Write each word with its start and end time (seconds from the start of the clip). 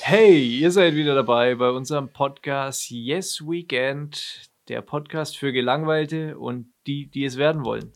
Hey, 0.00 0.44
ihr 0.44 0.72
seid 0.72 0.96
wieder 0.96 1.14
dabei 1.14 1.54
bei 1.54 1.70
unserem 1.70 2.12
Podcast 2.12 2.90
Yes 2.90 3.42
Weekend, 3.42 4.50
der 4.66 4.82
Podcast 4.82 5.38
für 5.38 5.52
Gelangweilte 5.52 6.36
und 6.36 6.72
die, 6.88 7.06
die 7.06 7.24
es 7.24 7.36
werden 7.36 7.64
wollen. 7.64 7.92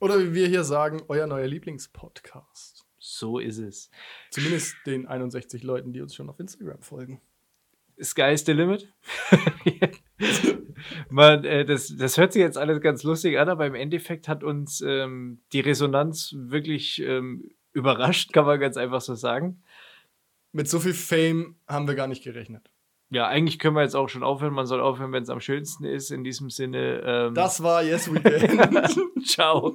Oder 0.00 0.18
wie 0.18 0.34
wir 0.34 0.48
hier 0.48 0.64
sagen, 0.64 1.02
euer 1.06 1.28
neuer 1.28 1.46
Lieblingspodcast. 1.46 2.84
So 2.98 3.38
ist 3.38 3.58
es. 3.58 3.90
Zumindest 4.32 4.74
den 4.86 5.06
61 5.06 5.62
Leuten, 5.62 5.92
die 5.92 6.00
uns 6.00 6.16
schon 6.16 6.28
auf 6.28 6.40
Instagram 6.40 6.82
folgen. 6.82 7.20
Sky 8.02 8.32
is 8.32 8.44
the 8.44 8.52
limit. 8.52 8.88
Man, 11.10 11.44
äh, 11.44 11.64
das, 11.64 11.94
das 11.96 12.16
hört 12.18 12.32
sich 12.32 12.40
jetzt 12.40 12.58
alles 12.58 12.80
ganz 12.80 13.02
lustig 13.02 13.38
an, 13.38 13.48
aber 13.48 13.66
im 13.66 13.74
Endeffekt 13.74 14.28
hat 14.28 14.44
uns 14.44 14.80
ähm, 14.80 15.40
die 15.52 15.60
Resonanz 15.60 16.34
wirklich 16.36 17.02
ähm, 17.02 17.50
überrascht, 17.72 18.32
kann 18.32 18.46
man 18.46 18.58
ganz 18.60 18.76
einfach 18.76 19.00
so 19.00 19.14
sagen. 19.14 19.62
Mit 20.52 20.68
so 20.68 20.80
viel 20.80 20.94
Fame 20.94 21.56
haben 21.68 21.86
wir 21.86 21.94
gar 21.94 22.08
nicht 22.08 22.24
gerechnet. 22.24 22.70
Ja, 23.10 23.26
eigentlich 23.26 23.58
können 23.58 23.74
wir 23.74 23.82
jetzt 23.82 23.96
auch 23.96 24.08
schon 24.08 24.22
aufhören. 24.22 24.54
Man 24.54 24.66
soll 24.66 24.80
aufhören, 24.80 25.10
wenn 25.12 25.24
es 25.24 25.30
am 25.30 25.40
schönsten 25.40 25.84
ist. 25.84 26.10
In 26.12 26.22
diesem 26.22 26.48
Sinne. 26.48 27.02
Ähm, 27.04 27.34
Das 27.34 27.60
war 27.62 27.82
Yes 27.82 28.12
Weekend. 28.12 28.88
Ciao. 29.26 29.74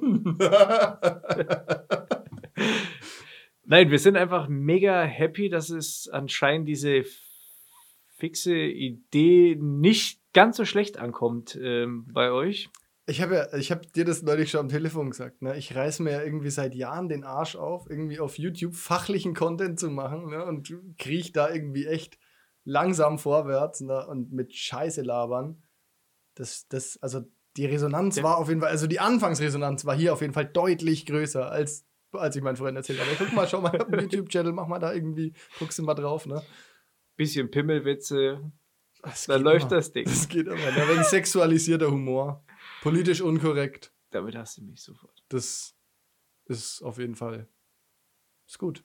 Nein, 3.64 3.90
wir 3.90 3.98
sind 3.98 4.16
einfach 4.16 4.48
mega 4.48 5.02
happy, 5.02 5.50
dass 5.50 5.68
es 5.68 6.08
anscheinend 6.08 6.66
diese 6.68 7.04
fixe 8.16 8.54
Idee 8.56 9.56
nicht 9.60 10.20
ganz 10.32 10.56
so 10.56 10.64
schlecht 10.64 10.98
ankommt 10.98 11.58
ähm, 11.60 12.06
bei 12.12 12.30
euch. 12.30 12.68
Ich 13.08 13.22
habe 13.22 13.36
ja, 13.36 13.54
ich 13.56 13.70
habe 13.70 13.86
dir 13.86 14.04
das 14.04 14.22
neulich 14.22 14.50
schon 14.50 14.60
am 14.60 14.68
Telefon 14.68 15.10
gesagt. 15.10 15.40
Ne? 15.40 15.56
Ich 15.56 15.76
reiß 15.76 16.00
mir 16.00 16.10
ja 16.12 16.22
irgendwie 16.22 16.50
seit 16.50 16.74
Jahren 16.74 17.08
den 17.08 17.22
Arsch 17.22 17.54
auf, 17.54 17.88
irgendwie 17.88 18.18
auf 18.18 18.36
YouTube 18.36 18.74
fachlichen 18.74 19.32
Content 19.34 19.78
zu 19.78 19.90
machen 19.90 20.26
ne? 20.30 20.44
und 20.44 20.74
kriech 20.98 21.32
da 21.32 21.48
irgendwie 21.48 21.86
echt 21.86 22.18
langsam 22.64 23.18
vorwärts 23.18 23.80
ne? 23.82 24.04
und 24.08 24.32
mit 24.32 24.54
Scheiße 24.54 25.02
labern. 25.02 25.62
Das, 26.34 26.66
das, 26.68 26.98
also 27.00 27.20
die 27.56 27.66
Resonanz 27.66 28.16
Ja. 28.16 28.24
war 28.24 28.38
auf 28.38 28.48
jeden 28.48 28.60
Fall, 28.60 28.70
also 28.70 28.86
die 28.88 28.98
Anfangsresonanz 28.98 29.84
war 29.84 29.94
hier 29.94 30.12
auf 30.12 30.20
jeden 30.20 30.34
Fall 30.34 30.46
deutlich 30.46 31.06
größer, 31.06 31.48
als, 31.50 31.86
als 32.12 32.34
ich 32.34 32.42
meinen 32.42 32.56
Freunden 32.56 32.76
erzählt 32.76 32.98
habe. 33.00 33.10
Guck 33.18 33.32
mal, 33.34 33.46
schau 33.46 33.60
mal, 33.60 33.72
ich 33.72 33.80
hab 33.80 33.92
einen 33.92 34.02
YouTube-Channel, 34.10 34.52
mach 34.52 34.66
mal 34.66 34.80
da 34.80 34.92
irgendwie, 34.92 35.32
guckst 35.60 35.78
du 35.78 35.84
mal 35.84 35.94
drauf, 35.94 36.26
ne? 36.26 36.42
Bisschen 37.16 37.50
Pimmelwitze, 37.50 38.52
Das 39.02 39.26
dann 39.26 39.42
läuft 39.42 39.66
immer. 39.66 39.76
das 39.76 39.92
Ding. 39.92 40.04
Das 40.04 40.28
geht 40.28 40.46
immer. 40.46 40.56
Da 40.72 40.88
wegen 40.88 41.02
sexualisierter 41.04 41.90
Humor. 41.90 42.44
Politisch 42.82 43.20
unkorrekt. 43.20 43.92
Damit 44.10 44.36
hast 44.36 44.58
du 44.58 44.62
mich 44.62 44.82
sofort. 44.82 45.24
Das 45.28 45.74
ist 46.44 46.82
auf 46.82 46.98
jeden 46.98 47.14
Fall 47.16 47.48
ist 48.46 48.58
gut. 48.58 48.84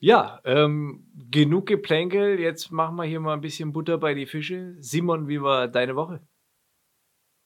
Ja, 0.00 0.40
ähm, 0.44 1.06
genug 1.30 1.66
Geplänkel. 1.66 2.38
Jetzt 2.40 2.70
machen 2.70 2.96
wir 2.96 3.04
hier 3.04 3.20
mal 3.20 3.34
ein 3.34 3.40
bisschen 3.40 3.72
Butter 3.72 3.98
bei 3.98 4.14
die 4.14 4.26
Fische. 4.26 4.74
Simon, 4.80 5.28
wie 5.28 5.40
war 5.40 5.68
deine 5.68 5.96
Woche? 5.96 6.26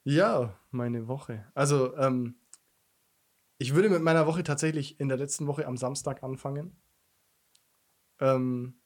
Ja, 0.05 0.59
meine 0.71 1.07
Woche. 1.07 1.47
Also, 1.55 1.95
ähm, 1.97 2.41
ich 3.59 3.75
würde 3.75 3.91
mit 3.91 4.03
meiner 4.03 4.27
Woche 4.27 4.43
tatsächlich 4.43 4.99
in 4.99 5.09
der 5.09 5.19
letzten 5.19 5.47
Woche 5.47 5.67
am 5.67 5.77
Samstag 5.77 6.23
anfangen. 6.23 6.81
Ähm, 8.21 8.81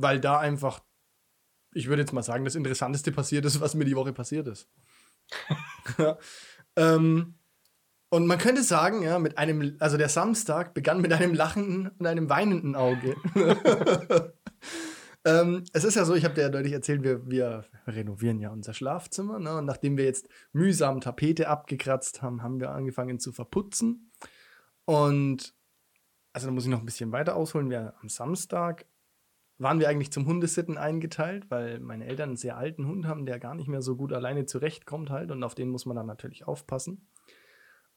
weil 0.00 0.20
da 0.20 0.38
einfach, 0.38 0.80
ich 1.72 1.88
würde 1.88 2.02
jetzt 2.02 2.12
mal 2.12 2.22
sagen, 2.22 2.44
das 2.44 2.54
Interessanteste 2.54 3.12
passiert 3.12 3.44
ist, 3.44 3.60
was 3.60 3.74
mir 3.74 3.84
die 3.84 3.96
Woche 3.96 4.12
passiert 4.12 4.46
ist. 4.46 4.68
ähm, 6.76 7.34
und 8.10 8.26
man 8.26 8.38
könnte 8.38 8.62
sagen, 8.62 9.02
ja, 9.02 9.18
mit 9.18 9.36
einem, 9.36 9.76
also 9.80 9.96
der 9.98 10.08
Samstag 10.08 10.72
begann 10.72 11.00
mit 11.00 11.12
einem 11.12 11.34
lachenden 11.34 11.88
und 11.98 12.06
einem 12.06 12.30
weinenden 12.30 12.74
Auge. 12.74 13.16
ähm, 15.24 15.64
es 15.72 15.84
ist 15.84 15.96
ja 15.96 16.04
so, 16.04 16.14
ich 16.14 16.24
habe 16.24 16.34
dir 16.34 16.42
ja 16.42 16.48
deutlich 16.48 16.72
erzählt, 16.72 17.02
wir, 17.02 17.28
wir 17.28 17.64
renovieren 17.86 18.40
ja 18.40 18.50
unser 18.50 18.72
Schlafzimmer. 18.72 19.38
Ne? 19.38 19.58
Und 19.58 19.66
nachdem 19.66 19.98
wir 19.98 20.04
jetzt 20.04 20.28
mühsam 20.52 21.00
Tapete 21.00 21.48
abgekratzt 21.48 22.22
haben, 22.22 22.42
haben 22.42 22.60
wir 22.60 22.70
angefangen 22.70 23.18
zu 23.18 23.32
verputzen. 23.32 24.10
Und 24.86 25.54
also 26.32 26.46
da 26.46 26.52
muss 26.52 26.64
ich 26.64 26.70
noch 26.70 26.80
ein 26.80 26.86
bisschen 26.86 27.12
weiter 27.12 27.36
ausholen. 27.36 27.68
Wir 27.68 27.94
am 28.00 28.08
Samstag 28.08 28.86
waren 29.58 29.80
wir 29.80 29.88
eigentlich 29.88 30.12
zum 30.12 30.26
Hundesitten 30.26 30.78
eingeteilt, 30.78 31.50
weil 31.50 31.80
meine 31.80 32.06
Eltern 32.06 32.30
einen 32.30 32.36
sehr 32.36 32.56
alten 32.56 32.86
Hund 32.86 33.06
haben, 33.06 33.26
der 33.26 33.38
gar 33.38 33.54
nicht 33.54 33.68
mehr 33.68 33.82
so 33.82 33.96
gut 33.96 34.12
alleine 34.12 34.46
zurechtkommt 34.46 35.10
halt 35.10 35.30
und 35.30 35.42
auf 35.42 35.54
den 35.54 35.68
muss 35.68 35.84
man 35.84 35.96
dann 35.96 36.06
natürlich 36.06 36.46
aufpassen. 36.46 37.08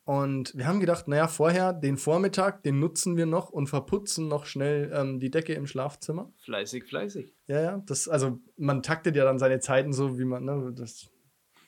Und 0.04 0.58
wir 0.58 0.66
haben 0.66 0.80
gedacht, 0.80 1.08
naja, 1.08 1.28
vorher 1.28 1.74
den 1.74 1.96
Vormittag, 1.96 2.64
den 2.64 2.80
nutzen 2.80 3.18
wir 3.18 3.28
noch 3.28 3.52
und 3.52 3.68
verputzen 3.68 4.28
noch 4.28 4.46
schnell 4.46 4.92
ähm, 4.94 5.20
die 5.20 5.30
Decke 5.30 5.54
im 5.54 5.68
Schlafzimmer. 5.68 6.34
Fleißig, 6.40 6.86
fleißig. 6.86 7.36
Ja, 7.46 7.62
ja, 7.62 7.84
das, 7.86 8.08
also 8.08 8.40
man 8.58 8.82
taktet 8.82 9.16
ja 9.16 9.24
dann 9.24 9.38
seine 9.38 9.60
Zeiten 9.60 9.94
so, 9.94 10.18
wie 10.18 10.26
man, 10.26 10.44
ne, 10.44 10.74
das 10.76 11.12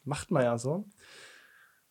macht 0.04 0.32
man 0.32 0.44
ja 0.44 0.58
so. 0.58 0.90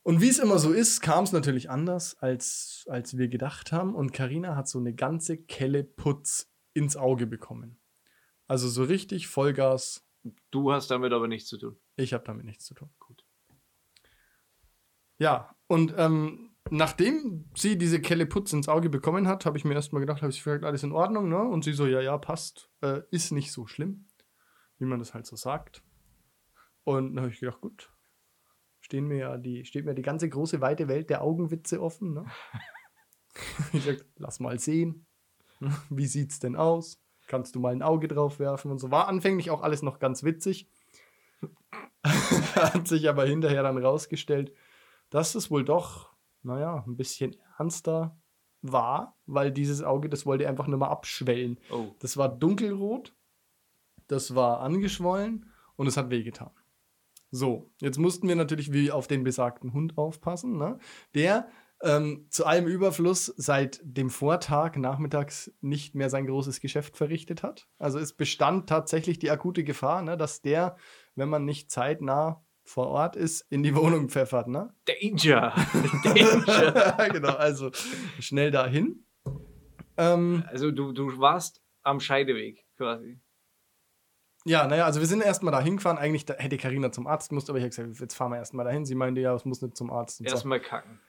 Und 0.02 0.20
wie 0.20 0.28
es 0.28 0.41
immer 0.41 0.58
so 0.58 0.72
ist, 0.72 1.00
kam 1.00 1.22
es 1.22 1.30
natürlich 1.30 1.70
anders, 1.70 2.16
als, 2.18 2.84
als 2.88 3.16
wir 3.16 3.28
gedacht 3.28 3.70
haben. 3.70 3.94
Und 3.94 4.12
Karina 4.12 4.56
hat 4.56 4.66
so 4.66 4.80
eine 4.80 4.94
ganze 4.94 5.36
Kelle 5.36 5.84
Putz 5.84 6.50
ins 6.74 6.96
Auge 6.96 7.28
bekommen. 7.28 7.78
Also 8.52 8.68
so 8.68 8.84
richtig 8.84 9.28
Vollgas. 9.28 10.06
Du 10.50 10.72
hast 10.72 10.90
damit 10.90 11.14
aber 11.14 11.26
nichts 11.26 11.48
zu 11.48 11.56
tun. 11.56 11.78
Ich 11.96 12.12
habe 12.12 12.22
damit 12.24 12.44
nichts 12.44 12.66
zu 12.66 12.74
tun. 12.74 12.90
Gut. 12.98 13.24
Ja, 15.16 15.56
und 15.68 15.94
ähm, 15.96 16.54
nachdem 16.68 17.50
sie 17.56 17.78
diese 17.78 17.98
Kelle 17.98 18.26
Putz 18.26 18.52
ins 18.52 18.68
Auge 18.68 18.91
bekommen 18.91 19.26
hat, 19.26 19.46
habe 19.46 19.56
ich 19.56 19.64
mir 19.64 19.72
erstmal 19.72 20.00
gedacht, 20.00 20.20
habe 20.20 20.32
ich 20.32 20.44
gefragt, 20.44 20.64
alles 20.64 20.82
in 20.82 20.92
Ordnung, 20.92 21.30
ne? 21.30 21.38
Und 21.38 21.64
sie 21.64 21.72
so, 21.72 21.86
ja, 21.86 22.02
ja, 22.02 22.18
passt. 22.18 22.68
Äh, 22.82 23.00
ist 23.10 23.32
nicht 23.32 23.52
so 23.52 23.66
schlimm, 23.66 24.04
wie 24.76 24.84
man 24.84 24.98
das 24.98 25.14
halt 25.14 25.24
so 25.24 25.34
sagt. 25.34 25.82
Und 26.84 27.14
dann 27.14 27.24
habe 27.24 27.32
ich 27.32 27.41
gedacht, 27.41 27.62
gut, 27.62 27.91
stehen 28.82 29.06
mir 29.06 29.16
ja 29.16 29.38
die, 29.38 29.64
steht 29.64 29.86
mir 29.86 29.94
die 29.94 30.02
ganze 30.02 30.28
große, 30.28 30.60
weite 30.60 30.88
Welt 30.88 31.08
der 31.08 31.22
Augenwitze 31.22 31.80
offen, 31.80 32.12
ne? 32.12 32.26
ich 33.72 33.82
sag, 33.82 34.04
lass 34.16 34.41
mal 34.41 34.58
sehen. 34.58 35.06
Wie 35.88 36.06
sieht's 36.06 36.38
denn 36.38 36.54
aus? 36.54 37.01
Kannst 37.32 37.54
du 37.54 37.60
mal 37.60 37.72
ein 37.72 37.81
Auge 37.81 38.09
drauf 38.09 38.38
werfen 38.41 38.70
und 38.70 38.78
so. 38.78 38.91
War 38.91 39.09
anfänglich 39.09 39.50
auch 39.50 39.62
alles 39.62 39.81
noch 39.81 40.00
ganz 40.00 40.22
witzig. 40.22 40.69
Hat 42.04 42.87
sich 42.87 43.09
aber 43.09 43.25
hinterher 43.25 43.62
dann 43.62 43.82
rausgestellt, 43.82 44.53
dass 45.09 45.34
es 45.34 45.50
wohl 45.50 45.65
doch, 45.65 46.10
naja, 46.42 46.84
ein 46.87 46.98
bisschen 46.98 47.34
ernster 47.56 48.21
war, 48.60 49.16
weil 49.25 49.50
dieses 49.50 49.82
Auge, 49.82 50.10
das 50.10 50.26
wollte 50.26 50.47
einfach 50.47 50.66
nur 50.66 50.78
mal 50.78 50.91
abschwellen. 50.91 51.59
Oh. 51.71 51.94
Das 52.00 52.19
war 52.19 52.28
dunkelrot, 52.28 53.15
das 54.09 54.34
war 54.34 54.60
angeschwollen 54.60 55.50
und 55.76 55.87
es 55.87 55.97
hat 55.97 56.10
wehgetan. 56.10 56.50
So, 57.31 57.72
jetzt 57.81 57.97
mussten 57.97 58.28
wir 58.28 58.37
natürlich 58.37 58.75
wie 58.75 58.92
auf 58.92 59.06
den 59.06 59.25
besagten 59.25 59.72
Hund 59.72 59.97
aufpassen, 59.97 60.59
ne? 60.59 60.78
der 61.15 61.48
ähm, 61.82 62.26
zu 62.31 62.47
allem 62.47 62.66
Überfluss 62.66 63.26
seit 63.37 63.81
dem 63.82 64.09
Vortag 64.09 64.76
nachmittags 64.76 65.53
nicht 65.60 65.94
mehr 65.94 66.10
sein 66.10 66.26
großes 66.26 66.60
Geschäft 66.60 66.97
verrichtet 66.97 67.43
hat. 67.43 67.69
Also 67.78 67.98
es 67.98 68.12
bestand 68.12 68.69
tatsächlich 68.69 69.19
die 69.19 69.31
akute 69.31 69.65
Gefahr, 69.65 70.03
ne, 70.03 70.16
dass 70.16 70.42
der, 70.42 70.76
wenn 71.15 71.28
man 71.28 71.44
nicht 71.44 71.71
zeitnah 71.71 72.44
vor 72.65 72.88
Ort 72.88 73.16
ist, 73.16 73.41
in 73.50 73.62
die 73.62 73.75
Wohnung 73.75 74.09
pfeffert. 74.09 74.47
Ne? 74.47 74.72
Danger! 74.84 75.53
Danger! 76.04 77.09
genau, 77.12 77.34
also 77.34 77.71
schnell 78.21 78.53
dahin. 78.53 79.04
Ähm, 79.97 80.44
Also 80.48 80.71
du, 80.71 80.92
du 80.92 81.19
warst 81.19 81.60
am 81.82 81.98
Scheideweg 81.98 82.65
quasi. 82.76 83.21
Ja, 84.44 84.66
naja, 84.66 84.87
also 84.87 85.00
wir 85.00 85.06
sind 85.06 85.22
erstmal 85.22 85.53
da 85.53 85.60
hingefahren. 85.60 85.98
Eigentlich 85.98 86.25
da, 86.25 86.34
hätte 86.34 86.56
Karina 86.56 86.91
zum 86.91 87.06
Arzt 87.06 87.28
gemusst, 87.28 87.48
aber 87.48 87.59
ich 87.59 87.65
habe 87.65 87.71
gesagt, 87.71 88.00
jetzt 88.00 88.15
fahren 88.15 88.32
wir 88.32 88.38
erstmal 88.38 88.65
dahin. 88.65 88.84
Sie 88.84 88.95
meinte, 88.95 89.21
ja, 89.21 89.34
es 89.34 89.45
muss 89.45 89.62
nicht 89.62 89.77
zum 89.77 89.91
Arzt. 89.91 90.21
Und 90.21 90.28
so. 90.28 90.34
Erstmal 90.34 90.60
kacken. 90.60 91.01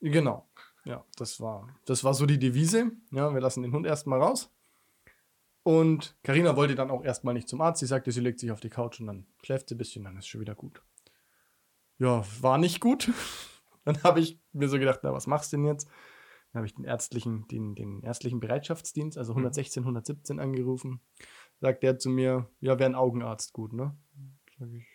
Genau. 0.00 0.48
Ja, 0.84 1.04
das 1.16 1.40
war, 1.40 1.68
das 1.84 2.04
war 2.04 2.14
so 2.14 2.24
die 2.24 2.38
Devise. 2.38 2.92
Ja, 3.10 3.34
wir 3.34 3.40
lassen 3.40 3.62
den 3.62 3.72
Hund 3.72 3.86
erstmal 3.86 4.22
raus. 4.22 4.50
Und 5.62 6.16
Karina 6.22 6.56
wollte 6.56 6.74
dann 6.74 6.90
auch 6.90 7.04
erstmal 7.04 7.34
nicht 7.34 7.48
zum 7.48 7.60
Arzt. 7.60 7.80
Sie 7.80 7.86
sagte, 7.86 8.10
sie 8.10 8.20
legt 8.20 8.40
sich 8.40 8.50
auf 8.50 8.60
die 8.60 8.70
Couch 8.70 9.00
und 9.00 9.06
dann 9.06 9.26
schläft 9.42 9.68
sie 9.68 9.74
ein 9.74 9.78
bisschen, 9.78 10.04
dann 10.04 10.16
ist 10.16 10.26
schon 10.26 10.40
wieder 10.40 10.54
gut. 10.54 10.82
Ja, 11.98 12.24
war 12.40 12.58
nicht 12.58 12.80
gut. 12.80 13.10
Dann 13.84 14.02
habe 14.02 14.20
ich 14.20 14.38
mir 14.52 14.68
so 14.68 14.78
gedacht, 14.78 15.00
na, 15.02 15.14
was 15.14 15.26
machst 15.26 15.50
du 15.50 15.56
denn 15.56 15.64
jetzt? 15.64 15.86
Dann 16.52 16.60
habe 16.60 16.66
ich 16.66 16.74
den 16.74 16.84
ärztlichen, 16.84 17.48
den, 17.48 17.74
den 17.74 18.02
ärztlichen 18.02 18.38
Bereitschaftsdienst, 18.38 19.16
also 19.16 19.32
116, 19.32 19.82
117 19.82 20.40
angerufen. 20.40 21.00
Sagt 21.60 21.82
der 21.82 21.98
zu 21.98 22.10
mir, 22.10 22.50
ja, 22.60 22.78
wäre 22.78 22.90
ein 22.90 22.94
Augenarzt 22.94 23.54
gut, 23.54 23.72
ne? 23.72 23.96
Sag 24.58 24.68
ich, 24.72 24.86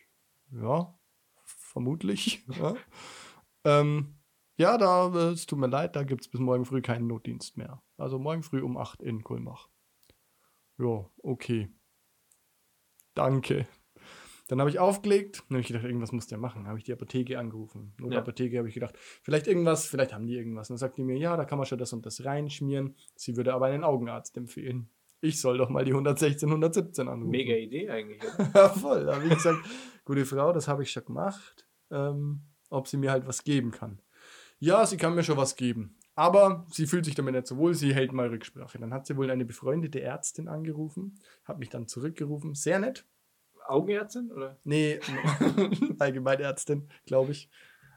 ja, 0.51 0.93
vermutlich. 1.43 2.45
Ja, 2.59 2.75
ähm, 3.65 4.15
ja 4.57 4.77
da, 4.77 5.07
äh, 5.13 5.31
es 5.31 5.45
tut 5.45 5.59
mir 5.59 5.67
leid, 5.67 5.95
da 5.95 6.03
gibt 6.03 6.21
es 6.21 6.27
bis 6.27 6.39
morgen 6.39 6.65
früh 6.65 6.81
keinen 6.81 7.07
Notdienst 7.07 7.57
mehr. 7.57 7.81
Also 7.97 8.19
morgen 8.19 8.43
früh 8.43 8.61
um 8.61 8.77
8 8.77 9.01
in 9.01 9.23
Kulmach. 9.23 9.69
Ja, 10.77 11.05
okay. 11.21 11.69
Danke. 13.13 13.67
Dann 14.47 14.59
habe 14.59 14.69
ich 14.69 14.77
aufgelegt, 14.77 15.43
dann 15.47 15.55
habe 15.55 15.61
ich 15.61 15.67
gedacht, 15.67 15.85
irgendwas 15.85 16.11
muss 16.11 16.27
der 16.27 16.37
machen. 16.37 16.63
Dann 16.63 16.67
habe 16.67 16.77
ich 16.77 16.83
die 16.83 16.91
Apotheke 16.93 17.39
angerufen. 17.39 17.93
Nur 17.97 18.11
Ja. 18.11 18.19
Apotheke 18.19 18.57
habe 18.57 18.67
ich 18.67 18.73
gedacht, 18.73 18.95
vielleicht 19.21 19.47
irgendwas, 19.47 19.85
vielleicht 19.87 20.13
haben 20.13 20.27
die 20.27 20.35
irgendwas. 20.35 20.69
Und 20.69 20.73
dann 20.73 20.79
sagt 20.79 20.97
die 20.97 21.03
mir, 21.03 21.17
ja, 21.17 21.37
da 21.37 21.45
kann 21.45 21.57
man 21.57 21.65
schon 21.65 21.77
das 21.77 21.93
und 21.93 22.05
das 22.05 22.25
reinschmieren. 22.25 22.95
Sie 23.15 23.37
würde 23.37 23.53
aber 23.53 23.67
einen 23.67 23.83
Augenarzt 23.83 24.35
empfehlen. 24.35 24.89
Ich 25.21 25.39
soll 25.39 25.57
doch 25.57 25.69
mal 25.69 25.85
die 25.85 25.91
116, 25.93 26.49
117 26.49 27.07
anrufen. 27.07 27.29
Mega 27.31 27.55
Idee 27.55 27.89
eigentlich. 27.89 28.21
Ja, 28.53 28.67
voll. 28.69 29.05
Da 29.05 29.15
habe 29.15 29.25
ich 29.25 29.33
gesagt, 29.33 29.59
gute 30.03 30.25
Frau, 30.25 30.51
das 30.51 30.67
habe 30.67 30.83
ich 30.83 30.91
schon 30.91 31.05
gemacht. 31.05 31.65
Ähm, 31.89 32.41
ob 32.69 32.87
sie 32.87 32.97
mir 32.97 33.11
halt 33.11 33.25
was 33.25 33.43
geben 33.45 33.71
kann. 33.71 34.01
Ja, 34.63 34.85
sie 34.85 34.95
kann 34.95 35.13
mir 35.13 35.23
schon 35.23 35.35
was 35.35 35.57
geben. 35.57 35.97
Aber 36.15 36.65
sie 36.69 36.87
fühlt 36.87 37.03
sich 37.03 37.15
damit 37.15 37.35
nicht 37.35 37.47
so 37.47 37.57
wohl, 37.57 37.73
sie 37.73 37.93
hält 37.93 38.13
mal 38.13 38.29
Rücksprache. 38.29 38.79
Dann 38.79 38.93
hat 38.93 39.05
sie 39.05 39.17
wohl 39.17 39.29
eine 39.29 39.43
befreundete 39.43 40.01
Ärztin 40.01 40.47
angerufen, 40.47 41.19
hat 41.43 41.59
mich 41.59 41.67
dann 41.67 41.89
zurückgerufen. 41.89 42.55
Sehr 42.55 42.79
nett. 42.79 43.05
Augenärztin? 43.67 44.31
Oder? 44.31 44.57
Nee, 44.63 45.01
Allgemeinärztin, 45.99 46.87
glaube 47.05 47.33
ich. 47.33 47.49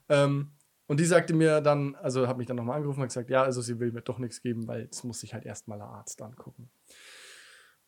Ähm, 0.09 0.51
und 0.89 0.99
die 0.99 1.05
sagte 1.05 1.35
mir 1.35 1.61
dann, 1.61 1.95
also 1.95 2.27
hat 2.27 2.37
mich 2.37 2.49
dann 2.49 2.57
nochmal 2.57 2.79
angerufen 2.79 3.01
und 3.01 3.07
gesagt, 3.07 3.31
ja, 3.31 3.45
also 3.45 3.61
sie 3.61 3.79
will 3.79 3.93
mir 3.93 4.03
doch 4.03 4.19
nichts 4.19 4.43
geben, 4.43 4.67
weil 4.67 4.89
es 4.91 5.05
muss 5.05 5.21
sich 5.21 5.35
halt 5.35 5.47
erstmal 5.47 5.79
der 5.79 5.87
Arzt 5.87 6.21
angucken. 6.21 6.69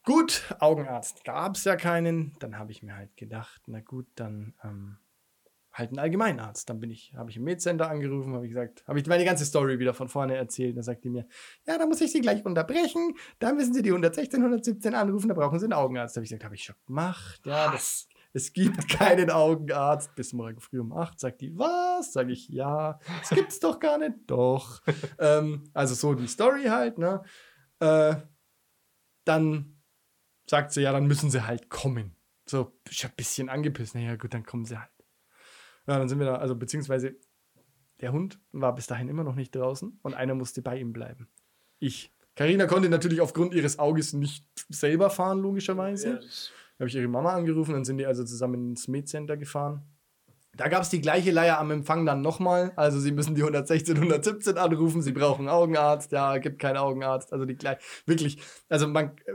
Gut, 0.05 0.55
Augenarzt 0.61 1.25
gab 1.25 1.57
es 1.57 1.65
ja 1.65 1.75
keinen. 1.75 2.37
Dann 2.39 2.57
habe 2.57 2.71
ich 2.71 2.85
mir 2.85 2.95
halt 2.95 3.17
gedacht, 3.17 3.61
na 3.67 3.81
gut, 3.81 4.07
dann 4.15 4.55
ähm, 4.63 4.99
halt 5.79 5.91
einen 5.91 5.99
Allgemeinarzt. 5.99 6.69
Dann 6.69 6.81
bin 6.81 6.91
ich, 6.91 7.15
habe 7.17 7.31
ich 7.31 7.37
im 7.37 7.45
Medcenter 7.45 7.91
angerufen, 7.91 8.35
habe 8.35 8.45
ich 8.45 8.53
gesagt, 8.53 8.87
habe 8.87 8.99
ich 8.99 9.07
meine 9.07 9.25
ganze 9.25 9.45
Story 9.45 9.79
wieder 9.79 9.95
von 9.95 10.09
vorne 10.09 10.37
erzählt. 10.37 10.77
Dann 10.77 10.83
sagt 10.83 11.05
die 11.05 11.11
mir, 11.11 11.27
ja, 11.67 11.79
da 11.79 11.87
muss 11.87 12.01
ich 12.01 12.13
Sie 12.13 12.21
gleich 12.21 12.45
unterbrechen. 12.45 13.15
Da 13.39 13.53
müssen 13.53 13.73
Sie 13.73 13.83
die 13.83 13.91
116, 13.91 14.41
117 14.41 14.95
anrufen, 14.95 15.29
da 15.29 15.35
brauchen 15.35 15.59
Sie 15.59 15.67
einen 15.67 15.73
Augenarzt. 15.73 16.17
Da 16.17 16.19
habe 16.19 16.25
ich 16.25 16.31
gesagt, 16.31 16.45
habe 16.45 16.55
ich 16.55 16.65
schon 16.65 16.77
gemacht. 16.87 17.41
Ja, 17.45 17.71
das, 17.71 18.09
es 18.33 18.53
gibt 18.53 18.89
keinen 18.89 19.31
Augenarzt. 19.31 20.15
Bis 20.15 20.33
morgen 20.33 20.61
früh 20.61 20.81
um 20.81 20.93
8 20.93 21.19
sagt 21.19 21.41
die, 21.41 21.57
was? 21.59 22.13
Sage 22.13 22.33
ich, 22.33 22.49
ja. 22.49 22.99
Das 23.21 23.31
gibt's 23.31 23.61
doch 23.61 23.79
gar 23.79 23.99
nicht. 23.99 24.15
Doch. 24.27 24.83
ähm, 25.19 25.71
also 25.75 25.95
so 25.95 26.15
die 26.15 26.29
Story 26.29 26.65
halt, 26.65 26.99
ne? 26.99 27.23
Äh, 27.81 28.17
dann 29.25 29.79
sagt 30.49 30.73
sie, 30.73 30.83
ja, 30.83 30.93
dann 30.93 31.07
müssen 31.07 31.31
sie 31.31 31.47
halt 31.47 31.69
kommen. 31.69 32.17
So, 32.47 32.73
ich 32.89 33.05
hab 33.05 33.13
ein 33.13 33.17
bisschen 33.17 33.49
angepisst. 33.49 33.95
Naja, 33.95 34.17
gut, 34.17 34.33
dann 34.33 34.45
kommen 34.45 34.65
sie 34.65 34.79
halt. 34.79 34.91
Ja, 35.88 35.99
dann 35.99 36.08
sind 36.08 36.19
wir 36.19 36.26
da, 36.26 36.37
also 36.37 36.55
beziehungsweise 36.55 37.17
der 38.00 38.12
Hund 38.12 38.38
war 38.52 38.75
bis 38.75 38.87
dahin 38.87 39.08
immer 39.08 39.25
noch 39.25 39.35
nicht 39.35 39.56
draußen 39.56 39.99
und 40.02 40.14
einer 40.14 40.35
musste 40.35 40.62
bei 40.62 40.79
ihm 40.79 40.93
bleiben. 40.93 41.29
Ich. 41.79 42.12
Karina 42.37 42.67
konnte 42.67 42.88
natürlich 42.88 43.20
aufgrund 43.20 43.55
ihres 43.55 43.79
Auges 43.79 44.12
nicht 44.12 44.46
selber 44.69 45.11
fahren, 45.11 45.40
logischerweise. 45.40 46.08
Ja, 46.08 46.20
habe 46.79 46.88
ich 46.88 46.94
ihre 46.94 47.08
Mama 47.08 47.35
angerufen, 47.35 47.73
dann 47.73 47.85
sind 47.85 47.99
die 47.99 48.06
also 48.06 48.23
zusammen 48.23 48.70
ins 48.70 48.87
Med-Center 48.87 49.37
gefahren. 49.37 49.82
Da 50.56 50.69
gab 50.69 50.82
es 50.82 50.90
die 50.90 51.00
gleiche 51.00 51.31
Leier 51.31 51.58
am 51.58 51.70
Empfang 51.70 52.05
dann 52.05 52.20
nochmal. 52.20 52.73
Also 52.76 53.00
sie 53.00 53.12
müssen 53.12 53.35
die 53.35 53.43
116, 53.43 53.96
117 53.96 54.58
anrufen, 54.58 55.02
sie 55.02 55.12
brauchen 55.12 55.49
einen 55.49 55.56
Augenarzt. 55.56 56.12
Ja, 56.12 56.38
gibt 56.38 56.58
keinen 56.58 56.76
Augenarzt. 56.76 57.32
Also 57.32 57.46
die 57.46 57.56
gleich, 57.56 57.79
wirklich, 58.06 58.40
also 58.69 58.87
man, 58.88 59.17
äh, 59.25 59.35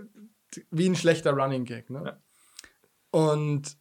wie 0.70 0.88
ein 0.88 0.96
schlechter 0.96 1.32
Running 1.32 1.66
Gag. 1.66 1.90
Ne? 1.90 2.04
Ja. 2.06 2.22
Und 3.12 3.78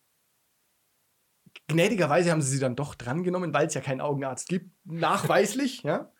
gnädigerweise 1.72 2.30
haben 2.30 2.42
sie 2.42 2.50
sie 2.50 2.60
dann 2.60 2.76
doch 2.76 2.94
drangenommen, 2.94 3.52
weil 3.52 3.66
es 3.66 3.74
ja 3.74 3.80
keinen 3.80 4.00
Augenarzt 4.00 4.48
gibt, 4.48 4.70
nachweislich, 4.84 5.82
ja. 5.82 6.12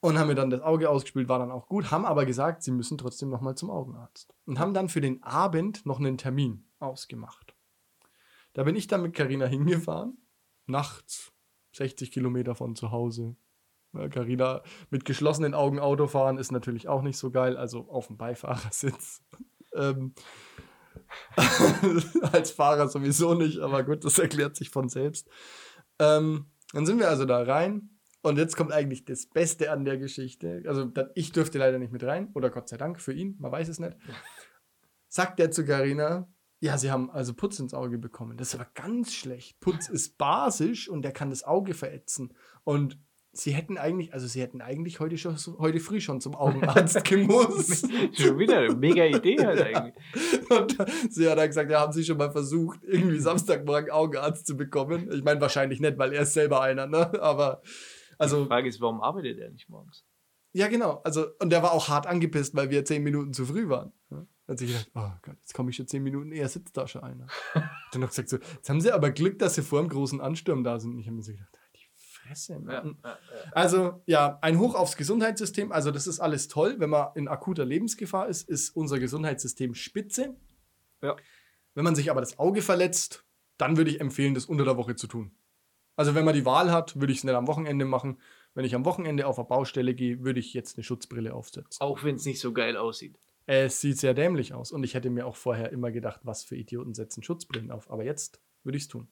Und 0.00 0.18
haben 0.18 0.28
mir 0.28 0.34
dann 0.34 0.50
das 0.50 0.62
Auge 0.62 0.88
ausgespült, 0.88 1.28
war 1.28 1.38
dann 1.38 1.50
auch 1.50 1.66
gut, 1.66 1.90
haben 1.90 2.06
aber 2.06 2.24
gesagt, 2.24 2.62
sie 2.62 2.70
müssen 2.70 2.96
trotzdem 2.96 3.28
nochmal 3.28 3.54
zum 3.54 3.70
Augenarzt. 3.70 4.34
Und 4.46 4.58
haben 4.58 4.72
dann 4.72 4.88
für 4.88 5.02
den 5.02 5.22
Abend 5.22 5.84
noch 5.84 5.98
einen 5.98 6.16
Termin 6.16 6.64
ausgemacht. 6.78 7.54
Da 8.54 8.64
bin 8.64 8.76
ich 8.76 8.86
dann 8.86 9.02
mit 9.02 9.14
Carina 9.14 9.46
hingefahren, 9.46 10.16
nachts, 10.66 11.32
60 11.72 12.10
Kilometer 12.10 12.54
von 12.54 12.74
zu 12.76 12.90
Hause. 12.90 13.36
Carina 13.92 14.62
mit 14.90 15.04
geschlossenen 15.04 15.52
Augen 15.52 15.80
Auto 15.80 16.06
fahren 16.06 16.38
ist 16.38 16.52
natürlich 16.52 16.88
auch 16.88 17.02
nicht 17.02 17.18
so 17.18 17.30
geil, 17.30 17.56
also 17.56 17.88
auf 17.88 18.06
dem 18.06 18.16
Beifahrersitz. 18.16 19.22
ähm, 19.74 20.14
als 22.32 22.50
Fahrer 22.50 22.88
sowieso 22.88 23.34
nicht, 23.34 23.58
aber 23.58 23.84
gut, 23.84 24.04
das 24.04 24.18
erklärt 24.18 24.56
sich 24.56 24.70
von 24.70 24.88
selbst. 24.88 25.28
Ähm, 25.98 26.46
dann 26.72 26.86
sind 26.86 26.98
wir 26.98 27.08
also 27.08 27.24
da 27.24 27.42
rein 27.42 27.90
und 28.22 28.38
jetzt 28.38 28.56
kommt 28.56 28.72
eigentlich 28.72 29.04
das 29.04 29.26
Beste 29.26 29.70
an 29.70 29.84
der 29.84 29.98
Geschichte. 29.98 30.62
Also 30.66 30.90
ich 31.14 31.32
durfte 31.32 31.58
leider 31.58 31.78
nicht 31.78 31.92
mit 31.92 32.04
rein 32.04 32.30
oder 32.34 32.50
Gott 32.50 32.68
sei 32.68 32.76
Dank 32.76 33.00
für 33.00 33.12
ihn, 33.12 33.36
man 33.38 33.52
weiß 33.52 33.68
es 33.68 33.80
nicht. 33.80 33.96
Sagt 35.08 35.38
der 35.38 35.50
zu 35.50 35.64
Carina, 35.64 36.28
ja, 36.60 36.76
sie 36.76 36.90
haben 36.90 37.10
also 37.10 37.34
Putz 37.34 37.58
ins 37.58 37.74
Auge 37.74 37.98
bekommen. 37.98 38.36
Das 38.36 38.48
ist 38.48 38.54
aber 38.54 38.70
ganz 38.74 39.14
schlecht. 39.14 39.58
Putz 39.60 39.88
ist 39.88 40.18
basisch 40.18 40.88
und 40.88 41.02
der 41.02 41.12
kann 41.12 41.30
das 41.30 41.42
Auge 41.42 41.72
verätzen. 41.72 42.34
Und 42.64 42.98
sie 43.32 43.52
hätten 43.52 43.78
eigentlich, 43.78 44.12
also 44.12 44.26
sie 44.26 44.40
hätten 44.40 44.60
eigentlich 44.60 45.00
heute 45.00 45.16
schon 45.16 45.36
heute 45.58 45.80
früh 45.80 46.00
schon 46.00 46.20
zum 46.20 46.34
Augenarzt 46.34 47.04
gemusst. 47.08 47.88
Schon 48.12 48.38
wieder 48.38 48.58
eine 48.58 48.74
mega 48.74 49.04
Idee 49.04 49.38
halt 49.38 49.62
eigentlich. 49.62 49.94
Und 50.50 50.76
sie 51.10 51.28
hat 51.28 51.38
dann 51.38 51.46
gesagt, 51.46 51.70
ja, 51.70 51.80
haben 51.80 51.92
Sie 51.92 52.04
schon 52.04 52.18
mal 52.18 52.32
versucht, 52.32 52.80
irgendwie 52.82 53.18
Samstagmorgen 53.18 53.90
Augenarzt 53.90 54.46
zu 54.46 54.56
bekommen? 54.56 55.10
Ich 55.12 55.22
meine, 55.22 55.40
wahrscheinlich 55.40 55.80
nicht, 55.80 55.98
weil 55.98 56.12
er 56.12 56.22
ist 56.22 56.32
selber 56.34 56.60
einer, 56.62 56.86
ne? 56.86 57.20
Aber, 57.22 57.62
Die 57.64 58.14
also, 58.18 58.46
Frage 58.46 58.68
ist, 58.68 58.80
warum 58.80 59.00
arbeitet 59.00 59.38
er 59.38 59.50
nicht 59.50 59.68
morgens? 59.68 60.04
ja, 60.52 60.66
genau. 60.66 61.00
Also, 61.04 61.26
und 61.38 61.50
der 61.50 61.62
war 61.62 61.72
auch 61.72 61.88
hart 61.88 62.06
angepisst, 62.08 62.56
weil 62.56 62.70
wir 62.70 62.84
zehn 62.84 63.04
Minuten 63.04 63.32
zu 63.32 63.46
früh 63.46 63.68
waren. 63.68 63.92
Ja? 64.10 64.26
Hat 64.48 64.58
sich 64.58 64.68
gedacht, 64.68 64.90
oh 64.96 65.08
Gott, 65.22 65.36
jetzt 65.40 65.54
komme 65.54 65.70
ich 65.70 65.76
schon 65.76 65.86
zehn 65.86 66.02
Minuten 66.02 66.32
eher, 66.32 66.48
sitzt 66.48 66.76
da 66.76 66.88
schon 66.88 67.04
einer. 67.04 67.28
Dann 67.92 68.02
hat 68.02 68.10
gesagt, 68.10 68.28
so, 68.28 68.38
jetzt 68.38 68.68
haben 68.68 68.80
sie 68.80 68.90
aber 68.90 69.10
Glück, 69.12 69.38
dass 69.38 69.54
sie 69.54 69.62
vor 69.62 69.80
dem 69.80 69.88
großen 69.88 70.20
Ansturm 70.20 70.64
da 70.64 70.80
sind. 70.80 70.94
Und 70.94 70.98
ich 70.98 71.06
habe 71.06 71.14
mir 71.14 71.22
so 71.22 71.30
gedacht, 71.30 71.54
die 71.54 71.59
Fresse, 72.30 72.52
Ja, 72.54 72.58
Mann. 72.60 72.96
ja, 73.04 73.10
ja. 73.10 73.18
Also 73.52 74.02
ja, 74.06 74.38
ein 74.42 74.58
Hoch 74.58 74.74
aufs 74.74 74.96
Gesundheitssystem. 74.96 75.72
Also 75.72 75.90
das 75.90 76.06
ist 76.06 76.20
alles 76.20 76.48
toll. 76.48 76.76
Wenn 76.78 76.90
man 76.90 77.08
in 77.14 77.28
akuter 77.28 77.64
Lebensgefahr 77.64 78.28
ist, 78.28 78.48
ist 78.48 78.70
unser 78.76 78.98
Gesundheitssystem 78.98 79.74
spitze. 79.74 80.36
Ja. 81.02 81.16
Wenn 81.74 81.84
man 81.84 81.94
sich 81.94 82.10
aber 82.10 82.20
das 82.20 82.38
Auge 82.38 82.62
verletzt, 82.62 83.24
dann 83.58 83.76
würde 83.76 83.90
ich 83.90 84.00
empfehlen, 84.00 84.34
das 84.34 84.46
unter 84.46 84.64
der 84.64 84.76
Woche 84.76 84.94
zu 84.96 85.06
tun. 85.06 85.32
Also 85.96 86.14
wenn 86.14 86.24
man 86.24 86.34
die 86.34 86.46
Wahl 86.46 86.70
hat, 86.72 86.98
würde 87.00 87.12
ich 87.12 87.18
es 87.18 87.24
nicht 87.24 87.34
am 87.34 87.46
Wochenende 87.46 87.84
machen. 87.84 88.18
Wenn 88.54 88.64
ich 88.64 88.74
am 88.74 88.84
Wochenende 88.84 89.26
auf 89.26 89.38
eine 89.38 89.46
Baustelle 89.48 89.94
gehe, 89.94 90.22
würde 90.24 90.40
ich 90.40 90.54
jetzt 90.54 90.76
eine 90.76 90.84
Schutzbrille 90.84 91.34
aufsetzen. 91.34 91.80
Auch 91.80 92.02
wenn 92.04 92.14
es 92.16 92.24
nicht 92.24 92.40
so 92.40 92.52
geil 92.52 92.76
aussieht. 92.76 93.18
Es 93.46 93.80
sieht 93.80 93.98
sehr 93.98 94.14
dämlich 94.14 94.54
aus. 94.54 94.72
Und 94.72 94.84
ich 94.84 94.94
hätte 94.94 95.10
mir 95.10 95.26
auch 95.26 95.36
vorher 95.36 95.72
immer 95.72 95.90
gedacht, 95.90 96.20
was 96.24 96.44
für 96.44 96.56
Idioten 96.56 96.94
setzen 96.94 97.22
Schutzbrillen 97.22 97.70
auf. 97.70 97.90
Aber 97.90 98.04
jetzt 98.04 98.40
würde 98.64 98.76
ich 98.78 98.84
es 98.84 98.88
tun. 98.88 99.08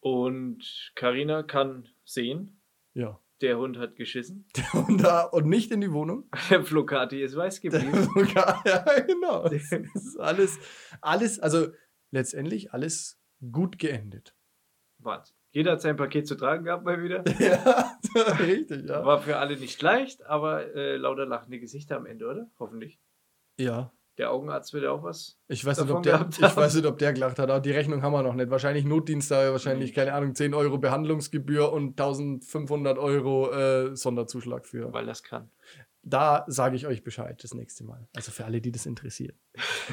Und 0.00 0.92
Karina 0.94 1.42
kann 1.42 1.88
sehen, 2.04 2.60
Ja. 2.94 3.20
der 3.42 3.58
Hund 3.58 3.78
hat 3.78 3.96
geschissen. 3.96 4.46
Und, 4.72 5.02
da, 5.02 5.24
und 5.24 5.46
nicht 5.46 5.70
in 5.70 5.80
die 5.80 5.92
Wohnung. 5.92 6.28
Der 6.50 6.64
Flocati 6.64 7.22
ist 7.22 7.36
weiß 7.36 7.60
geblieben. 7.60 8.08
ja, 8.34 8.84
genau. 9.06 9.48
Das 9.48 9.72
ist 9.72 10.18
alles, 10.18 10.58
alles, 11.00 11.38
also 11.40 11.68
letztendlich 12.10 12.72
alles 12.72 13.20
gut 13.52 13.78
geendet. 13.78 14.34
Wahnsinn. 14.98 15.36
Jeder 15.52 15.72
hat 15.72 15.80
sein 15.80 15.96
Paket 15.96 16.26
zu 16.28 16.36
tragen 16.36 16.64
gehabt 16.64 16.84
mal 16.84 17.02
wieder. 17.02 17.24
ja, 17.40 17.98
richtig, 18.38 18.88
ja. 18.88 19.04
War 19.04 19.20
für 19.20 19.38
alle 19.38 19.56
nicht 19.58 19.80
leicht, 19.82 20.22
aber 20.26 20.74
äh, 20.76 20.96
lauter 20.96 21.26
lachende 21.26 21.58
Gesichter 21.58 21.96
am 21.96 22.06
Ende, 22.06 22.26
oder? 22.28 22.50
Hoffentlich. 22.58 23.00
Ja. 23.58 23.92
Der 24.20 24.30
Augenarzt 24.30 24.74
wird 24.74 24.84
ja 24.84 24.90
auch 24.92 25.02
was. 25.02 25.38
Ich 25.48 25.64
weiß, 25.64 25.80
nicht, 25.80 25.90
ob 25.90 26.02
der, 26.02 26.28
ich 26.30 26.42
haben. 26.42 26.56
weiß 26.56 26.74
nicht, 26.74 26.84
ob 26.84 26.98
der 26.98 27.14
gelacht 27.14 27.38
hat, 27.38 27.48
aber 27.48 27.60
die 27.60 27.70
Rechnung 27.70 28.02
haben 28.02 28.12
wir 28.12 28.22
noch 28.22 28.34
nicht. 28.34 28.50
Wahrscheinlich 28.50 28.84
Notdienst, 28.84 29.30
da 29.30 29.50
wahrscheinlich, 29.50 29.92
Mhm. 29.92 29.94
keine 29.94 30.12
Ahnung, 30.12 30.34
10 30.34 30.52
Euro 30.52 30.76
Behandlungsgebühr 30.76 31.72
und 31.72 31.98
1500 31.98 32.98
Euro 32.98 33.50
äh, 33.50 33.96
Sonderzuschlag 33.96 34.66
für. 34.66 34.92
Weil 34.92 35.06
das 35.06 35.22
kann. 35.22 35.50
Da 36.02 36.44
sage 36.48 36.76
ich 36.76 36.86
euch 36.86 37.02
Bescheid 37.02 37.42
das 37.42 37.54
nächste 37.54 37.84
Mal. 37.84 38.06
Also 38.14 38.30
für 38.30 38.44
alle, 38.44 38.60
die 38.60 38.72
das 38.72 38.84
interessiert. 38.86 39.36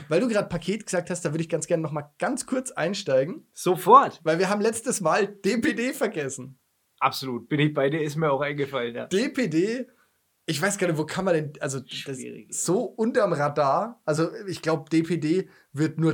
Weil 0.09 0.19
du 0.19 0.27
gerade 0.27 0.49
Paket 0.49 0.85
gesagt 0.85 1.09
hast, 1.09 1.23
da 1.23 1.31
würde 1.31 1.41
ich 1.41 1.49
ganz 1.49 1.67
gerne 1.67 1.83
noch 1.83 1.91
mal 1.93 2.09
ganz 2.19 2.45
kurz 2.45 2.71
einsteigen, 2.71 3.45
Sofort. 3.53 4.19
weil 4.23 4.39
wir 4.39 4.49
haben 4.49 4.61
letztes 4.61 4.99
Mal 5.01 5.27
DPD 5.27 5.93
vergessen. 5.93 6.59
Absolut. 6.99 7.47
Bin 7.49 7.59
ich 7.59 7.73
bei 7.73 7.89
dir, 7.89 8.01
ist 8.01 8.15
mir 8.17 8.31
auch 8.31 8.41
eingefallen, 8.41 8.95
ja. 8.95 9.05
DPD, 9.07 9.87
ich 10.49 10.61
weiß 10.61 10.77
gar 10.77 10.87
nicht, 10.87 10.97
wo 10.97 11.05
kann 11.05 11.25
man 11.25 11.33
denn, 11.33 11.53
also 11.59 11.81
so 12.49 12.83
unterm 12.83 13.33
Radar, 13.33 14.01
also 14.05 14.29
ich 14.47 14.61
glaube, 14.61 14.89
DPD 14.89 15.49
wird 15.73 15.99
nur, 15.99 16.13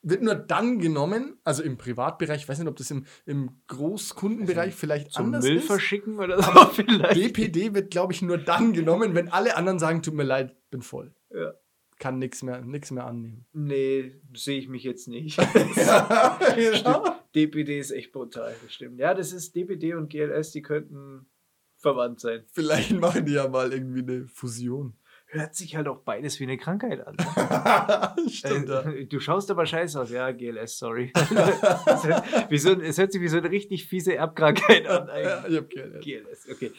wird 0.00 0.22
nur 0.22 0.34
dann 0.34 0.78
genommen, 0.78 1.38
also 1.44 1.62
im 1.62 1.76
Privatbereich, 1.76 2.42
ich 2.42 2.48
weiß 2.48 2.58
nicht, 2.58 2.68
ob 2.68 2.76
das 2.76 2.90
im, 2.90 3.04
im 3.26 3.60
Großkundenbereich 3.66 4.74
vielleicht 4.74 5.12
Zum 5.12 5.26
anders 5.26 5.44
Müll 5.44 5.56
ist. 5.56 5.66
verschicken 5.66 6.18
oder 6.18 6.42
so 6.42 6.50
vielleicht. 6.72 7.16
DPD 7.16 7.74
wird, 7.74 7.90
glaube 7.90 8.14
ich, 8.14 8.22
nur 8.22 8.38
dann 8.38 8.72
genommen, 8.72 9.14
wenn 9.14 9.28
alle 9.28 9.56
anderen 9.56 9.78
sagen, 9.78 10.02
tut 10.02 10.14
mir 10.14 10.24
leid, 10.24 10.56
bin 10.70 10.80
voll. 10.80 11.14
Ja. 11.30 11.52
Kann 11.98 12.18
nichts 12.18 12.42
mehr, 12.42 12.62
nix 12.62 12.90
mehr 12.90 13.06
annehmen. 13.06 13.46
Nee, 13.52 14.20
sehe 14.34 14.58
ich 14.58 14.68
mich 14.68 14.84
jetzt 14.84 15.06
nicht. 15.06 15.36
ja, 15.76 16.38
genau. 16.54 17.14
DPD 17.34 17.78
ist 17.78 17.90
echt 17.90 18.12
brutal, 18.12 18.54
das 18.62 18.72
stimmt. 18.72 18.98
Ja, 19.00 19.12
das 19.12 19.32
ist 19.32 19.54
DPD 19.54 19.94
und 19.94 20.08
GLS, 20.08 20.52
die 20.52 20.62
könnten 20.62 21.26
verwandt 21.86 22.18
sein. 22.20 22.44
Vielleicht 22.52 22.92
machen 22.98 23.24
die 23.26 23.34
ja 23.34 23.46
mal 23.46 23.72
irgendwie 23.72 24.02
eine 24.02 24.26
Fusion. 24.26 24.94
hört 25.28 25.54
sich 25.54 25.76
halt 25.76 25.86
auch 25.86 25.98
beides 26.00 26.40
wie 26.40 26.44
eine 26.44 26.56
Krankheit 26.56 27.06
an. 27.06 27.14
ne? 27.16 28.28
Stimmt, 28.30 28.68
ja. 28.68 28.80
Äh, 28.90 29.06
Du 29.06 29.20
schaust 29.20 29.50
aber 29.52 29.66
scheiße 29.66 30.00
aus. 30.00 30.10
Ja, 30.10 30.32
GLS, 30.32 30.78
sorry. 30.78 31.12
es, 31.14 32.04
hört, 32.04 32.50
wie 32.50 32.58
so, 32.58 32.72
es 32.80 32.98
hört 32.98 33.12
sich 33.12 33.20
wie 33.22 33.28
so 33.28 33.36
eine 33.36 33.50
richtig 33.50 33.86
fiese 33.86 34.16
Erbkrankheit 34.16 34.86
an. 34.88 35.06
Ja, 35.06 35.12
eigentlich. 35.38 35.52
ich 35.52 35.58
hab 35.58 35.70
gehört. 35.70 36.04
GLS, 36.04 36.48
okay. 36.50 36.72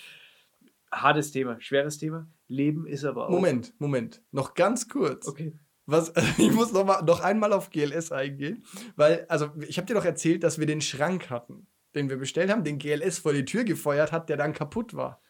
Hartes 0.92 1.32
Thema, 1.32 1.56
schweres 1.62 1.98
Thema. 1.98 2.28
Leben 2.50 2.86
ist 2.86 3.06
aber 3.06 3.28
auch. 3.28 3.32
Moment, 3.32 3.74
Moment. 3.80 4.22
Noch 4.32 4.56
ganz 4.56 4.90
kurz. 4.90 5.28
Okay. 5.28 5.54
Was, 5.86 6.12
ich 6.38 6.52
muss 6.52 6.74
noch, 6.74 6.86
mal, 6.86 7.02
noch 7.04 7.22
einmal 7.22 7.54
auf 7.54 7.70
GLS 7.70 8.12
eingehen, 8.12 8.66
weil, 8.98 9.26
also 9.30 9.52
ich 9.68 9.78
habe 9.78 9.86
dir 9.86 9.94
doch 9.94 10.04
erzählt, 10.06 10.44
dass 10.44 10.60
wir 10.60 10.66
den 10.66 10.82
Schrank 10.82 11.30
hatten, 11.30 11.68
den 11.98 12.10
wir 12.10 12.18
bestellt 12.18 12.50
haben, 12.50 12.64
den 12.64 12.80
GLS 12.80 13.20
vor 13.20 13.34
die 13.34 13.46
Tür 13.46 13.64
gefeuert 13.64 14.12
hat, 14.12 14.30
der 14.30 14.38
dann 14.38 14.54
kaputt 14.54 14.94
war. 14.94 15.22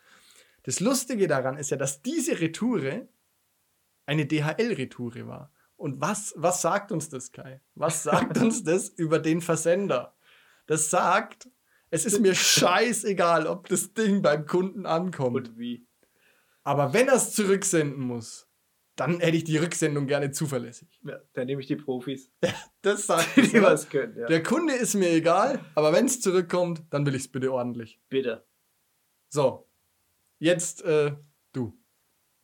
Das 0.63 0.79
Lustige 0.79 1.27
daran 1.27 1.57
ist 1.57 1.71
ja, 1.71 1.77
dass 1.77 2.01
diese 2.01 2.39
Retoure 2.39 3.07
eine 4.05 4.25
DHL-Retoure 4.25 5.27
war. 5.27 5.51
Und 5.75 6.01
was, 6.01 6.33
was 6.35 6.61
sagt 6.61 6.91
uns 6.91 7.09
das, 7.09 7.31
Kai? 7.31 7.61
Was 7.75 8.03
sagt 8.03 8.37
uns 8.37 8.63
das 8.63 8.89
über 8.89 9.19
den 9.19 9.41
Versender? 9.41 10.15
Das 10.65 10.89
sagt, 10.89 11.49
es 11.89 12.05
ist 12.05 12.19
mir 12.19 12.35
scheißegal, 12.35 13.47
ob 13.47 13.69
das 13.69 13.93
Ding 13.93 14.21
beim 14.21 14.45
Kunden 14.45 14.85
ankommt. 14.85 15.35
Und 15.35 15.57
wie? 15.57 15.87
Aber 16.63 16.93
wenn 16.93 17.07
er 17.07 17.15
es 17.15 17.31
zurücksenden 17.31 18.01
muss, 18.01 18.46
dann 18.97 19.19
hätte 19.19 19.37
ich 19.37 19.43
die 19.43 19.57
Rücksendung 19.57 20.07
gerne 20.07 20.31
zuverlässig. 20.31 20.99
Ja, 21.05 21.19
dann 21.33 21.45
nehme 21.45 21.61
ich 21.61 21.67
die 21.67 21.75
Profis, 21.75 22.31
Das 22.81 23.07
sagt 23.07 23.29
die 23.37 23.57
oder? 23.57 23.71
was 23.71 23.89
können. 23.89 24.17
Ja. 24.17 24.27
Der 24.27 24.43
Kunde 24.43 24.73
ist 24.73 24.95
mir 24.95 25.11
egal, 25.11 25.63
aber 25.75 25.93
wenn 25.93 26.05
es 26.05 26.19
zurückkommt, 26.19 26.83
dann 26.89 27.05
will 27.05 27.15
ich 27.15 27.21
es 27.21 27.27
bitte 27.31 27.53
ordentlich. 27.53 27.99
Bitte. 28.09 28.45
So, 29.29 29.67
jetzt 30.39 30.83
äh, 30.83 31.15
du. 31.53 31.77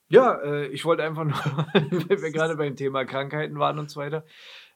Ja, 0.09 0.39
äh, 0.41 0.67
ich 0.67 0.85
wollte 0.85 1.03
einfach 1.03 1.23
nur, 1.23 1.33
weil 2.09 2.21
wir 2.21 2.31
gerade 2.31 2.55
beim 2.55 2.75
Thema 2.75 3.03
Krankheiten 3.03 3.57
waren 3.57 3.79
und 3.79 3.89
so 3.89 3.99
weiter. 3.99 4.23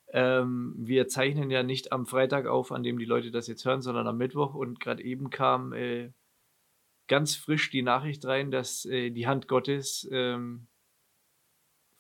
Ähm, 0.10 0.74
wir 0.78 1.08
zeichnen 1.08 1.52
ja 1.52 1.64
nicht 1.64 1.92
am 1.92 2.08
Freitag 2.08 2.48
auf, 2.48 2.72
an 2.72 2.82
dem 2.82 2.98
die 2.98 3.06
Leute 3.06 3.30
das 3.30 3.48
jetzt 3.48 3.66
hören, 3.66 3.82
sondern 3.82 4.08
am 4.08 4.18
Mittwoch. 4.18 4.56
Und 4.56 4.80
gerade 4.80 5.04
eben 5.04 5.30
kam 5.30 5.74
äh, 5.74 6.12
ganz 7.08 7.36
frisch 7.36 7.70
die 7.70 7.84
Nachricht 7.84 8.26
rein, 8.26 8.50
dass 8.50 8.86
äh, 8.86 9.12
die 9.12 9.28
Hand 9.28 9.48
Gottes 9.48 10.08
ähm, 10.12 10.68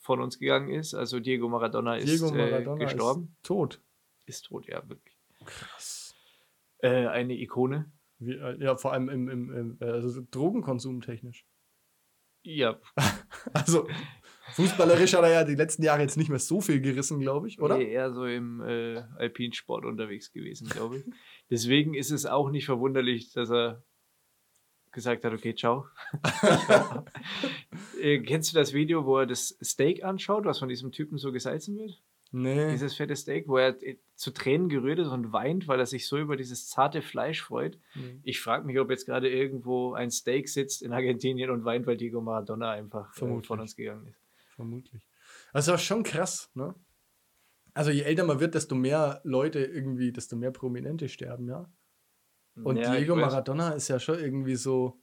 von 0.08 0.22
uns 0.22 0.40
gegangen 0.40 0.70
ist. 0.70 0.96
Also 0.96 1.20
Diego 1.20 1.48
Maradona 1.50 1.98
ist 1.98 2.08
Diego 2.08 2.32
Maradona 2.32 2.82
äh, 2.82 2.86
gestorben. 2.86 3.36
ist 3.36 3.44
tot. 3.44 3.82
Ist, 4.26 4.46
tot, 4.46 4.68
ja, 4.68 4.88
wirklich. 4.90 5.16
Krass. 5.46 6.16
Äh, 6.80 7.08
eine 7.08 7.34
Ikone. 7.34 7.92
Wie, 8.18 8.34
äh, 8.34 8.58
ja, 8.64 8.76
vor 8.76 8.94
allem 8.94 9.10
im, 9.10 9.30
im, 9.30 9.54
im 9.54 9.78
äh, 9.80 9.86
also 9.86 10.22
Drogenkonsum 10.32 11.02
technisch. 11.02 11.46
Ja, 12.44 12.80
Also 13.54 13.88
fußballerisch 14.54 15.14
hat 15.14 15.24
er 15.24 15.32
ja 15.32 15.44
die 15.44 15.56
letzten 15.56 15.84
Jahre 15.84 16.02
jetzt 16.02 16.18
nicht 16.18 16.30
mehr 16.30 16.40
so 16.40 16.62
viel 16.62 16.82
gerissen, 16.82 17.20
glaube 17.20 17.48
ich, 17.48 17.60
oder? 17.62 17.78
Nee, 17.78 17.92
eher 17.92 18.12
so 18.12 18.26
im 18.26 18.62
äh, 18.62 19.04
Alpinsport 19.18 19.86
unterwegs 19.86 20.32
gewesen, 20.32 20.70
glaube 20.70 21.00
ich. 21.00 21.06
Deswegen 21.50 21.94
ist 21.94 22.12
es 22.12 22.26
auch 22.26 22.50
nicht 22.50 22.66
verwunderlich, 22.66 23.34
dass 23.34 23.50
er 23.52 23.84
gesagt 24.98 25.24
hat, 25.24 25.32
okay, 25.32 25.54
ciao. 25.54 25.86
äh, 28.01 28.18
kennst 28.22 28.51
du 28.51 28.58
das 28.58 28.74
Video, 28.74 29.06
wo 29.06 29.20
er 29.20 29.27
das 29.27 29.56
Steak 29.63 30.04
anschaut, 30.04 30.46
was 30.46 30.58
von 30.58 30.70
diesem 30.70 30.92
Typen 30.92 31.20
so 31.20 31.32
gesalzen 31.32 31.77
wird? 31.77 32.01
Nee. 32.32 32.72
Dieses 32.72 32.96
fette 32.96 33.16
Steak, 33.16 33.48
wo 33.48 33.58
er 33.58 33.80
äh, 33.84 33.98
zu 34.16 34.32
Tränen 34.32 34.70
gerührt 34.70 34.98
ist 34.98 35.10
und 35.10 35.32
weint, 35.34 35.68
weil 35.68 35.80
er 35.80 35.86
sich 35.86 36.08
so 36.08 36.18
über 36.18 36.36
dieses 36.36 36.68
zarte 36.68 37.04
Fleisch 37.04 37.44
freut. 37.44 37.77
nee. 37.94 38.20
Ich 38.24 38.42
frage 38.42 38.66
mich, 38.66 38.80
ob 38.80 38.89
jetzt 38.89 39.06
gerade 39.06 39.30
irgendwo 39.30 39.94
ein 39.94 40.10
Steak 40.10 40.50
sitzt 40.50 40.82
in 40.82 40.94
Argentinien 40.94 41.51
und 41.51 41.63
weint, 41.63 41.86
weil 41.86 41.96
Diego 41.96 42.20
Maradona 42.20 42.72
einfach 42.72 43.12
äh, 43.12 43.20
Vermutlich. 43.20 43.48
von 43.48 43.60
uns 43.60 43.75
gegangen 43.75 44.08
ist. 44.08 44.20
Vermutlich. 44.56 45.08
Also 45.54 45.77
schon 45.77 46.01
krass, 46.01 46.50
ne? 46.56 46.74
Also 47.75 47.92
je 47.92 48.01
älter 48.01 48.24
man 48.24 48.39
wird, 48.39 48.56
desto 48.56 48.74
mehr 48.74 49.22
Leute 49.24 49.60
irgendwie, 49.60 50.12
desto 50.12 50.36
mehr 50.36 50.50
Prominente 50.50 51.08
sterben, 51.08 51.48
ja. 51.48 51.70
Und 52.64 52.78
Ja, 52.78 52.96
Diego. 52.96 53.16
Maradona 53.16 53.72
ist 53.72 53.88
ja 53.88 54.00
schon 54.00 54.20
irgendwie 54.20 54.56
so, 54.56 55.02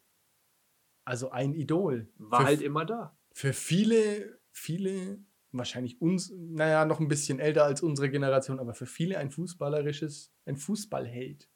also 1.05 1.31
ein 1.31 1.55
Idol. 1.55 2.09
war 2.17 2.41
für, 2.41 2.47
halt 2.47 2.63
immer 2.63 2.85
da. 2.85 3.17
für 3.33 3.53
viele, 3.53 4.41
viele, 4.51 5.25
wahrscheinlich 5.53 6.01
uns, 6.01 6.33
naja, 6.35 6.85
noch 6.85 7.01
ein 7.01 7.09
bisschen 7.09 7.39
älter 7.39 7.65
als 7.65 7.83
unsere 7.83 8.11
Generation, 8.11 8.59
aber 8.59 8.75
für 8.75 8.87
viele 8.87 9.19
ein 9.19 9.31
fußballerisches, 9.31 10.33
ein 10.47 10.57
Fußballheld. 10.57 11.49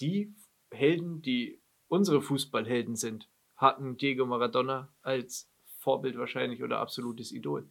Die 0.00 0.34
Helden, 0.70 1.22
die 1.22 1.62
unsere 1.88 2.22
Fußballhelden 2.22 2.96
sind, 2.96 3.28
hatten 3.56 3.96
Diego 3.96 4.26
Maradona 4.26 4.94
als 5.02 5.50
Vorbild 5.78 6.16
wahrscheinlich 6.16 6.62
oder 6.62 6.78
absolutes 6.78 7.32
Idol. 7.32 7.70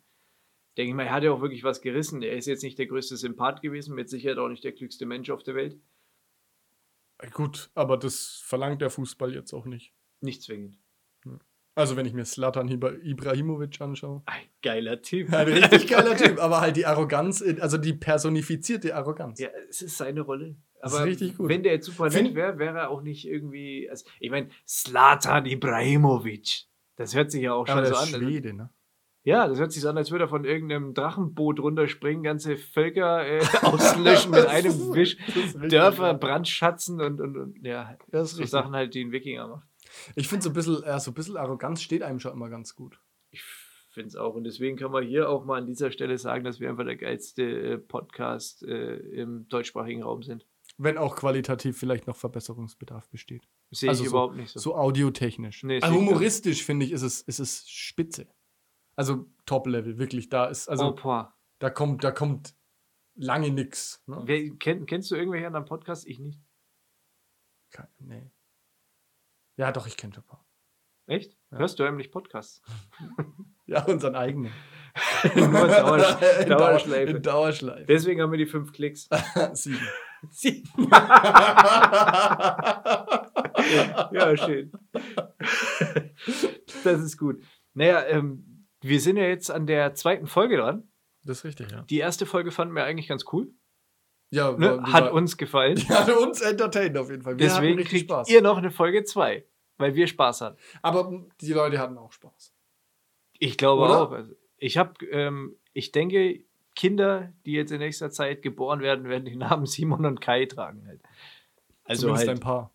Denke 0.78 0.90
ich 0.90 0.96
mal, 0.96 1.06
er 1.06 1.14
hat 1.14 1.24
ja 1.24 1.32
auch 1.32 1.42
wirklich 1.42 1.64
was 1.64 1.82
gerissen. 1.82 2.22
Er 2.22 2.38
ist 2.38 2.46
jetzt 2.46 2.64
nicht 2.64 2.80
der 2.80 2.88
größte 2.88 3.18
Sympath 3.18 3.62
gewesen, 3.62 3.94
mit 3.94 4.10
Sicherheit 4.10 4.38
auch 4.38 4.48
nicht 4.48 4.64
der 4.64 4.72
klügste 4.72 5.06
Mensch 5.06 5.30
auf 5.30 5.44
der 5.44 5.56
Welt. 5.56 5.80
Gut, 7.34 7.70
aber 7.76 7.98
das 7.98 8.42
verlangt 8.44 8.82
der 8.82 8.90
Fußball 8.90 9.34
jetzt 9.34 9.54
auch 9.54 9.66
nicht. 9.66 9.94
Nicht 10.22 10.44
zwingend. 10.44 10.78
Also 11.74 11.96
wenn 11.96 12.06
ich 12.06 12.14
mir 12.14 12.26
Slatan 12.26 12.68
Ibrahimovic 12.68 13.80
anschaue. 13.80 14.24
Ein 14.26 14.44
geiler 14.62 15.02
Typ. 15.02 15.34
Ein 15.34 15.48
richtig 15.48 15.88
geiler 15.88 16.18
Typ, 16.18 16.38
aber 16.40 16.60
halt 16.60 16.76
die 16.76 16.86
Arroganz, 16.86 17.42
also 17.60 17.78
die 17.78 17.94
personifizierte 17.94 18.94
Arroganz. 18.94 19.40
Ja, 19.40 19.50
es 19.70 19.82
ist 19.82 19.98
seine 19.98 20.22
Rolle. 20.22 20.58
Das 20.82 20.92
ist 20.92 20.98
Aber 20.98 21.08
richtig 21.08 21.38
gut. 21.38 21.48
wenn 21.48 21.64
der 21.64 21.74
jetzt 21.74 21.86
super 21.86 22.10
nett 22.10 22.36
wäre, 22.36 22.58
wäre 22.58 22.80
er 22.80 22.90
auch 22.90 23.02
nicht 23.02 23.26
irgendwie. 23.26 23.90
Also, 23.90 24.06
ich 24.20 24.32
meine, 24.32 24.50
Slatan 24.68 25.46
Ibrahimovic. 25.46 26.66
Das 26.98 27.16
hört 27.16 27.32
sich 27.32 27.44
ja 27.44 27.54
auch 27.54 27.68
aber 27.68 27.68
schon 27.68 27.84
der 27.84 27.94
so 27.94 28.04
ist 28.04 28.14
an. 28.16 28.22
Schwede, 28.22 28.54
ne? 28.54 28.70
Ja, 29.24 29.48
das 29.48 29.60
hört 29.60 29.72
sich 29.72 29.86
an, 29.88 29.98
als 29.98 30.10
würde 30.10 30.26
er 30.26 30.30
von 30.30 30.46
irgendeinem 30.46 30.94
Drachenboot 30.96 31.60
runterspringen, 31.60 32.24
ganze 32.24 32.58
Völker 32.58 33.26
äh, 33.28 33.40
auslöschen 33.62 34.32
mit 34.32 34.48
einem 34.48 34.74
Wisch, 34.96 35.18
Dörfer 35.70 36.14
brandschatzen 36.16 37.00
und, 37.02 37.22
und, 37.22 37.38
und 37.38 37.64
ja, 37.66 37.96
so. 38.12 38.44
Sachen 38.46 38.74
halt, 38.74 38.96
die 38.96 39.04
ein 39.06 39.12
Wikinger 39.12 39.48
macht. 39.48 39.68
Ich 40.16 40.28
finde 40.28 40.44
so 40.44 40.50
ein 40.50 40.54
bisschen, 40.54 40.82
ja, 40.86 41.00
so 41.00 41.12
ein 41.12 41.14
bisschen 41.14 41.38
Arroganz 41.38 41.82
steht 41.82 42.02
einem 42.02 42.20
schon 42.20 42.32
immer 42.34 42.50
ganz 42.50 42.76
gut. 42.76 43.00
Ich 43.30 43.44
finde 43.92 44.08
es 44.08 44.16
auch. 44.16 44.34
Und 44.36 44.46
deswegen 44.46 44.78
kann 44.78 44.92
man 44.92 45.06
hier 45.06 45.30
auch 45.30 45.46
mal 45.46 45.60
an 45.60 45.68
dieser 45.68 45.92
Stelle 45.92 46.18
sagen, 46.18 46.44
dass 46.44 46.60
wir 46.60 46.70
einfach 46.70 46.86
der 46.86 46.96
geilste 46.96 47.44
äh, 47.44 47.78
Podcast 47.78 48.64
äh, 48.64 48.96
im 48.96 49.48
deutschsprachigen 49.50 50.02
Raum 50.02 50.24
sind. 50.24 50.48
Wenn 50.78 50.98
auch 50.98 51.16
qualitativ 51.16 51.78
vielleicht 51.78 52.08
noch 52.08 52.16
Verbesserungsbedarf 52.16 53.10
besteht. 53.10 53.44
Sehe 53.70 53.90
Also 53.90 54.04
ich 54.04 54.10
so- 54.10 54.16
überhaupt 54.16 54.36
nicht 54.38 54.50
so. 54.52 54.60
So 54.60 54.76
audiotechnisch. 54.76 55.64
Nee, 55.64 55.80
also 55.82 55.94
humoristisch 55.96 56.64
finde 56.66 56.86
ich, 56.86 56.92
ist 56.94 57.02
es, 57.04 57.22
ist 57.22 57.40
es 57.40 57.70
spitze. 57.70 58.28
Also 58.96 59.26
Top-Level, 59.46 59.98
wirklich. 59.98 60.30
Da 60.30 60.46
ist, 60.46 60.68
also 60.70 60.96
oh, 61.04 61.24
da 61.60 61.70
kommt, 61.70 62.04
da 62.04 62.12
kommt 62.12 62.56
lange 63.16 63.50
nix. 63.52 64.04
Ne? 64.08 64.22
Wer, 64.26 64.50
kenn, 64.58 64.86
kennst 64.86 65.10
du 65.12 65.16
irgendwelche 65.16 65.48
anderen 65.48 65.66
Podcasts? 65.66 66.06
Ich 66.06 66.20
nicht. 66.20 66.40
Kein- 67.72 67.88
Nee. 68.00 68.32
Ja, 69.58 69.72
doch, 69.72 69.88
ich 69.88 69.98
kenne 69.98 70.14
schon 70.14 70.24
ein 70.24 70.28
paar. 70.28 70.46
Echt? 71.08 71.38
Ja. 71.52 71.58
Hörst 71.60 71.80
du 71.80 71.84
heimlich 71.86 72.12
Podcasts? 72.12 72.62
Ja, 73.68 73.86
unseren 73.86 74.16
eigenen. 74.16 74.52
Nur 75.36 75.46
In 75.46 75.52
Dauer- 75.54 76.46
Dauerschleife. 76.46 77.12
In 77.14 77.22
Dauerschleife. 77.24 77.86
Deswegen 77.86 78.22
haben 78.22 78.32
wir 78.32 78.38
die 78.38 78.46
fünf 78.48 78.74
Klicks. 78.74 79.08
Sieben. 79.54 79.88
Sie- 80.30 80.64
ja, 84.12 84.36
schön. 84.36 84.72
Das 86.84 87.00
ist 87.02 87.18
gut. 87.18 87.42
Naja, 87.74 88.04
ähm, 88.08 88.51
wir 88.82 89.00
sind 89.00 89.18
ja 89.18 89.24
jetzt 89.26 89.50
an 89.52 89.68
der 89.68 89.94
zweiten 89.94 90.28
Folge 90.28 90.58
dran. 90.58 90.88
Das 91.24 91.40
ist 91.40 91.44
richtig, 91.46 91.72
ja. 91.72 91.82
Die 91.84 91.98
erste 92.00 92.26
Folge 92.26 92.52
fanden 92.52 92.76
wir 92.76 92.84
eigentlich 92.84 93.08
ganz 93.08 93.26
cool. 93.32 93.54
Ja, 94.32 94.52
Ne? 94.54 94.78
war- 94.78 94.92
Hat 94.94 95.04
war- 95.06 95.14
uns 95.14 95.38
gefallen. 95.38 95.76
Die 95.78 95.88
hat 95.90 96.10
uns 96.10 96.42
entertained 96.42 96.98
auf 96.98 97.10
jeden 97.10 97.22
Fall. 97.22 97.38
Wir 97.38 97.48
Deswegen 97.48 97.76
richtig 97.78 97.90
kriegt 97.90 98.10
Spaß. 98.12 98.30
ihr 98.30 98.42
noch 98.42 98.58
eine 98.58 98.72
Folge 98.72 99.04
2, 99.04 99.46
weil 99.78 99.96
wir 99.96 100.08
Spaß 100.08 100.42
hatten. 100.42 100.58
Aber 100.82 101.26
die 101.42 101.54
Leute 101.54 101.80
hatten 101.80 101.98
auch 101.98 102.12
Spaß. 102.12 102.54
Ich 103.40 103.58
glaube 103.58 103.84
Oder? 103.84 104.02
auch. 104.02 104.12
Also, 104.12 104.34
ich 104.58 104.78
habe, 104.78 105.06
ähm, 105.08 105.56
ich 105.74 105.92
denke, 105.92 106.44
Kinder, 106.76 107.34
die 107.46 107.52
jetzt 107.54 107.72
in 107.72 107.80
nächster 107.80 108.10
Zeit 108.10 108.42
geboren 108.42 108.80
werden, 108.80 109.10
werden 109.10 109.26
die 109.26 109.36
Namen 109.36 109.66
Simon 109.66 110.06
und 110.06 110.22
Kai 110.22 110.46
tragen. 110.46 110.88
Halt. 110.88 111.02
Also 111.84 112.04
Zumindest 112.04 112.28
halt, 112.30 112.38
ein 112.38 112.42
paar. 112.42 112.74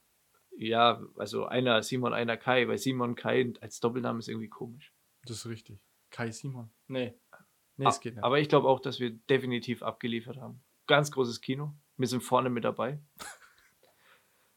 ja, 0.58 1.00
also 1.16 1.46
einer 1.46 1.82
Simon, 1.82 2.12
einer 2.12 2.36
Kai, 2.36 2.68
weil 2.68 2.76
Simon 2.78 3.14
Kai 3.14 3.52
als 3.60 3.80
Doppelname 3.80 4.18
ist 4.18 4.28
irgendwie 4.28 4.48
komisch. 4.48 4.92
Das 5.24 5.38
ist 5.38 5.46
richtig. 5.46 5.78
Kai 6.16 6.30
Simon. 6.30 6.70
Nee. 6.88 7.14
Nee, 7.76 7.84
Ah, 7.84 7.90
es 7.90 8.00
geht 8.00 8.14
nicht. 8.14 8.24
Aber 8.24 8.38
ich 8.38 8.48
glaube 8.48 8.68
auch, 8.68 8.80
dass 8.80 9.00
wir 9.00 9.10
definitiv 9.10 9.82
abgeliefert 9.82 10.38
haben. 10.38 10.62
Ganz 10.86 11.10
großes 11.10 11.42
Kino. 11.42 11.74
Wir 11.98 12.08
sind 12.08 12.22
vorne 12.22 12.48
mit 12.48 12.64
dabei. 12.64 13.00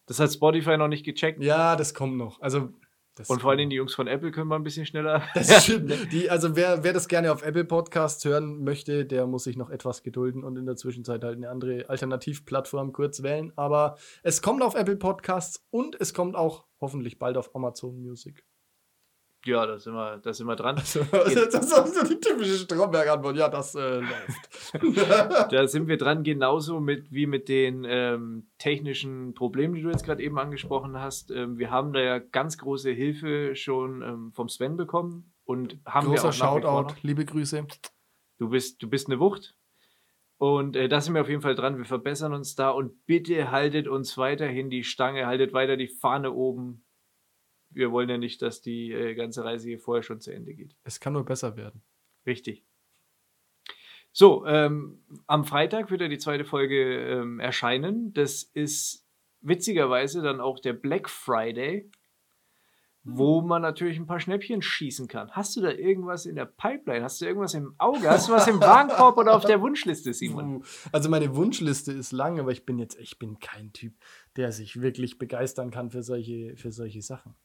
Das 0.05 0.19
hat 0.19 0.31
Spotify 0.31 0.77
noch 0.77 0.87
nicht 0.87 1.03
gecheckt. 1.05 1.43
ja, 1.43 1.75
das 1.75 1.93
kommt 1.93 2.15
noch. 2.17 2.39
Also, 2.41 2.69
das 3.15 3.29
Und 3.29 3.41
vor 3.41 3.51
allem 3.51 3.69
die 3.69 3.75
Jungs 3.75 3.93
von 3.93 4.07
Apple 4.07 4.31
können 4.31 4.47
wir 4.47 4.55
ein 4.55 4.63
bisschen 4.63 4.85
schneller. 4.85 5.21
Das 5.33 5.65
stimmt. 5.65 6.11
Die, 6.13 6.29
also 6.29 6.55
wer, 6.55 6.83
wer 6.85 6.93
das 6.93 7.09
gerne 7.09 7.33
auf 7.33 7.43
Apple 7.43 7.65
Podcasts 7.65 8.23
hören 8.23 8.63
möchte, 8.63 9.05
der 9.05 9.27
muss 9.27 9.43
sich 9.43 9.57
noch 9.57 9.69
etwas 9.69 10.01
gedulden 10.01 10.45
und 10.45 10.55
in 10.57 10.65
der 10.65 10.77
Zwischenzeit 10.77 11.21
halt 11.23 11.35
eine 11.35 11.49
andere 11.49 11.89
Alternativplattform 11.89 12.93
kurz 12.93 13.21
wählen. 13.21 13.51
Aber 13.57 13.97
es 14.23 14.41
kommt 14.41 14.63
auf 14.63 14.75
Apple 14.75 14.95
Podcasts 14.95 15.67
und 15.71 15.99
es 15.99 16.13
kommt 16.13 16.35
auch 16.37 16.65
hoffentlich 16.79 17.19
bald 17.19 17.35
auf 17.35 17.53
Amazon 17.53 18.01
Music. 18.01 18.45
Ja, 19.45 19.65
da 19.65 19.79
sind 19.79 19.93
wir, 19.93 20.17
da 20.17 20.33
sind 20.33 20.47
wir 20.47 20.55
dran. 20.55 20.75
das 20.75 20.95
ist 20.95 21.73
auch 21.73 21.87
so 21.87 22.05
die 22.05 22.19
typische 22.19 22.57
Stromberg-Antwort. 22.57 23.37
Ja, 23.37 23.47
das 23.47 23.73
äh, 23.75 23.99
läuft. 23.99 25.51
Da 25.51 25.67
sind 25.67 25.87
wir 25.87 25.97
dran, 25.97 26.23
genauso 26.23 26.79
mit, 26.79 27.11
wie 27.11 27.25
mit 27.25 27.47
den 27.47 27.85
ähm, 27.87 28.49
technischen 28.57 29.33
Problemen, 29.33 29.75
die 29.75 29.81
du 29.81 29.89
jetzt 29.89 30.03
gerade 30.03 30.21
eben 30.21 30.37
angesprochen 30.37 30.99
hast. 30.99 31.31
Ähm, 31.31 31.57
wir 31.57 31.71
haben 31.71 31.93
da 31.93 32.01
ja 32.01 32.19
ganz 32.19 32.57
große 32.57 32.91
Hilfe 32.91 33.55
schon 33.55 34.01
ähm, 34.01 34.31
vom 34.33 34.49
Sven 34.49 34.75
bekommen 34.75 35.33
und 35.45 35.79
haben 35.85 36.07
wir 36.07 36.19
Großer 36.19 36.29
auch 36.29 36.57
wie 36.57 36.61
vor 36.61 36.61
Shoutout, 36.61 36.95
liebe 37.01 37.25
Grüße. 37.25 37.65
Du 38.39 38.49
bist, 38.49 38.83
du 38.83 38.89
bist 38.89 39.07
eine 39.07 39.19
Wucht. 39.19 39.55
Und 40.37 40.77
äh, 40.77 40.87
da 40.87 41.01
sind 41.01 41.13
wir 41.13 41.21
auf 41.21 41.29
jeden 41.29 41.41
Fall 41.41 41.55
dran. 41.55 41.77
Wir 41.77 41.85
verbessern 41.85 42.33
uns 42.33 42.55
da 42.55 42.69
und 42.69 43.05
bitte 43.05 43.51
haltet 43.51 43.89
uns 43.89 44.17
weiterhin 44.17 44.69
die 44.69 44.85
Stange, 44.85 45.27
haltet 45.27 45.51
weiter 45.51 45.75
die 45.75 45.89
Fahne 45.89 46.31
oben. 46.31 46.85
Wir 47.69 47.91
wollen 47.91 48.09
ja 48.09 48.17
nicht, 48.17 48.41
dass 48.41 48.61
die 48.61 48.91
äh, 48.91 49.15
ganze 49.15 49.43
Reise 49.43 49.67
hier 49.69 49.79
vorher 49.79 50.03
schon 50.03 50.19
zu 50.19 50.33
Ende 50.33 50.53
geht. 50.53 50.75
Es 50.83 50.99
kann 50.99 51.13
nur 51.13 51.25
besser 51.25 51.55
werden. 51.55 51.81
Richtig. 52.25 52.63
So, 54.11 54.45
ähm, 54.45 55.03
am 55.27 55.45
Freitag 55.45 55.91
wird 55.91 56.01
ja 56.01 56.07
die 56.07 56.17
zweite 56.17 56.45
Folge 56.45 56.97
ähm, 56.97 57.39
erscheinen. 57.39 58.13
Das 58.13 58.43
ist 58.43 59.05
witzigerweise 59.41 60.21
dann 60.21 60.41
auch 60.41 60.59
der 60.59 60.73
Black 60.73 61.09
Friday, 61.09 61.89
wo 63.03 63.41
man 63.41 63.61
natürlich 63.61 63.97
ein 63.97 64.07
paar 64.07 64.19
Schnäppchen 64.19 64.61
schießen 64.61 65.07
kann. 65.07 65.31
Hast 65.31 65.55
du 65.55 65.61
da 65.61 65.71
irgendwas 65.71 66.25
in 66.25 66.35
der 66.35 66.45
Pipeline? 66.45 67.03
Hast 67.03 67.21
du 67.21 67.25
irgendwas 67.25 67.53
im 67.53 67.75
Auge? 67.77 68.09
Hast 68.09 68.27
du 68.27 68.33
was 68.33 68.47
im 68.47 68.59
Warenkorb 68.59 69.17
oder 69.17 69.35
auf 69.35 69.45
der 69.45 69.61
Wunschliste, 69.61 70.13
Simon? 70.13 70.63
Also 70.91 71.09
meine 71.09 71.35
Wunschliste 71.35 71.91
ist 71.93 72.11
lang, 72.11 72.39
aber 72.39 72.51
ich 72.51 72.65
bin 72.65 72.77
jetzt, 72.77 72.99
ich 72.99 73.17
bin 73.19 73.39
kein 73.39 73.71
Typ, 73.73 73.93
der 74.35 74.51
sich 74.51 74.81
wirklich 74.81 75.17
begeistern 75.17 75.71
kann 75.71 75.91
für 75.91 76.03
solche, 76.03 76.55
für 76.57 76.71
solche 76.71 77.01
Sachen. 77.01 77.35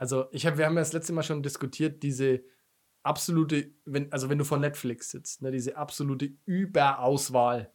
Also 0.00 0.24
ich 0.32 0.46
habe, 0.46 0.56
wir 0.56 0.64
haben 0.64 0.72
ja 0.76 0.80
das 0.80 0.94
letzte 0.94 1.12
Mal 1.12 1.22
schon 1.22 1.42
diskutiert, 1.42 2.02
diese 2.02 2.42
absolute, 3.02 3.70
wenn, 3.84 4.10
also 4.10 4.30
wenn 4.30 4.38
du 4.38 4.44
vor 4.46 4.56
Netflix 4.56 5.10
sitzt, 5.10 5.42
ne, 5.42 5.50
diese 5.50 5.76
absolute 5.76 6.32
Überauswahl, 6.46 7.70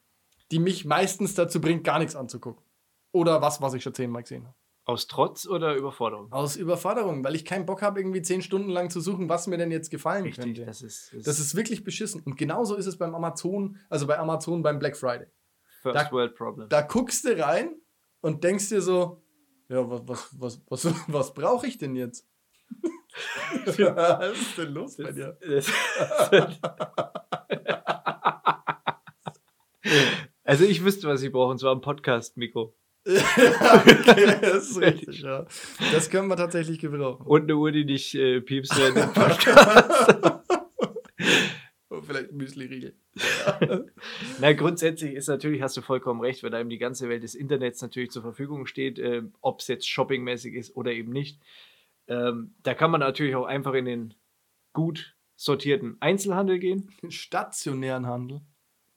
die 0.52 0.58
mich 0.58 0.86
meistens 0.86 1.36
dazu 1.36 1.62
bringt, 1.62 1.84
gar 1.84 2.00
nichts 2.00 2.16
anzugucken. 2.16 2.64
Oder 3.12 3.44
was, 3.44 3.62
was 3.62 3.76
ich 3.76 3.84
schon 3.84 3.94
zehnmal 3.94 4.24
gesehen 4.24 4.46
habe. 4.46 4.56
Aus 4.86 5.06
Trotz 5.06 5.48
oder 5.48 5.76
Überforderung? 5.76 6.32
Aus 6.32 6.56
Überforderung, 6.56 7.24
weil 7.24 7.36
ich 7.36 7.46
keinen 7.46 7.68
Bock 7.68 7.84
habe, 7.84 8.00
irgendwie 8.00 8.24
zehn 8.24 8.42
Stunden 8.42 8.70
lang 8.70 8.90
zu 8.90 9.02
suchen, 9.02 9.30
was 9.30 9.46
mir 9.46 9.58
denn 9.58 9.70
jetzt 9.72 9.92
gefallen 9.92 10.24
Richtig, 10.24 10.44
könnte. 10.44 10.66
das 10.66 10.82
ist, 10.82 11.14
das 11.14 11.24
Das 11.26 11.40
ist 11.40 11.54
wirklich 11.56 11.84
beschissen. 11.84 12.22
Und 12.24 12.38
genauso 12.38 12.76
ist 12.76 12.88
es 12.88 12.98
beim 12.98 13.14
Amazon, 13.14 13.78
also 13.90 14.08
bei 14.08 14.18
Amazon 14.18 14.64
beim 14.64 14.80
Black 14.80 14.98
Friday. 14.98 15.28
First 15.84 15.96
da- 15.96 16.12
World 16.12 16.34
Problem. 16.36 16.70
Da 16.70 16.82
guckst 16.82 17.24
du 17.26 17.38
rein 17.38 17.76
und 18.22 18.44
denkst 18.44 18.70
dir 18.70 18.82
so, 18.82 19.22
ja, 19.70 19.90
was, 19.90 20.02
was, 20.08 20.30
was, 20.40 20.62
was, 20.86 20.96
was 21.08 21.34
brauche 21.34 21.68
ich 21.68 21.78
denn 21.78 21.96
jetzt? 21.96 22.28
was 23.66 24.38
ist 24.40 24.58
denn 24.58 24.74
los 24.74 24.98
bei 24.98 25.12
dir? 25.12 25.38
Das- 25.42 25.72
also 30.44 30.66
ich 30.66 30.84
wüsste, 30.84 31.08
was 31.08 31.22
ich 31.22 31.32
brauche, 31.32 31.52
und 31.52 31.60
zwar 31.60 31.76
ein 31.76 31.82
Podcast-Mikro. 31.82 32.76
ja, 33.06 33.84
okay, 33.86 34.38
das 34.42 34.72
ist 34.72 34.82
richtig, 34.82 35.22
ja. 35.22 35.46
Das 35.92 36.10
können 36.10 36.28
wir 36.28 36.38
tatsächlich 36.38 36.80
gebrauchen. 36.80 37.26
Und 37.28 37.44
eine 37.44 37.56
Uhr, 37.56 37.72
die 37.72 37.86
nicht 37.86 38.16
äh, 38.16 38.42
piepst 38.42 38.76
während 38.78 38.98
dem 38.98 39.14
Podcast. 39.14 40.42
Vielleicht 42.06 42.32
ein 42.32 42.38
Müsli-Riegel. 42.38 42.96
Na, 44.40 44.54
grundsätzlich 44.54 45.14
ist 45.14 45.28
natürlich, 45.28 45.62
hast 45.62 45.78
du 45.78 45.82
vollkommen 45.82 46.22
recht, 46.22 46.44
weil 46.44 46.54
einem 46.54 46.70
die 46.70 46.78
ganze 46.78 47.10
Welt 47.10 47.24
des 47.24 47.36
Internets 47.36 47.82
natürlich 47.82 48.12
zur 48.12 48.22
Verfügung 48.22 48.66
steht, 48.66 49.00
äh, 49.00 49.24
ob 49.42 49.60
es 49.60 49.68
jetzt 49.68 49.88
shoppingmäßig 49.88 50.54
ist 50.54 50.76
oder 50.76 50.92
eben 50.92 51.12
nicht. 51.12 51.42
Ähm, 52.08 52.56
da 52.64 52.74
kann 52.74 52.92
man 52.92 53.00
natürlich 53.00 53.36
auch 53.36 53.46
einfach 53.46 53.74
in 53.74 53.86
den 53.86 54.14
gut 54.74 55.16
sortierten 55.36 55.98
Einzelhandel 56.00 56.60
gehen. 56.60 56.94
Den 57.02 57.12
stationären 57.12 58.06
Handel. 58.06 58.42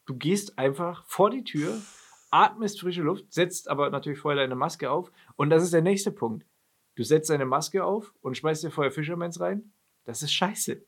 Du 0.07 0.15
gehst 0.15 0.59
einfach 0.59 1.05
vor 1.07 1.31
die 1.31 1.45
Tür, 1.45 1.81
atmest 2.31 2.81
frische 2.81 3.03
Luft, 3.03 3.33
setzt 3.33 3.69
aber 3.69 3.91
natürlich 3.91 4.19
vorher 4.19 4.41
deine 4.41 4.55
Maske 4.55 4.91
auf. 4.91 5.11
Und 5.37 5.50
das 5.50 5.62
ist 5.62 5.73
der 5.73 5.83
nächste 5.83 6.12
Punkt. 6.12 6.47
Du 6.95 7.05
setzt 7.05 7.31
deine 7.31 7.47
Maske 7.47 7.85
auf 7.85 8.15
und 8.21 8.37
schmeißt 8.37 8.65
dir 8.65 8.71
vorher 8.71 8.91
Fishermans 8.91 9.41
rein. 9.41 9.73
Das 10.04 10.23
ist 10.23 10.32
scheiße. 10.32 10.82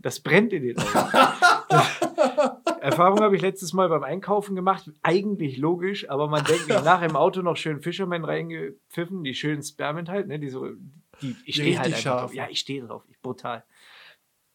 Das 0.00 0.20
brennt 0.20 0.52
in 0.52 0.62
den 0.62 0.78
Augen. 0.78 0.88
Erfahrung 2.80 3.20
habe 3.20 3.36
ich 3.36 3.42
letztes 3.42 3.72
Mal 3.72 3.88
beim 3.88 4.02
Einkaufen 4.02 4.56
gemacht. 4.56 4.90
Eigentlich 5.02 5.56
logisch, 5.56 6.10
aber 6.10 6.28
man 6.28 6.44
denkt 6.44 6.68
nicht 6.68 6.84
nach 6.84 7.02
im 7.02 7.16
Auto 7.16 7.42
noch 7.42 7.56
schön 7.56 7.80
Fisherman 7.80 8.24
reingepfiffen, 8.24 9.22
die 9.22 9.34
schönen 9.34 9.62
Spearmint 9.62 10.08
halt, 10.08 10.26
ne? 10.26 10.38
Die 10.38 10.48
so, 10.48 10.68
die, 11.20 11.36
ich 11.44 11.54
stehe 11.54 11.78
halt 11.78 11.94
einfach 11.94 12.22
drauf. 12.22 12.34
Ja, 12.34 12.48
ich 12.50 12.58
stehe 12.60 12.84
drauf. 12.84 13.04
Ich, 13.08 13.20
brutal. 13.20 13.64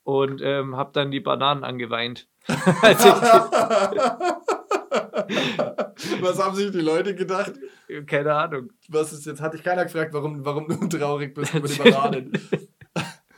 Und 0.03 0.41
ähm, 0.41 0.75
habe 0.75 0.91
dann 0.93 1.11
die 1.11 1.19
Bananen 1.19 1.63
angeweint. 1.63 2.27
Ich 2.47 2.55
Was 6.21 6.39
haben 6.39 6.55
sich 6.55 6.71
die 6.71 6.79
Leute 6.79 7.15
gedacht? 7.15 7.53
keine 8.05 8.33
Ahnung. 8.33 8.71
Was 8.89 9.13
ist 9.13 9.25
jetzt? 9.25 9.41
Hat 9.41 9.53
dich 9.53 9.63
keiner 9.63 9.83
gefragt, 9.83 10.13
warum, 10.13 10.45
warum 10.45 10.67
du 10.67 10.87
traurig 10.87 11.33
bist 11.33 11.53
über 11.53 11.67
die 11.67 11.75
Bananen? 11.77 12.31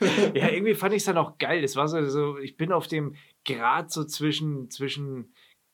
Ja, 0.34 0.48
irgendwie 0.48 0.74
fand 0.74 0.94
ich 0.94 0.98
es 1.02 1.04
dann 1.06 1.18
auch 1.18 1.38
geil. 1.38 1.62
Das 1.62 1.76
war 1.76 1.88
so, 1.88 2.02
so 2.08 2.38
ich 2.38 2.56
bin 2.56 2.72
auf 2.72 2.86
dem 2.86 3.14
Grad 3.46 3.90
so 3.90 4.04
zwischen, 4.04 4.70
zwischen 4.70 5.32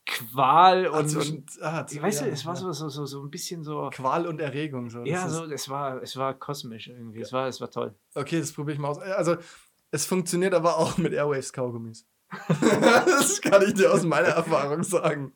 Qual 0.08 0.86
und, 0.86 0.94
Ah, 0.94 1.06
zwischen- 1.06 1.46
ah, 1.62 1.86
ich 1.90 2.00
weiß 2.00 2.20
ja, 2.20 2.26
nicht, 2.26 2.34
es 2.34 2.46
war 2.46 2.54
ja. 2.54 2.60
so, 2.60 2.72
so, 2.72 2.88
so, 2.88 3.06
so 3.06 3.22
ein 3.24 3.30
bisschen 3.30 3.64
so. 3.64 3.90
Qual 3.92 4.26
und 4.26 4.40
Erregung. 4.40 4.88
So. 4.90 5.04
Ja, 5.04 5.28
so, 5.28 5.44
es 5.44 5.68
war, 5.68 6.00
es 6.02 6.16
war 6.16 6.34
kosmisch 6.34 6.88
irgendwie. 6.88 7.20
Es 7.20 7.32
war, 7.32 7.48
es 7.48 7.60
war 7.60 7.70
toll. 7.70 7.94
Okay, 8.14 8.38
das 8.38 8.52
probiere 8.52 8.74
ich 8.74 8.78
mal 8.80 8.88
aus. 8.88 8.98
Also, 8.98 9.36
es 9.90 10.06
funktioniert 10.06 10.54
aber 10.54 10.76
auch 10.78 10.96
mit 10.98 11.12
Airwaves 11.12 11.52
Kaugummis. 11.52 12.06
das 12.60 13.40
kann 13.40 13.62
ich 13.62 13.74
dir 13.74 13.92
aus 13.92 14.04
meiner 14.04 14.28
Erfahrung 14.28 14.82
sagen. 14.82 15.32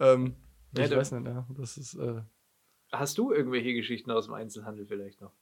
Ähm, 0.00 0.36
Ja, 0.76 0.84
ich 0.84 0.90
du- 0.90 0.96
weiß 0.96 1.12
nicht, 1.12 1.26
ja. 1.26 1.46
Das 1.56 1.76
ist 1.76 1.94
äh, 1.94 2.20
Hast 2.92 3.18
du 3.18 3.32
irgendwelche 3.32 3.74
Geschichten 3.74 4.10
aus 4.10 4.26
dem 4.26 4.34
Einzelhandel 4.34 4.86
vielleicht 4.86 5.20
noch? 5.20 5.32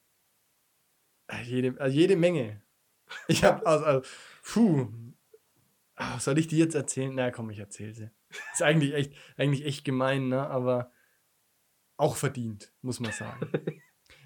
Jede, 1.45 1.79
äh, 1.81 1.89
jede 1.89 2.17
Menge. 2.17 2.63
Ich 3.29 3.45
habe, 3.45 3.65
also, 3.67 3.85
also, 3.85 4.11
puh. 4.43 4.89
Ah, 5.95 6.19
Soll 6.19 6.39
ich 6.39 6.49
die 6.49 6.59
jetzt 6.59 6.75
erzählen? 6.75 7.15
Na 7.15 7.31
komm, 7.31 7.51
ich 7.51 7.59
erzähle 7.59 7.93
sie. 7.93 8.11
Ist 8.53 8.63
eigentlich 8.63 8.95
echt, 8.95 9.13
eigentlich 9.37 9.65
echt 9.65 9.85
gemein, 9.85 10.29
ne? 10.29 10.49
aber 10.49 10.91
auch 11.97 12.17
verdient, 12.17 12.73
muss 12.83 13.01
man 13.01 13.13
sagen. 13.13 13.49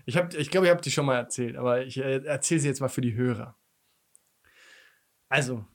Ich 0.07 0.15
glaube, 0.15 0.35
ich, 0.39 0.51
glaub, 0.51 0.65
ich 0.65 0.71
habe 0.71 0.81
die 0.81 0.91
schon 0.91 1.05
mal 1.05 1.19
erzählt, 1.19 1.57
aber 1.57 1.85
ich 1.85 1.99
äh, 1.99 2.25
erzähle 2.25 2.61
sie 2.61 2.69
jetzt 2.69 2.81
mal 2.81 2.89
für 2.89 3.03
die 3.03 3.15
Hörer. 3.15 3.59
Also, 5.29 5.67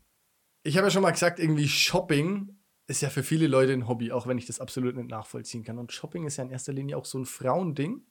ich 0.63 0.75
habe 0.75 0.87
ja 0.87 0.91
schon 0.91 1.03
mal 1.03 1.11
gesagt, 1.11 1.37
irgendwie 1.37 1.67
Shopping 1.67 2.57
ist 2.87 3.01
ja 3.01 3.09
für 3.09 3.21
viele 3.21 3.45
Leute 3.45 3.73
ein 3.73 3.87
Hobby, 3.87 4.11
auch 4.11 4.25
wenn 4.25 4.39
ich 4.39 4.47
das 4.47 4.59
absolut 4.59 4.95
nicht 4.95 5.09
nachvollziehen 5.09 5.63
kann. 5.63 5.77
Und 5.77 5.91
Shopping 5.91 6.25
ist 6.25 6.37
ja 6.37 6.43
in 6.43 6.49
erster 6.49 6.73
Linie 6.73 6.97
auch 6.97 7.05
so 7.05 7.19
ein 7.19 7.25
Frauending. 7.25 8.07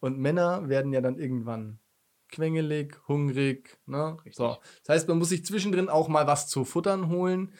Und 0.00 0.18
Männer 0.18 0.70
werden 0.70 0.92
ja 0.94 1.02
dann 1.02 1.18
irgendwann 1.18 1.80
quengelig, 2.28 3.00
hungrig. 3.08 3.78
Ne? 3.86 4.16
Richtig. 4.18 4.36
So. 4.36 4.56
Das 4.84 4.94
heißt, 4.94 5.08
man 5.08 5.18
muss 5.18 5.30
sich 5.30 5.44
zwischendrin 5.44 5.88
auch 5.88 6.08
mal 6.08 6.26
was 6.26 6.48
zu 6.48 6.64
futtern 6.64 7.08
holen. 7.08 7.54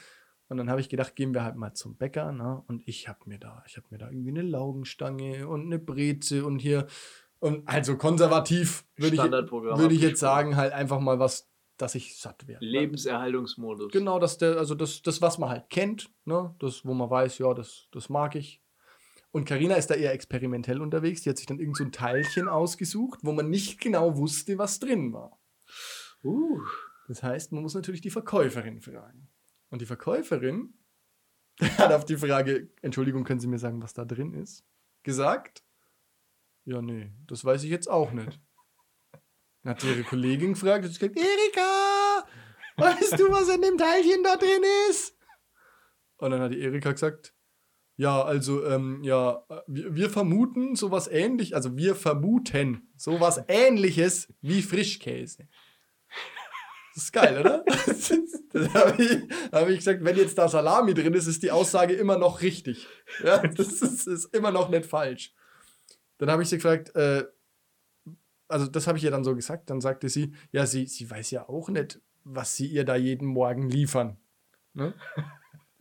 Und 0.48 0.59
dann 0.59 0.70
habe 0.70 0.81
ich 0.81 0.88
gedacht, 0.88 1.16
gehen 1.16 1.35
wir 1.35 1.42
halt 1.42 1.57
mal 1.57 1.74
zum 1.74 1.96
Bäcker. 1.96 2.33
Ne? 2.33 2.62
Und 2.68 2.87
ich 2.87 3.09
habe 3.09 3.20
mir 3.26 3.38
da, 3.38 3.64
ich 3.66 3.76
habe 3.76 3.87
mir 3.90 3.98
da 3.98 4.11
irgendwie 4.11 4.31
eine 4.31 4.42
Laugenstange 4.42 5.48
und 5.48 5.66
eine 5.66 5.79
Breze 5.79 6.44
und 6.44 6.59
hier 6.59 6.87
und 7.38 7.68
also 7.68 7.96
konservativ 7.96 8.85
würde 8.96 9.16
ich, 9.16 9.22
würde 9.22 9.94
ich 9.94 10.00
jetzt 10.00 10.20
sagen, 10.20 10.57
halt 10.57 10.72
einfach 10.72 11.00
mal 11.00 11.18
was, 11.18 11.50
dass 11.76 11.94
ich 11.94 12.18
satt 12.18 12.46
werde. 12.48 12.64
Lebenserhaltungsmodus. 12.64 13.92
Genau, 13.92 14.18
dass 14.18 14.38
der, 14.38 14.57
also 14.57 14.74
das, 14.74 15.02
das, 15.02 15.20
was 15.20 15.38
man 15.38 15.50
halt 15.50 15.68
kennt, 15.68 16.11
ne? 16.24 16.55
das, 16.59 16.85
wo 16.85 16.94
man 16.94 17.11
weiß, 17.11 17.38
ja, 17.38 17.52
das, 17.52 17.88
das 17.92 18.09
mag 18.09 18.35
ich. 18.35 18.62
Und 19.37 19.44
Karina 19.44 19.75
ist 19.75 19.88
da 19.88 19.94
eher 19.94 20.14
experimentell 20.14 20.81
unterwegs. 20.81 21.20
Die 21.20 21.29
hat 21.29 21.37
sich 21.37 21.44
dann 21.44 21.59
irgend 21.59 21.77
so 21.77 21.85
ein 21.85 21.92
Teilchen 21.92 22.49
ausgesucht, 22.49 23.20
wo 23.22 23.33
man 23.33 23.51
nicht 23.51 23.79
genau 23.79 24.16
wusste, 24.16 24.57
was 24.57 24.79
drin 24.79 25.12
war. 25.12 25.38
Uh, 26.25 26.62
Das 27.07 27.22
heißt, 27.22 27.53
man 27.53 27.61
muss 27.61 27.75
natürlich 27.75 28.01
die 28.01 28.09
Verkäuferin 28.09 28.81
fragen. 28.81 29.29
Und 29.68 29.83
die 29.83 29.85
Verkäuferin 29.85 30.72
hat 31.77 31.92
auf 31.92 32.07
die 32.07 32.16
Frage, 32.16 32.70
Entschuldigung, 32.81 33.25
können 33.25 33.38
Sie 33.38 33.46
mir 33.46 33.59
sagen, 33.59 33.83
was 33.83 33.92
da 33.92 34.07
drin 34.07 34.33
ist, 34.33 34.64
gesagt, 35.03 35.62
ja, 36.64 36.81
nee, 36.81 37.12
das 37.27 37.44
weiß 37.44 37.62
ich 37.64 37.70
jetzt 37.70 37.90
auch 37.90 38.12
nicht. 38.12 38.40
Dann 39.62 39.72
hat 39.72 39.83
sie 39.83 39.90
ihre 39.90 40.05
Kollegin 40.05 40.55
gefragt 40.55 40.87
und 40.87 40.92
sie 40.92 40.99
gesagt, 40.99 41.18
Erika, 41.18 42.27
weißt 42.79 43.18
du, 43.18 43.31
was 43.31 43.55
in 43.55 43.61
dem 43.61 43.77
Teilchen 43.77 44.22
da 44.25 44.37
drin 44.37 44.62
ist? 44.88 45.14
Und 46.16 46.31
dann 46.31 46.40
hat 46.40 46.53
die 46.53 46.62
Erika 46.62 46.92
gesagt, 46.92 47.35
ja, 47.96 48.22
also, 48.22 48.64
ähm, 48.66 49.02
ja, 49.02 49.44
wir, 49.66 49.94
wir 49.94 50.11
vermuten 50.11 50.76
sowas 50.76 51.09
ähnlich, 51.09 51.54
also 51.54 51.76
wir 51.76 51.94
vermuten 51.94 52.88
sowas 52.96 53.42
ähnliches 53.48 54.32
wie 54.40 54.62
Frischkäse. 54.62 55.48
Das 56.94 57.04
ist 57.04 57.12
geil, 57.12 57.40
oder? 57.40 57.64
Das 58.56 58.72
habe 58.74 59.02
ich, 59.02 59.22
hab 59.52 59.68
ich 59.68 59.78
gesagt, 59.78 60.02
wenn 60.02 60.16
jetzt 60.16 60.38
da 60.38 60.48
Salami 60.48 60.94
drin 60.94 61.12
ist, 61.12 61.26
ist 61.26 61.42
die 61.42 61.50
Aussage 61.50 61.94
immer 61.94 62.16
noch 62.16 62.40
richtig. 62.40 62.87
Ja, 63.22 63.46
das 63.46 63.82
ist, 63.82 64.06
ist 64.06 64.35
immer 64.35 64.50
noch 64.50 64.70
nicht 64.70 64.87
falsch. 64.87 65.35
Dann 66.18 66.30
habe 66.30 66.42
ich 66.42 66.48
sie 66.48 66.56
gefragt, 66.56 66.94
äh, 66.96 67.24
also 68.48 68.66
das 68.66 68.87
habe 68.87 68.96
ich 68.96 69.04
ihr 69.04 69.11
dann 69.11 69.24
so 69.24 69.35
gesagt, 69.35 69.68
dann 69.68 69.80
sagte 69.80 70.09
sie, 70.09 70.32
ja, 70.52 70.64
sie, 70.66 70.87
sie 70.87 71.11
weiß 71.11 71.32
ja 71.32 71.48
auch 71.48 71.68
nicht, 71.68 72.00
was 72.24 72.56
sie 72.56 72.66
ihr 72.66 72.85
da 72.85 72.96
jeden 72.96 73.26
Morgen 73.26 73.68
liefern. 73.68 74.16
Ne? 74.72 74.94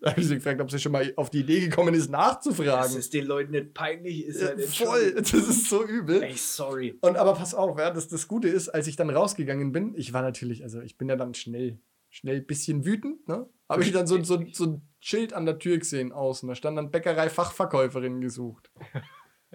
Da 0.05 0.11
habe 0.11 0.21
ich 0.21 0.27
sie 0.27 0.35
gefragt, 0.35 0.61
ob 0.61 0.69
sie 0.69 0.77
schon 0.77 0.91
mal 0.91 1.11
auf 1.15 1.31
die 1.31 1.39
Idee 1.39 1.61
gekommen 1.61 1.95
ist, 1.95 2.11
nachzufragen. 2.11 2.95
es 2.95 3.09
den 3.09 3.25
Leuten 3.25 3.53
nicht 3.53 3.73
peinlich 3.73 4.25
ist. 4.25 4.39
Halt 4.39 4.63
voll, 4.63 5.13
das 5.17 5.33
ist 5.33 5.67
so 5.67 5.83
übel. 5.83 6.21
Ey, 6.21 6.35
sorry. 6.35 6.95
Und 7.01 7.17
aber 7.17 7.33
pass 7.33 7.55
auf, 7.55 7.79
ja, 7.79 7.89
das, 7.89 8.07
das 8.07 8.27
Gute 8.27 8.47
ist, 8.47 8.69
als 8.69 8.85
ich 8.85 8.97
dann 8.97 9.09
rausgegangen 9.09 9.71
bin, 9.71 9.95
ich 9.95 10.13
war 10.13 10.21
natürlich, 10.21 10.61
also 10.61 10.79
ich 10.79 10.99
bin 10.99 11.09
ja 11.09 11.15
dann 11.15 11.33
schnell, 11.33 11.79
schnell 12.11 12.35
ein 12.35 12.45
bisschen 12.45 12.85
wütend, 12.85 13.27
ne? 13.27 13.49
Habe 13.67 13.81
ich 13.81 13.93
dann 13.93 14.05
so, 14.05 14.23
so, 14.23 14.43
so 14.51 14.65
ein 14.65 14.87
Schild 14.99 15.33
an 15.33 15.47
der 15.47 15.57
Tür 15.57 15.79
gesehen 15.79 16.11
außen. 16.11 16.47
Da 16.47 16.53
stand 16.53 16.77
dann 16.77 16.91
Bäckerei-Fachverkäuferin 16.91 18.21
gesucht. 18.21 18.69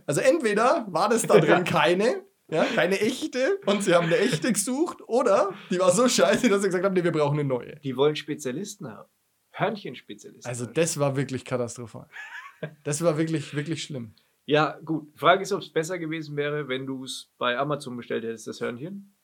Also 0.04 0.20
entweder 0.20 0.84
war 0.90 1.08
das 1.08 1.28
da 1.28 1.38
drin 1.38 1.62
keine, 1.64 2.24
ja, 2.50 2.64
keine 2.74 3.00
echte 3.00 3.60
und 3.66 3.84
sie 3.84 3.94
haben 3.94 4.06
eine 4.06 4.18
echte 4.18 4.52
gesucht, 4.52 4.98
oder 5.06 5.54
die 5.70 5.78
war 5.78 5.92
so 5.92 6.08
scheiße, 6.08 6.48
dass 6.48 6.62
sie 6.62 6.68
gesagt 6.68 6.84
haben, 6.84 6.94
nee, 6.94 7.04
wir 7.04 7.12
brauchen 7.12 7.38
eine 7.38 7.48
neue. 7.48 7.76
Die 7.84 7.96
wollen 7.96 8.16
Spezialisten 8.16 8.88
haben. 8.88 9.08
Hörnchenspezialisten. 9.60 10.48
Also 10.48 10.66
das 10.66 10.98
war 10.98 11.16
wirklich 11.16 11.44
katastrophal. 11.44 12.08
Das 12.84 13.02
war 13.02 13.16
wirklich, 13.16 13.54
wirklich 13.54 13.82
schlimm. 13.82 14.14
ja, 14.44 14.78
gut. 14.84 15.10
Frage 15.16 15.42
ist, 15.42 15.52
ob 15.52 15.60
es 15.60 15.70
besser 15.72 15.98
gewesen 15.98 16.36
wäre, 16.36 16.68
wenn 16.68 16.86
du 16.86 17.04
es 17.04 17.32
bei 17.38 17.56
Amazon 17.56 17.96
bestellt 17.96 18.24
hättest, 18.24 18.46
das 18.46 18.60
Hörnchen. 18.60 19.14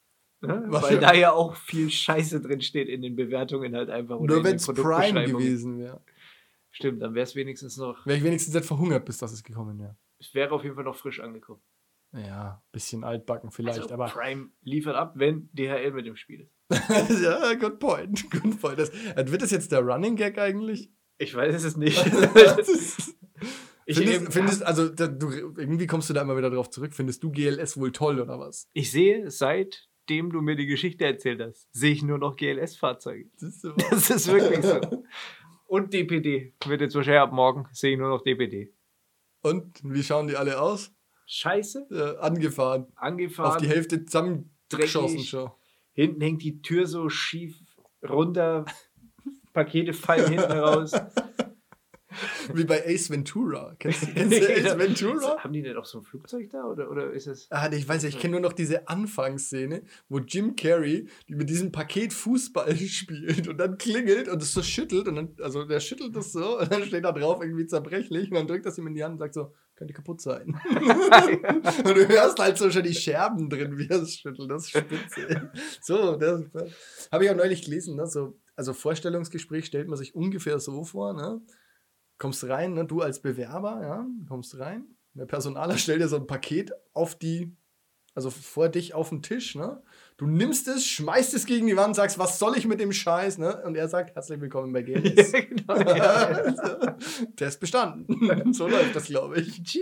Ne? 0.40 0.64
Weil 0.68 0.98
da 0.98 1.14
ja 1.14 1.32
auch 1.32 1.56
viel 1.56 1.90
Scheiße 1.90 2.40
drin 2.40 2.60
steht 2.60 2.88
in 2.88 3.02
den 3.02 3.16
Bewertungen 3.16 3.74
halt 3.74 3.90
einfach. 3.90 4.16
oder 4.18 4.36
Nur 4.36 4.44
wenn 4.44 4.56
es 4.56 4.66
Prime 4.66 5.24
gewesen 5.24 5.78
wäre. 5.78 6.02
Stimmt, 6.70 7.00
dann 7.00 7.14
wäre 7.14 7.24
es 7.24 7.34
wenigstens 7.34 7.78
noch. 7.78 8.04
Wäre 8.04 8.18
ich 8.18 8.24
wenigstens 8.24 8.52
nicht 8.54 8.66
verhungert, 8.66 9.04
bis 9.06 9.18
das 9.18 9.32
ist 9.32 9.44
gekommen 9.44 9.78
wäre. 9.78 9.96
Es 10.18 10.34
wäre 10.34 10.52
auf 10.52 10.62
jeden 10.62 10.74
Fall 10.74 10.84
noch 10.84 10.96
frisch 10.96 11.20
angekommen. 11.20 11.62
Ja, 12.12 12.62
bisschen 12.72 13.04
altbacken 13.04 13.50
vielleicht, 13.50 13.80
also, 13.80 13.94
aber. 13.94 14.06
Prime 14.06 14.50
liefert 14.62 14.94
ab, 14.94 15.12
wenn 15.16 15.48
DHL 15.52 15.92
mit 15.92 16.06
dem 16.06 16.16
Spiel 16.16 16.42
ist. 16.42 16.55
ja, 17.22 17.54
good 17.54 17.78
point. 17.78 18.30
Good 18.30 18.60
point. 18.60 18.78
Das, 18.78 18.90
äh, 18.90 19.24
wird 19.26 19.42
das 19.42 19.50
jetzt 19.50 19.72
der 19.72 19.80
Running 19.80 20.16
Gag 20.16 20.38
eigentlich? 20.38 20.90
Ich 21.18 21.34
weiß 21.34 21.64
es 21.64 21.76
nicht. 21.76 22.04
Ich, 23.88 23.98
findest, 23.98 24.32
findest, 24.32 24.62
also 24.64 24.88
da, 24.88 25.06
du, 25.06 25.30
irgendwie 25.30 25.86
kommst 25.86 26.10
du 26.10 26.14
da 26.14 26.22
immer 26.22 26.36
wieder 26.36 26.50
drauf 26.50 26.70
zurück. 26.70 26.92
Findest 26.92 27.22
du 27.22 27.30
GLS 27.30 27.76
wohl 27.78 27.92
toll 27.92 28.20
oder 28.20 28.40
was? 28.40 28.68
ich 28.72 28.90
sehe, 28.90 29.30
seitdem 29.30 30.32
du 30.32 30.40
mir 30.40 30.56
die 30.56 30.66
Geschichte 30.66 31.04
erzählt 31.04 31.40
hast, 31.40 31.68
sehe 31.70 31.92
ich 31.92 32.02
nur 32.02 32.18
noch 32.18 32.34
GLS-Fahrzeuge. 32.34 33.30
Das. 33.40 33.60
Das 33.90 34.10
ist 34.10 34.26
wirklich 34.26 34.64
so. 34.64 35.04
Und 35.66 35.92
DPD. 35.94 36.54
Wird 36.66 36.80
jetzt 36.80 36.96
wahrscheinlich 36.96 37.20
ab 37.20 37.32
morgen, 37.32 37.68
sehe 37.70 37.92
ich 37.92 37.98
nur 37.98 38.08
noch 38.08 38.22
DPD. 38.22 38.74
Und 39.42 39.78
wie 39.84 40.02
schauen 40.02 40.26
die 40.26 40.36
alle 40.36 40.60
aus? 40.60 40.92
Scheiße, 41.26 41.86
Äh, 41.92 42.20
angefahren. 42.20 42.86
angefahren. 42.96 43.52
Auf 43.52 43.56
die 43.58 43.68
Hälfte 43.68 44.04
zusammengeschossen 44.04 45.16
dreckig. 45.16 45.28
schon. 45.28 45.50
Hinten 45.96 46.20
hängt 46.20 46.42
die 46.42 46.60
Tür 46.62 46.86
so 46.86 47.08
schief 47.08 47.56
runter. 48.08 48.64
Pakete 49.52 49.94
fallen 49.94 50.28
hinten 50.30 50.52
raus. 50.52 50.92
Wie 52.54 52.64
bei 52.64 52.86
Ace 52.86 53.10
Ventura. 53.10 53.74
Kennst, 53.78 54.02
du- 54.02 54.06
kennst 54.12 54.40
du 54.40 54.46
Ace 54.54 54.78
Ventura? 54.78 55.38
Haben 55.42 55.52
die 55.54 55.62
nicht 55.62 55.76
auch 55.76 55.84
so 55.86 55.98
ein 55.98 56.04
Flugzeug 56.04 56.50
da? 56.50 56.64
Oder, 56.64 56.90
oder 56.90 57.10
ist 57.10 57.26
es. 57.26 57.46
Ah, 57.50 57.70
ich 57.72 57.88
weiß 57.88 58.02
ja, 58.02 58.08
ich 58.10 58.18
kenne 58.18 58.32
nur 58.32 58.40
noch 58.40 58.52
diese 58.52 58.86
Anfangsszene, 58.88 59.82
wo 60.10 60.18
Jim 60.18 60.54
Carrey 60.56 61.08
mit 61.28 61.48
diesem 61.50 61.72
Paket 61.72 62.12
Fußball 62.12 62.76
spielt 62.88 63.48
und 63.48 63.56
dann 63.58 63.76
klingelt 63.78 64.28
und 64.28 64.42
es 64.42 64.52
so 64.52 64.62
schüttelt 64.62 65.08
und 65.08 65.16
dann, 65.16 65.34
also 65.42 65.64
der 65.64 65.80
schüttelt 65.80 66.14
das 66.14 66.32
so 66.32 66.58
und 66.60 66.70
dann 66.70 66.84
steht 66.84 67.04
da 67.04 67.12
drauf 67.12 67.42
irgendwie 67.42 67.66
zerbrechlich 67.66 68.28
und 68.30 68.36
dann 68.36 68.46
drückt 68.46 68.66
das 68.66 68.78
ihm 68.78 68.86
in 68.86 68.94
die 68.94 69.02
Hand 69.04 69.14
und 69.14 69.18
sagt 69.18 69.34
so, 69.34 69.52
könnte 69.76 69.92
kaputt 69.92 70.20
sein. 70.20 70.58
und 70.68 71.96
du 71.96 72.08
hörst 72.08 72.38
halt 72.38 72.58
so 72.58 72.70
schon 72.70 72.82
die 72.82 72.94
Scherben 72.94 73.48
drin, 73.48 73.78
wie 73.78 73.88
er 73.88 74.02
es 74.02 74.16
schüttelt. 74.16 74.50
Das 74.50 74.64
ist 74.64 74.70
spitze. 74.70 75.52
so, 75.82 76.16
das 76.16 76.42
habe 77.12 77.24
ich 77.24 77.30
auch 77.30 77.36
neulich 77.36 77.62
gelesen, 77.62 77.96
ne? 77.96 78.06
So, 78.06 78.38
also 78.56 78.72
Vorstellungsgespräch 78.72 79.66
stellt 79.66 79.88
man 79.88 79.98
sich 79.98 80.14
ungefähr 80.14 80.58
so 80.58 80.84
vor, 80.84 81.12
ne? 81.12 81.40
Kommst 82.18 82.48
rein, 82.48 82.72
ne? 82.72 82.86
du 82.86 83.02
als 83.02 83.20
Bewerber, 83.20 83.82
ja, 83.82 84.06
kommst 84.26 84.58
rein. 84.58 84.96
Der 85.12 85.26
Personaler 85.26 85.76
stellt 85.76 86.00
dir 86.00 86.08
so 86.08 86.16
ein 86.16 86.26
Paket 86.26 86.72
auf 86.94 87.14
die, 87.14 87.54
also 88.14 88.30
vor 88.30 88.70
dich 88.70 88.94
auf 88.94 89.10
den 89.10 89.22
Tisch, 89.22 89.54
ne? 89.54 89.82
Du 90.18 90.26
nimmst 90.26 90.66
es, 90.68 90.86
schmeißt 90.86 91.34
es 91.34 91.44
gegen 91.44 91.66
die 91.66 91.76
Wand, 91.76 91.94
sagst, 91.94 92.18
was 92.18 92.38
soll 92.38 92.56
ich 92.56 92.66
mit 92.66 92.80
dem 92.80 92.90
Scheiß, 92.90 93.36
ne? 93.36 93.62
Und 93.64 93.76
er 93.76 93.86
sagt, 93.86 94.14
herzlich 94.14 94.40
willkommen 94.40 94.72
bei 94.72 94.80
GLS. 94.80 95.32
ja, 95.32 95.40
genau, 95.40 95.76
ja. 95.76 96.92
Test 97.36 97.60
bestanden. 97.60 98.52
so 98.54 98.66
läuft 98.66 98.96
das, 98.96 99.06
glaube 99.06 99.40
ich. 99.40 99.78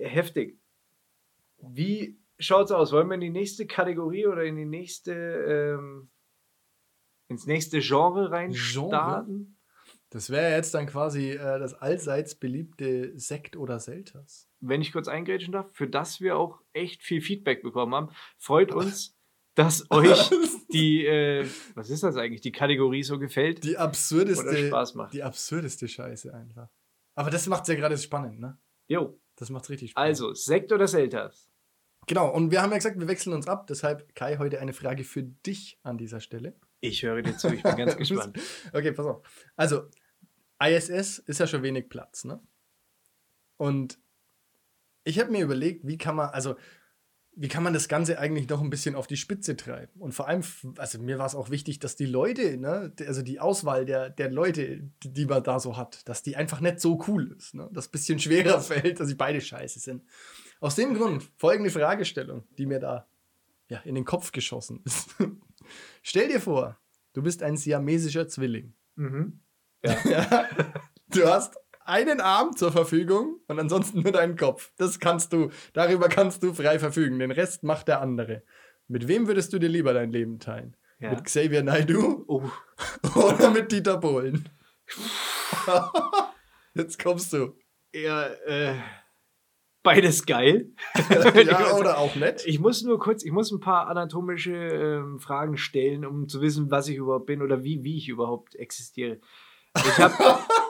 Heftig. 0.00 0.58
Wie 1.58 2.18
schaut's 2.38 2.72
aus? 2.72 2.92
Wollen 2.92 3.08
wir 3.08 3.16
in 3.16 3.20
die 3.20 3.30
nächste 3.30 3.66
Kategorie 3.66 4.26
oder 4.26 4.44
in 4.44 4.56
die 4.56 4.64
nächste, 4.64 5.12
ähm, 5.12 6.10
ins 7.28 7.46
nächste 7.46 7.80
Genre 7.80 8.30
reinstarten? 8.30 9.58
Das 10.08 10.30
wäre 10.30 10.52
jetzt 10.52 10.72
dann 10.72 10.86
quasi 10.86 11.32
äh, 11.32 11.58
das 11.58 11.74
allseits 11.74 12.34
beliebte 12.36 13.18
Sekt 13.18 13.56
oder 13.58 13.78
Selters. 13.78 14.48
Wenn 14.66 14.80
ich 14.80 14.92
kurz 14.92 15.08
eingrätschen 15.08 15.52
darf, 15.52 15.70
für 15.72 15.86
das 15.88 16.20
wir 16.20 16.36
auch 16.36 16.60
echt 16.72 17.02
viel 17.02 17.20
Feedback 17.20 17.62
bekommen 17.62 17.94
haben, 17.94 18.08
freut 18.38 18.72
uns, 18.72 19.16
dass 19.54 19.84
euch 19.90 20.30
die, 20.72 21.04
äh, 21.06 21.46
was 21.74 21.90
ist 21.90 22.02
das 22.02 22.16
eigentlich, 22.16 22.40
die 22.40 22.52
Kategorie 22.52 23.02
so 23.02 23.18
gefällt 23.18 23.62
Die 23.64 23.76
absurdeste, 23.76 24.68
Spaß 24.68 24.94
macht. 24.94 25.12
die 25.12 25.22
absurdeste 25.22 25.86
Scheiße 25.88 26.32
einfach. 26.34 26.68
Aber 27.14 27.30
das 27.30 27.46
macht 27.46 27.68
ja 27.68 27.74
gerade 27.74 27.96
spannend, 27.98 28.40
ne? 28.40 28.58
Jo, 28.88 29.20
Das 29.36 29.50
macht 29.50 29.68
richtig 29.70 29.92
Spaß. 29.92 30.02
also, 30.02 30.34
Sekt 30.34 30.72
oder 30.72 30.88
Selters? 30.88 31.48
Genau, 32.06 32.28
und 32.30 32.50
wir 32.50 32.60
haben 32.60 32.70
ja 32.70 32.76
gesagt, 32.76 32.98
wir 32.98 33.08
wechseln 33.08 33.32
uns 33.32 33.48
ab. 33.48 33.66
Deshalb, 33.66 34.14
Kai, 34.14 34.36
heute 34.38 34.60
eine 34.60 34.72
Frage 34.74 35.04
für 35.04 35.22
dich 35.22 35.78
an 35.82 35.96
dieser 35.96 36.20
Stelle. 36.20 36.54
Ich 36.80 37.02
höre 37.02 37.22
dir 37.22 37.36
zu, 37.36 37.48
ich 37.54 37.62
bin 37.62 37.76
ganz 37.76 37.96
gespannt. 37.98 38.38
Okay, 38.74 38.92
pass 38.92 39.06
auf. 39.06 39.22
Also, 39.56 39.88
ISS 40.62 41.18
ist 41.20 41.40
ja 41.40 41.46
schon 41.46 41.62
wenig 41.62 41.88
Platz, 41.88 42.24
ne? 42.24 42.40
Und 43.56 43.98
ich 45.04 45.20
habe 45.20 45.30
mir 45.30 45.42
überlegt, 45.42 45.86
wie 45.86 45.98
kann 45.98 46.16
man, 46.16 46.30
also, 46.30 46.56
wie 47.36 47.48
kann 47.48 47.62
man 47.62 47.72
das 47.72 47.88
Ganze 47.88 48.18
eigentlich 48.18 48.48
noch 48.48 48.62
ein 48.62 48.70
bisschen 48.70 48.94
auf 48.94 49.06
die 49.06 49.16
Spitze 49.16 49.56
treiben? 49.56 50.00
Und 50.00 50.12
vor 50.12 50.28
allem, 50.28 50.42
also 50.78 50.98
mir 51.00 51.18
war 51.18 51.26
es 51.26 51.34
auch 51.34 51.50
wichtig, 51.50 51.80
dass 51.80 51.96
die 51.96 52.06
Leute, 52.06 52.56
ne, 52.56 52.92
also 53.06 53.22
die 53.22 53.40
Auswahl 53.40 53.84
der, 53.84 54.08
der 54.08 54.30
Leute, 54.30 54.88
die 55.02 55.12
die 55.12 55.26
man 55.26 55.42
da 55.42 55.58
so 55.58 55.76
hat, 55.76 56.08
dass 56.08 56.22
die 56.22 56.36
einfach 56.36 56.60
nicht 56.60 56.80
so 56.80 57.02
cool 57.08 57.34
ist, 57.36 57.54
ne? 57.54 57.68
Dass 57.72 57.88
ein 57.88 57.92
bisschen 57.92 58.18
schwerer 58.18 58.60
fällt, 58.60 59.00
dass 59.00 59.08
sie 59.08 59.16
beide 59.16 59.40
scheiße 59.40 59.80
sind. 59.80 60.04
Aus 60.60 60.76
dem 60.76 60.94
Grund 60.94 61.28
folgende 61.36 61.70
Fragestellung, 61.70 62.44
die 62.56 62.66
mir 62.66 62.78
da 62.78 63.08
ja, 63.68 63.78
in 63.80 63.94
den 63.94 64.04
Kopf 64.04 64.30
geschossen 64.30 64.80
ist. 64.84 65.16
Stell 66.02 66.28
dir 66.28 66.40
vor, 66.40 66.78
du 67.14 67.22
bist 67.22 67.42
ein 67.42 67.56
siamesischer 67.56 68.28
Zwilling. 68.28 68.74
Mhm. 68.96 69.40
Ja. 70.04 70.48
Du 71.08 71.26
hast 71.26 71.58
einen 71.84 72.20
Arm 72.20 72.56
zur 72.56 72.72
Verfügung 72.72 73.40
und 73.46 73.58
ansonsten 73.58 74.00
nur 74.02 74.12
deinen 74.12 74.36
Kopf. 74.36 74.72
Das 74.76 75.00
kannst 75.00 75.32
du, 75.32 75.50
darüber 75.72 76.08
kannst 76.08 76.42
du 76.42 76.54
frei 76.54 76.78
verfügen. 76.78 77.18
Den 77.18 77.30
Rest 77.30 77.62
macht 77.62 77.88
der 77.88 78.00
andere. 78.00 78.42
Mit 78.88 79.08
wem 79.08 79.26
würdest 79.26 79.52
du 79.52 79.58
dir 79.58 79.68
lieber 79.68 79.94
dein 79.94 80.10
Leben 80.12 80.38
teilen? 80.38 80.76
Ja. 80.98 81.10
Mit 81.10 81.24
Xavier 81.24 81.62
Naidoo 81.62 82.24
Oh, 82.26 82.42
oder 83.14 83.50
mit 83.50 83.70
Dieter 83.72 83.98
Bohlen? 83.98 84.48
Jetzt 86.74 87.02
kommst 87.02 87.32
du. 87.32 87.56
eher, 87.92 88.36
äh, 88.46 88.74
beides 89.82 90.26
geil. 90.26 90.72
ja, 91.46 91.74
oder 91.74 91.98
auch 91.98 92.14
nicht. 92.16 92.46
Ich 92.46 92.58
muss 92.58 92.82
nur 92.82 92.98
kurz, 92.98 93.24
ich 93.24 93.32
muss 93.32 93.52
ein 93.52 93.60
paar 93.60 93.86
anatomische 93.88 94.52
ähm, 94.52 95.20
Fragen 95.20 95.56
stellen, 95.56 96.04
um 96.04 96.28
zu 96.28 96.40
wissen, 96.40 96.70
was 96.70 96.88
ich 96.88 96.96
überhaupt 96.96 97.26
bin 97.26 97.42
oder 97.42 97.62
wie, 97.62 97.84
wie 97.84 97.96
ich 97.96 98.08
überhaupt 98.08 98.54
existiere. 98.56 99.20
Ich 99.76 99.98
habe, 99.98 100.14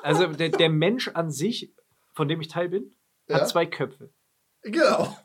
also 0.02 0.26
der, 0.28 0.48
der 0.50 0.68
Mensch 0.70 1.08
an 1.08 1.30
sich, 1.30 1.72
von 2.14 2.28
dem 2.28 2.40
ich 2.40 2.48
Teil 2.48 2.68
bin, 2.68 2.94
Ja. 3.28 3.36
hat 3.40 3.48
zwei 3.48 3.66
Köpfe. 3.66 4.10
Genau. 4.62 5.16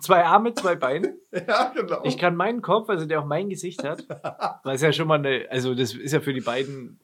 Zwei 0.00 0.24
Arme, 0.24 0.54
zwei 0.54 0.74
Beine. 0.76 1.16
Ja, 1.32 1.72
genau. 1.74 2.02
Ich 2.04 2.18
kann 2.18 2.36
meinen 2.36 2.62
Kopf, 2.62 2.88
also 2.88 3.06
der 3.06 3.20
auch 3.20 3.26
mein 3.26 3.48
Gesicht 3.48 3.82
hat, 3.84 4.04
weil 4.64 4.74
es 4.76 4.82
ja 4.82 4.92
schon 4.92 5.08
mal 5.08 5.18
eine, 5.18 5.46
also 5.50 5.74
das 5.74 5.94
ist 5.94 6.12
ja 6.12 6.20
für 6.20 6.32
die 6.32 6.40
beiden 6.40 7.00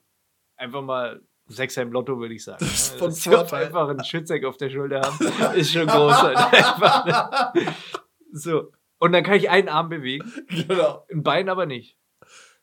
einfach 0.57 0.83
mal 0.83 1.21
Sechser 1.47 1.83
im 1.83 1.91
Lotto, 1.91 2.19
würde 2.21 2.35
ich 2.35 2.45
sagen. 2.45 2.59
Das 2.61 2.71
ist 2.73 2.93
Ja, 2.93 2.99
von 2.99 3.09
dass 3.09 3.25
Vorteil. 3.25 3.67
einfach 3.67 3.89
einen 3.89 4.05
Schützeck 4.05 4.45
auf 4.45 4.57
der 4.57 4.71
Schulter 4.71 5.01
haben, 5.01 5.55
ist 5.57 5.73
schon. 5.73 5.89
Einfach, 5.89 7.53
so. 8.33 8.73
Und 8.99 9.13
dann 9.13 9.25
kann 9.25 9.35
ich 9.35 9.51
einen 9.51 9.69
Arm 9.69 9.89
bewegen, 9.89 10.31
genau. 10.49 11.05
ein 11.11 11.23
Bein 11.23 11.49
aber 11.49 11.67
nicht. 11.67 11.97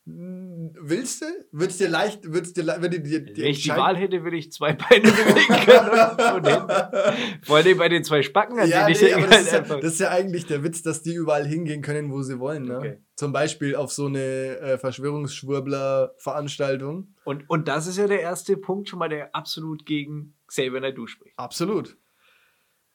Willst 0.10 1.22
du? 1.22 1.26
Würdest 1.52 1.82
dir 1.82 1.90
leicht, 1.90 2.32
würdest 2.32 2.56
dir, 2.56 2.66
wenn 2.66 2.92
du 2.92 3.02
dir, 3.02 3.26
dir 3.26 3.44
Wenn 3.44 3.52
ich 3.52 3.64
die 3.64 3.72
Wahl 3.72 3.98
hätte, 3.98 4.24
würde 4.24 4.38
ich 4.38 4.54
zwei 4.54 4.72
Beine 4.90 5.02
bewegen 5.02 5.54
können. 5.66 7.40
Vor 7.44 7.58
allem 7.58 7.78
bei 7.78 7.90
den 7.90 8.06
zwei 8.06 8.22
Spacken, 8.22 8.56
Ja, 8.68 8.88
nee, 8.88 8.94
das 8.94 9.02
ist, 9.02 9.52
ja, 9.52 9.60
das 9.60 9.94
ist 9.94 10.00
ja 10.00 10.12
eigentlich 10.12 10.46
der 10.46 10.64
Witz, 10.64 10.82
dass 10.82 11.02
die 11.02 11.14
überall 11.14 11.46
hingehen 11.46 11.82
können, 11.82 12.10
wo 12.10 12.22
sie 12.22 12.40
wollen. 12.40 12.64
Ne? 12.64 12.78
Okay. 12.78 13.00
Zum 13.16 13.34
Beispiel 13.34 13.76
auf 13.76 13.92
so 13.92 14.06
eine 14.06 14.60
äh, 14.60 14.78
Verschwörungsschwurbler-Veranstaltung. 14.78 17.14
Und, 17.26 17.50
und 17.50 17.68
das 17.68 17.88
ist 17.88 17.98
ja 17.98 18.08
der 18.08 18.22
erste 18.22 18.56
Punkt 18.56 18.88
schon 18.88 19.00
mal, 19.00 19.10
der 19.10 19.36
absolut 19.36 19.86
gegen 19.86 20.36
Xavier 20.48 20.80
Naidoo 20.80 21.08
spricht. 21.08 21.38
Absolut. 21.38 21.98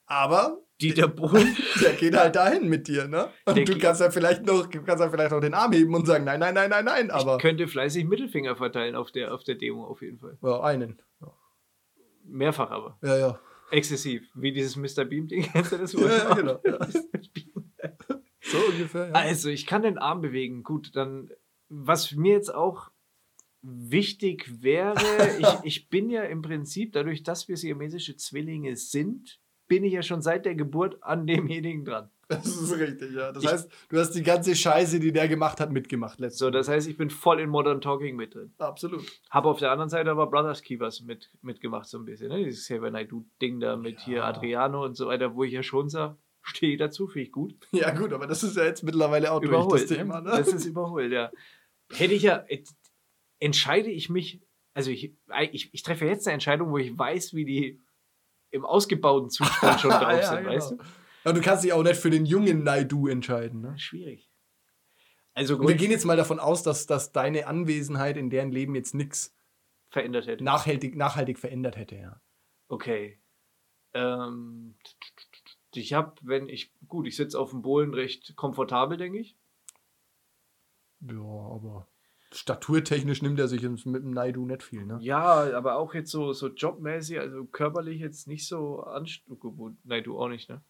Aber 0.07 0.63
Dieter 0.83 1.09
Bohlen. 1.09 1.57
der 1.81 1.93
geht 1.95 2.17
halt 2.17 2.37
dahin 2.37 2.69
mit 2.69 2.89
dir, 2.89 3.07
ne? 3.07 3.31
Und 3.47 3.57
Der 3.57 3.65
du 3.65 3.79
kannst 3.79 4.01
ja 4.01 4.11
vielleicht 4.11 4.45
noch, 4.45 4.69
kannst 4.69 5.01
ja 5.01 5.09
vielleicht 5.09 5.31
noch 5.31 5.41
den 5.41 5.55
Arm 5.55 5.73
heben 5.73 5.95
und 5.95 6.07
sagen, 6.07 6.25
nein, 6.25 6.41
nein, 6.41 6.55
nein, 6.55 6.71
nein, 6.71 6.85
nein, 6.85 7.11
aber. 7.11 7.37
Ich 7.37 7.43
könnte 7.43 7.69
fleißig 7.69 8.05
Mittelfinger 8.05 8.57
verteilen 8.57 8.97
auf 8.97 9.13
der, 9.13 9.33
auf 9.33 9.45
der 9.45 9.55
Demo 9.55 9.85
auf 9.85 10.03
jeden 10.03 10.19
Fall. 10.19 10.37
Ja, 10.43 10.61
einen. 10.61 11.01
Ja, 11.21 11.33
Mehrfach 12.25 12.71
aber. 12.71 12.99
ja. 13.03 13.17
ja. 13.17 13.41
Exzessiv. 13.71 14.29
Wie 14.35 14.53
dieses 14.53 14.77
Mr. 14.77 15.07
Beam-Ding. 15.07 15.45
Kennst 15.53 15.73
du 15.73 15.79
das? 15.79 15.95
Ja, 15.95 16.07
ja, 16.07 16.35
genau, 16.35 16.61
ja. 16.65 16.79
So 18.45 18.59
ungefähr, 18.59 19.07
ja. 19.07 19.13
Also, 19.13 19.49
ich 19.49 19.67
kann 19.67 19.83
den 19.83 19.99
Arm 19.99 20.21
bewegen. 20.21 20.63
Gut, 20.63 20.95
dann, 20.95 21.31
was 21.69 22.13
mir 22.13 22.35
jetzt 22.35 22.55
auch 22.55 22.91
wichtig 23.63 24.63
wäre, 24.63 24.97
ich, 25.39 25.49
ich 25.63 25.89
bin 25.89 26.11
ja 26.11 26.25
im 26.25 26.43
Prinzip, 26.43 26.93
dadurch, 26.93 27.23
dass 27.23 27.49
wir 27.49 27.57
siamesische 27.57 28.17
Zwillinge 28.17 28.77
sind, 28.77 29.41
bin 29.73 29.85
ich 29.85 29.95
ja 29.95 30.03
schon 30.03 30.21
seit 30.21 30.45
der 30.45 30.55
Geburt 30.55 31.03
an 31.03 31.27
demjenigen 31.27 31.85
dran. 31.87 32.11
Das 32.29 32.47
ist 32.47 32.79
richtig, 32.79 33.13
ja. 33.15 33.31
Das 33.33 33.43
Ich- 33.45 33.51
heißt, 33.51 33.71
du 33.91 33.99
hast 33.99 34.11
die 34.13 34.23
ganze 34.23 34.55
Scheiße, 34.57 35.01
die 35.01 35.13
der 35.13 35.29
gemacht 35.29 35.61
hat, 35.61 35.71
mitgemacht 35.73 36.19
letztes 36.21 36.39
So, 36.41 36.51
das 36.51 36.69
heißt, 36.69 36.89
ich 36.89 36.97
bin 36.99 37.09
voll 37.11 37.41
in 37.41 37.49
Modern 37.51 37.81
Talking 37.83 38.17
mit 38.17 38.35
drin. 38.35 38.53
Absolut. 38.59 39.03
Habe 39.31 39.49
auf 39.49 39.59
der 39.59 39.71
anderen 39.71 39.89
Seite 39.91 40.11
aber 40.11 40.27
Brothers 40.27 40.63
Keepers 40.63 41.01
mit, 41.03 41.31
mitgemacht, 41.43 41.87
so 41.89 41.99
ein 41.99 42.05
bisschen. 42.07 42.29
Ne? 42.29 42.45
Dieses 42.45 42.65
Xavier 42.65 42.91
Naidoo-Ding 42.91 43.61
da 43.61 43.77
mit 43.77 43.99
Ja. 44.01 44.05
hier 44.05 44.25
Adriano 44.25 44.83
und 44.85 44.95
so 44.97 45.07
weiter, 45.09 45.35
wo 45.35 45.45
ich 45.45 45.53
ja 45.53 45.63
schon 45.63 45.89
sage, 45.91 46.17
stehe 46.43 46.73
ich 46.75 46.79
dazu, 46.79 47.07
finde 47.07 47.27
ich 47.27 47.33
gut. 47.33 47.55
Ja, 47.73 47.91
gut, 47.95 48.13
aber 48.15 48.27
das 48.27 48.43
ist 48.43 48.57
ja 48.57 48.65
jetzt 48.65 48.83
mittlerweile 48.83 49.31
auch 49.33 49.41
durch 49.41 49.51
überholt. 49.51 49.83
das 49.83 49.89
Thema, 49.89 50.21
ne? 50.23 50.31
Das 50.31 50.49
ist 50.53 50.65
überholt, 50.67 51.13
ja. 51.13 51.31
Hätte 51.93 52.15
ich 52.15 52.23
ja, 52.23 52.45
entscheide 53.41 53.91
ich 53.91 54.09
mich, 54.09 54.41
also 54.75 54.91
ich, 54.91 55.15
ich, 55.53 55.69
ich 55.75 55.83
treffe 55.83 56.07
jetzt 56.07 56.27
eine 56.27 56.35
Entscheidung, 56.35 56.71
wo 56.71 56.79
ich 56.79 56.97
weiß, 56.99 57.35
wie 57.35 57.45
die 57.45 57.81
im 58.53 58.65
ausgebauten 58.65 59.31
Zustand 59.31 59.81
schon 59.81 59.91
drauf 59.91 60.13
Ja, 60.13 60.23
sind, 60.29 60.39
genau. 60.45 60.51
weißt 60.51 60.71
du? 60.73 60.79
Aber 61.25 61.35
du 61.35 61.41
kannst 61.41 61.65
dich 61.65 61.73
auch 61.73 61.83
nicht 61.83 61.97
für 61.97 62.11
den 62.11 62.27
jungen 62.27 62.63
Naidu 62.65 63.09
entscheiden, 63.09 63.61
ne? 63.61 63.79
Schwierig. 63.79 64.31
Also 65.35 65.55
Und 65.57 65.63
wir 65.63 65.75
gut, 65.75 65.79
gehen 65.79 65.91
jetzt 65.91 66.05
mal 66.05 66.17
davon 66.17 66.39
aus, 66.39 66.63
dass, 66.63 66.87
dass 66.87 67.13
deine 67.13 67.47
Anwesenheit 67.47 68.17
in 68.17 68.29
deren 68.29 68.51
Leben 68.53 68.75
jetzt 68.75 68.95
nichts 68.95 69.35
verändert 69.91 70.27
hätte. 70.27 70.45
nachhaltig, 70.45 70.95
nachhaltig 70.97 71.39
verändert 71.39 71.77
hätte, 71.77 71.97
ja. 71.97 72.21
Okay. 72.69 73.21
Ähm, 73.95 74.77
ich 75.75 75.93
habe, 75.93 76.15
wenn 76.23 76.49
ich, 76.49 76.73
gut, 76.87 77.07
ich 77.07 77.17
sitze 77.17 77.39
auf 77.39 77.51
dem 77.51 77.63
Bohlen 77.63 77.95
recht 77.95 78.37
komfortabel, 78.37 78.99
denke 78.99 79.19
ich. 79.21 79.37
Ja, 81.01 81.15
aber 81.23 81.89
staturtechnisch 82.33 83.23
nimmt 83.23 83.39
er 83.39 83.49
sich 83.49 83.63
jetzt 83.63 83.87
mit 83.87 84.03
dem 84.03 84.11
Naidu 84.11 84.45
nicht 84.47 84.63
viel, 84.63 84.85
ne? 84.85 84.99
Ja, 85.01 85.57
aber 85.57 85.77
auch 85.77 85.95
jetzt 85.95 86.11
so, 86.11 86.33
so 86.33 86.49
jobmäßig, 86.49 87.21
also 87.21 87.45
körperlich 87.45 88.01
jetzt 88.01 88.27
nicht 88.27 88.47
so 88.47 88.83
anstrengend. 88.83 89.79
Nein, 89.85 90.05
du 90.05 90.19
auch 90.19 90.29
nicht, 90.29 90.49
ne? 90.49 90.63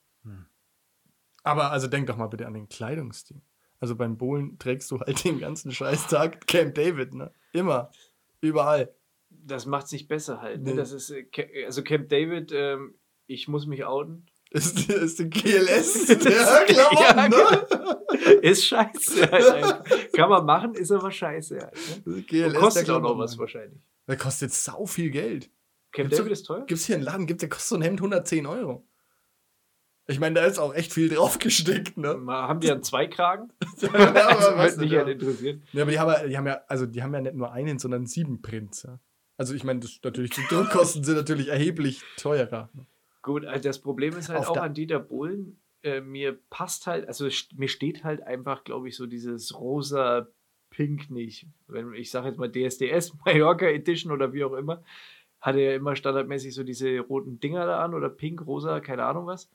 Aber 1.42 1.72
also 1.72 1.88
denk 1.88 2.06
doch 2.06 2.16
mal 2.16 2.28
bitte 2.28 2.46
an 2.46 2.54
den 2.54 2.68
Kleidungsstil. 2.68 3.40
Also 3.80 3.96
beim 3.96 4.16
Bowlen 4.16 4.58
trägst 4.58 4.90
du 4.90 5.00
halt 5.00 5.24
den 5.24 5.40
ganzen 5.40 5.72
Scheißtag 5.72 6.46
Camp 6.46 6.74
David, 6.74 7.14
ne? 7.14 7.32
Immer. 7.52 7.90
Überall. 8.40 8.94
Das 9.28 9.66
macht 9.66 9.86
es 9.86 9.92
nicht 9.92 10.08
besser 10.08 10.40
halt. 10.40 10.62
Ne? 10.62 10.70
Nee. 10.70 10.76
Das 10.76 10.92
ist, 10.92 11.10
äh, 11.10 11.26
also 11.64 11.82
Camp 11.82 12.08
David, 12.08 12.52
ähm, 12.52 12.94
ich 13.26 13.48
muss 13.48 13.66
mich 13.66 13.84
outen. 13.84 14.26
Ist, 14.52 14.90
ist 14.90 15.18
die 15.18 15.30
GLS 15.30 16.06
Das- 16.06 16.18
der 16.18 16.64
Klamotten, 16.66 17.02
ja, 17.02 17.28
ne? 17.28 18.42
Ist 18.42 18.66
scheiße. 18.66 19.28
Kann 20.14 20.28
man 20.28 20.44
machen, 20.44 20.74
ist 20.74 20.90
aber 20.90 21.10
scheiße. 21.10 21.56
Ne? 22.04 22.22
GLS 22.22 22.54
Und 22.54 22.60
kostet 22.60 22.90
auch 22.90 23.00
noch 23.00 23.16
was 23.18 23.38
wahrscheinlich. 23.38 23.80
Der 24.06 24.16
kostet 24.16 24.52
sau 24.52 24.84
viel 24.84 25.10
Geld. 25.10 25.50
Camp 25.92 26.08
Gibt's 26.08 26.16
David 26.18 26.32
ist 26.32 26.42
teuer? 26.44 26.66
Gibt's 26.66 26.86
hier 26.86 26.96
einen 26.96 27.04
Laden, 27.04 27.26
gibt 27.26 27.42
der 27.42 27.48
kostet 27.48 27.68
so 27.68 27.74
ein 27.76 27.82
Hemd 27.82 28.00
110 28.00 28.46
Euro. 28.46 28.86
Ich 30.06 30.18
meine, 30.18 30.34
da 30.34 30.46
ist 30.46 30.58
auch 30.58 30.74
echt 30.74 30.92
viel 30.92 31.08
draufgesteckt, 31.08 31.96
ne? 31.96 32.14
Mal, 32.14 32.48
haben 32.48 32.60
die 32.60 32.66
dann 32.66 32.82
zwei 32.82 33.06
Kragen? 33.06 33.52
aber 33.92 34.26
also, 34.60 34.80
mich 34.80 34.90
ja. 34.90 35.04
halt 35.04 35.20
interessiert. 35.20 35.62
Ja, 35.72 35.82
aber 35.82 35.92
die 35.92 35.98
haben, 35.98 36.10
ja, 36.10 36.26
die 36.26 36.36
haben 36.36 36.46
ja, 36.46 36.60
also 36.66 36.86
die 36.86 37.02
haben 37.02 37.14
ja 37.14 37.20
nicht 37.20 37.34
nur 37.34 37.52
einen, 37.52 37.78
sondern 37.78 38.06
sieben 38.06 38.42
Prints. 38.42 38.82
Ja. 38.82 38.98
Also 39.36 39.54
ich 39.54 39.64
meine, 39.64 39.80
das 39.80 40.00
natürlich, 40.02 40.32
die 40.32 40.44
Druckkosten 40.48 41.04
sind 41.04 41.16
natürlich 41.16 41.48
erheblich 41.48 42.02
teurer. 42.16 42.68
Gut, 43.22 43.44
also 43.44 43.62
das 43.62 43.80
Problem 43.80 44.16
ist 44.16 44.28
halt 44.28 44.46
auch 44.46 44.56
an 44.56 44.74
Dieter 44.74 44.98
Bohlen, 44.98 45.60
äh, 45.82 46.00
mir 46.00 46.38
passt 46.50 46.86
halt, 46.86 47.06
also 47.06 47.28
mir 47.54 47.68
steht 47.68 48.04
halt 48.04 48.22
einfach, 48.22 48.64
glaube 48.64 48.88
ich, 48.88 48.96
so 48.96 49.06
dieses 49.06 49.58
rosa 49.58 50.28
Pink 50.70 51.10
nicht. 51.10 51.46
Wenn 51.66 51.92
ich 51.94 52.10
sage 52.10 52.28
jetzt 52.28 52.38
mal 52.38 52.50
DSDS, 52.50 53.14
Mallorca 53.24 53.66
Edition 53.66 54.12
oder 54.12 54.32
wie 54.32 54.44
auch 54.44 54.54
immer, 54.54 54.82
hat 55.40 55.56
er 55.56 55.62
ja 55.62 55.74
immer 55.74 55.96
standardmäßig 55.96 56.54
so 56.54 56.62
diese 56.62 56.98
roten 57.00 57.40
Dinger 57.40 57.66
da 57.66 57.84
an 57.84 57.94
oder 57.94 58.08
pink, 58.08 58.46
rosa, 58.46 58.80
keine 58.80 59.04
Ahnung 59.04 59.26
was. 59.26 59.50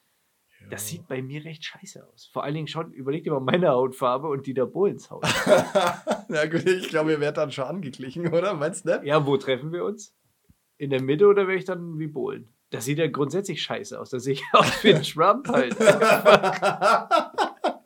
Das 0.70 0.88
sieht 0.88 1.08
bei 1.08 1.22
mir 1.22 1.46
recht 1.46 1.64
scheiße 1.64 2.06
aus. 2.06 2.30
Vor 2.34 2.44
allen 2.44 2.56
Dingen 2.56 2.68
schon, 2.68 2.92
überleg 2.92 3.24
dir 3.24 3.32
mal 3.32 3.40
meine 3.40 3.70
Hautfarbe 3.70 4.28
und 4.28 4.48
Dieter 4.48 4.66
Bohlens 4.66 5.10
Haut. 5.10 5.24
Na 6.28 6.46
gut, 6.46 6.66
ich 6.66 6.90
glaube, 6.90 7.12
ihr 7.12 7.20
werdet 7.20 7.38
dann 7.38 7.52
schon 7.52 7.66
angeglichen, 7.66 8.28
oder? 8.34 8.54
Meinst 8.54 8.86
du 8.86 8.90
nicht? 8.90 9.04
ja, 9.04 9.26
wo 9.26 9.38
treffen 9.38 9.72
wir 9.72 9.86
uns? 9.86 10.16
In 10.78 10.90
der 10.90 11.02
Mitte 11.02 11.28
oder 11.28 11.48
wäre 11.48 11.58
ich 11.58 11.66
dann 11.66 12.00
wie 12.00 12.08
Bohlen? 12.08 12.50
Das 12.70 12.86
sieht 12.86 13.00
ja 13.00 13.08
grundsätzlich 13.08 13.62
scheiße 13.62 14.00
aus. 14.00 14.10
Da 14.10 14.20
sehe 14.20 14.34
ich 14.34 14.44
aus 14.54 14.84
wie 14.84 14.94
ein 14.94 15.04
Trump 15.04 15.48
halt. 15.48 15.76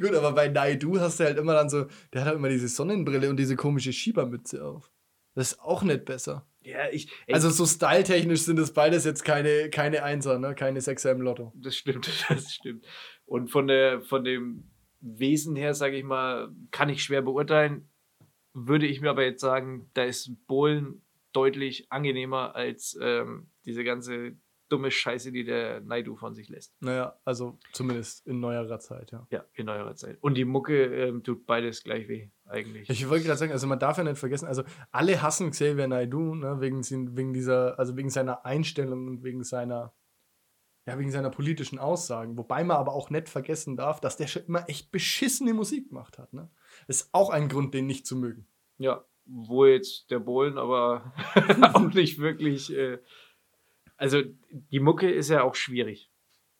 Gut, 0.00 0.14
aber 0.14 0.32
bei 0.32 0.48
Naidu 0.48 1.00
hast 1.00 1.18
du 1.18 1.24
halt 1.24 1.38
immer 1.38 1.54
dann 1.54 1.68
so, 1.68 1.86
der 2.12 2.20
hat 2.20 2.28
halt 2.28 2.36
immer 2.36 2.48
diese 2.48 2.68
Sonnenbrille 2.68 3.28
und 3.28 3.36
diese 3.36 3.56
komische 3.56 3.92
Schiebermütze 3.92 4.64
auf. 4.64 4.90
Das 5.34 5.52
ist 5.52 5.60
auch 5.60 5.82
nicht 5.82 6.04
besser. 6.04 6.46
Ja, 6.62 6.88
ich. 6.90 7.10
Ey, 7.26 7.34
Also 7.34 7.50
so 7.50 7.66
styletechnisch 7.66 8.42
sind 8.42 8.58
das 8.58 8.72
beides 8.72 9.04
jetzt 9.04 9.24
keine, 9.24 9.70
keine 9.70 10.02
Einser, 10.02 10.38
ne? 10.38 10.54
Keine 10.54 10.80
Sechser 10.80 11.12
im 11.12 11.22
Lotto. 11.22 11.52
Das 11.56 11.76
stimmt, 11.76 12.08
das 12.28 12.52
stimmt. 12.52 12.86
Und 13.24 13.50
von, 13.50 13.66
der, 13.66 14.02
von 14.02 14.24
dem 14.24 14.70
Wesen 15.00 15.56
her, 15.56 15.74
sage 15.74 15.96
ich 15.96 16.04
mal, 16.04 16.50
kann 16.70 16.88
ich 16.88 17.02
schwer 17.02 17.22
beurteilen. 17.22 17.88
Würde 18.52 18.86
ich 18.86 19.00
mir 19.00 19.10
aber 19.10 19.24
jetzt 19.24 19.40
sagen, 19.40 19.90
da 19.94 20.04
ist 20.04 20.30
Bohlen 20.46 21.02
deutlich 21.38 21.86
angenehmer 21.92 22.56
als 22.56 22.98
ähm, 23.00 23.50
diese 23.64 23.84
ganze 23.84 24.36
dumme 24.68 24.90
Scheiße, 24.90 25.30
die 25.30 25.44
der 25.44 25.80
Naidu 25.80 26.16
von 26.16 26.34
sich 26.34 26.48
lässt. 26.48 26.74
Naja, 26.82 27.16
also 27.24 27.58
zumindest 27.72 28.26
in 28.26 28.40
neuerer 28.40 28.80
Zeit, 28.80 29.12
ja. 29.12 29.24
Ja, 29.30 29.44
in 29.54 29.66
neuerer 29.66 29.94
Zeit. 29.94 30.18
Und 30.20 30.34
die 30.34 30.44
Mucke 30.44 30.84
ähm, 30.84 31.22
tut 31.22 31.46
beides 31.46 31.84
gleich 31.84 32.08
weh, 32.08 32.28
eigentlich. 32.44 32.90
Ich 32.90 33.08
wollte 33.08 33.24
gerade 33.24 33.38
sagen, 33.38 33.52
also 33.52 33.68
man 33.68 33.78
darf 33.78 33.98
ja 33.98 34.04
nicht 34.04 34.18
vergessen, 34.18 34.46
also 34.46 34.64
alle 34.90 35.22
hassen 35.22 35.52
Xavier 35.52 35.86
Naidoo, 35.86 36.34
ne, 36.34 36.60
wegen, 36.60 36.82
wegen 37.16 37.32
dieser, 37.32 37.78
also 37.78 37.96
wegen 37.96 38.10
seiner 38.10 38.44
Einstellung 38.44 39.06
und 39.06 39.22
wegen 39.22 39.44
seiner, 39.44 39.94
ja, 40.86 40.98
wegen 40.98 41.12
seiner 41.12 41.30
politischen 41.30 41.78
Aussagen. 41.78 42.36
Wobei 42.36 42.64
man 42.64 42.78
aber 42.78 42.92
auch 42.92 43.10
nicht 43.10 43.28
vergessen 43.28 43.76
darf, 43.76 44.00
dass 44.00 44.16
der 44.18 44.26
schon 44.26 44.44
immer 44.46 44.68
echt 44.68 44.90
beschissene 44.90 45.54
Musik 45.54 45.88
gemacht 45.88 46.18
hat, 46.18 46.34
ne. 46.34 46.50
Das 46.88 47.02
ist 47.02 47.10
auch 47.12 47.30
ein 47.30 47.48
Grund, 47.48 47.72
den 47.72 47.86
nicht 47.86 48.06
zu 48.06 48.16
mögen. 48.16 48.46
Ja, 48.76 49.04
wo 49.28 49.66
jetzt 49.66 50.10
der 50.10 50.18
Bohlen 50.18 50.58
aber 50.58 51.12
auch 51.74 51.92
nicht 51.92 52.18
wirklich. 52.18 52.74
Äh, 52.74 52.98
also, 53.96 54.22
die 54.50 54.80
Mucke 54.80 55.10
ist 55.10 55.30
ja 55.30 55.42
auch 55.42 55.54
schwierig. 55.54 56.10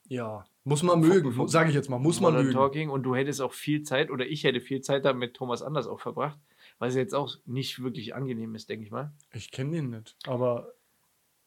Ja. 0.08 0.44
Muss 0.64 0.82
man 0.82 1.00
mögen, 1.00 1.48
sage 1.48 1.70
ich 1.70 1.74
jetzt 1.74 1.88
mal, 1.88 1.98
muss 1.98 2.20
man 2.20 2.32
Modern 2.32 2.46
mögen. 2.46 2.58
Talking 2.58 2.90
und 2.90 3.02
du 3.04 3.14
hättest 3.14 3.40
auch 3.40 3.54
viel 3.54 3.82
Zeit 3.82 4.10
oder 4.10 4.26
ich 4.26 4.44
hätte 4.44 4.60
viel 4.60 4.82
Zeit 4.82 5.04
damit 5.04 5.34
Thomas 5.34 5.62
Anders 5.62 5.86
auch 5.86 6.00
verbracht, 6.00 6.38
weil 6.78 6.90
es 6.90 6.94
jetzt 6.94 7.14
auch 7.14 7.36
nicht 7.46 7.82
wirklich 7.82 8.14
angenehm 8.14 8.54
ist, 8.54 8.68
denke 8.68 8.84
ich 8.84 8.90
mal. 8.90 9.12
Ich 9.32 9.50
kenne 9.50 9.76
den 9.76 9.90
nicht, 9.90 10.14
aber 10.26 10.74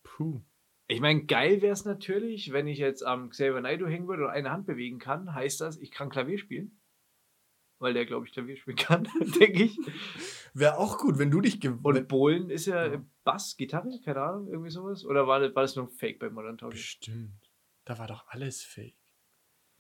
puh. 0.02 0.42
Ich 0.88 1.02
meine, 1.02 1.24
geil 1.26 1.62
wäre 1.62 1.74
es 1.74 1.86
natürlich, 1.86 2.52
wenn 2.52 2.68
ich 2.68 2.80
jetzt 2.80 3.06
am 3.06 3.30
Xavier 3.30 3.62
Naidoo 3.62 3.88
hängen 3.88 4.08
würde 4.08 4.24
und 4.24 4.32
eine 4.32 4.52
Hand 4.52 4.66
bewegen 4.66 4.98
kann, 5.00 5.34
heißt 5.34 5.62
das, 5.62 5.78
ich 5.78 5.92
kann 5.92 6.10
Klavier 6.10 6.38
spielen. 6.38 6.80
Weil 7.80 7.94
der, 7.94 8.06
glaube 8.06 8.26
ich, 8.26 8.34
Klavier 8.34 8.58
spielen 8.58 8.78
kann, 8.78 9.08
denke 9.40 9.64
ich. 9.64 9.78
Wäre 10.54 10.78
auch 10.78 10.98
gut, 10.98 11.18
wenn 11.18 11.32
du 11.32 11.40
dich 11.42 11.56
Und 11.56 11.62
gewohnt. 11.62 12.08
Bohlen 12.08 12.50
ist 12.50 12.66
ja, 12.66 12.88
Ja. 12.94 13.06
Bass, 13.24 13.56
Gitarre, 13.56 13.90
keine 14.04 14.22
Ahnung, 14.22 14.48
irgendwie 14.48 14.70
sowas. 14.72 15.06
Oder 15.06 15.28
war 15.28 15.40
das, 15.40 15.56
war 15.56 15.62
das 15.62 15.76
nur 15.76 15.86
ein 15.86 15.92
Fake 15.92 16.20
bei 16.20 16.30
Modern 16.30 16.58
Talking? 16.58 16.76
Bestimmt. 16.78 17.52
Da 17.86 17.98
war 17.98 18.08
doch 18.08 18.28
alles 18.28 18.64
fake. 18.64 18.98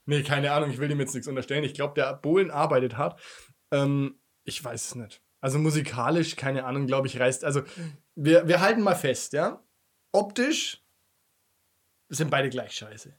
Nee, 0.06 0.24
keine 0.24 0.52
Ahnung, 0.52 0.72
ich 0.72 0.78
will 0.80 0.88
dem 0.88 1.00
jetzt 1.00 1.14
nichts 1.14 1.28
unterstellen. 1.28 1.64
Ich 1.64 1.74
glaube, 1.74 1.94
der 1.96 2.14
Bohlen 2.16 2.52
arbeitet 2.52 2.98
hart. 2.98 3.20
Ähm, 3.72 4.20
ich 4.44 4.64
weiß 4.64 4.86
es 4.86 4.96
nicht. 4.96 5.22
Also 5.42 5.58
musikalisch, 5.60 6.36
keine 6.36 6.66
Ahnung, 6.66 6.86
glaube 6.88 7.08
ich, 7.08 7.20
reißt. 7.20 7.44
Also, 7.44 7.64
wir, 8.16 8.48
wir 8.48 8.62
halten 8.62 8.82
mal 8.82 8.96
fest, 8.96 9.34
ja? 9.34 9.64
Optisch 10.12 10.84
sind 12.10 12.30
beide 12.30 12.50
gleich 12.50 12.74
scheiße. 12.74 13.10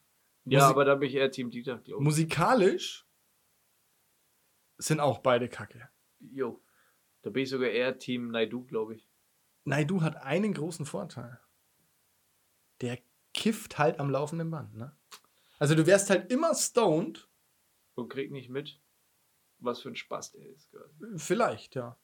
Ja, 0.44 0.58
Musik- 0.60 0.70
aber 0.70 0.84
da 0.84 0.94
bin 0.96 1.08
ich 1.08 1.14
eher 1.14 1.30
Team 1.30 1.50
Dieter, 1.50 1.78
glaube 1.78 2.00
ich. 2.02 2.04
Musikalisch 2.04 3.06
sind 4.78 5.00
auch 5.00 5.18
beide 5.18 5.48
kacke. 5.48 5.88
Jo. 6.20 6.62
Da 7.22 7.30
bin 7.30 7.44
ich 7.44 7.50
sogar 7.50 7.68
eher 7.68 7.98
Team 7.98 8.30
Naidu, 8.30 8.64
glaube 8.64 8.96
ich. 8.96 9.08
Naidu 9.64 10.02
hat 10.02 10.16
einen 10.16 10.54
großen 10.54 10.86
Vorteil. 10.86 11.38
Der 12.80 12.98
kifft 13.32 13.78
halt 13.78 14.00
am 14.00 14.10
laufenden 14.10 14.50
Band, 14.50 14.74
ne? 14.76 14.96
Also 15.58 15.74
du 15.74 15.86
wärst 15.86 16.10
halt 16.10 16.30
immer 16.32 16.54
stoned. 16.54 17.28
Und 17.94 18.08
krieg 18.08 18.32
nicht 18.32 18.48
mit, 18.48 18.80
was 19.58 19.80
für 19.80 19.90
ein 19.90 19.96
Spaß 19.96 20.32
der 20.32 20.46
ist. 20.46 20.74
Vielleicht, 21.16 21.74
ja. 21.74 21.96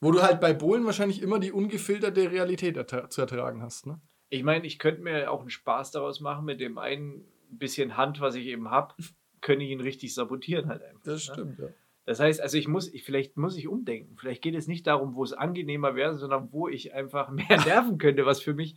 Wo 0.00 0.12
du 0.12 0.22
halt 0.22 0.40
bei 0.40 0.52
Bohlen 0.52 0.84
wahrscheinlich 0.84 1.22
immer 1.22 1.38
die 1.38 1.52
ungefilterte 1.52 2.30
Realität 2.30 2.76
ertra 2.76 3.08
zu 3.08 3.20
ertragen 3.22 3.62
hast, 3.62 3.86
ne? 3.86 4.00
Ich 4.28 4.42
meine, 4.42 4.66
ich 4.66 4.78
könnte 4.78 5.00
mir 5.00 5.30
auch 5.30 5.40
einen 5.40 5.50
Spaß 5.50 5.92
daraus 5.92 6.20
machen, 6.20 6.44
mit 6.44 6.60
dem 6.60 6.76
einen 6.76 7.24
bisschen 7.48 7.96
Hand, 7.96 8.20
was 8.20 8.34
ich 8.34 8.46
eben 8.46 8.70
habe, 8.70 8.94
könnte 9.40 9.64
ich 9.64 9.70
ihn 9.70 9.80
richtig 9.80 10.12
sabotieren 10.12 10.68
halt 10.68 10.82
einfach. 10.82 11.04
Das 11.04 11.28
ne? 11.28 11.34
stimmt, 11.34 11.58
ja. 11.58 11.68
Das 12.08 12.20
heißt, 12.20 12.40
also 12.40 12.56
ich 12.56 12.68
muss, 12.68 12.88
ich, 12.88 13.04
vielleicht 13.04 13.36
muss 13.36 13.54
ich 13.58 13.68
umdenken. 13.68 14.16
Vielleicht 14.16 14.40
geht 14.40 14.54
es 14.54 14.66
nicht 14.66 14.86
darum, 14.86 15.14
wo 15.14 15.22
es 15.22 15.34
angenehmer 15.34 15.94
wäre, 15.94 16.16
sondern 16.16 16.50
wo 16.52 16.66
ich 16.66 16.94
einfach 16.94 17.28
mehr 17.30 17.62
nerven 17.66 17.98
könnte, 17.98 18.24
was 18.24 18.40
für 18.40 18.54
mich, 18.54 18.76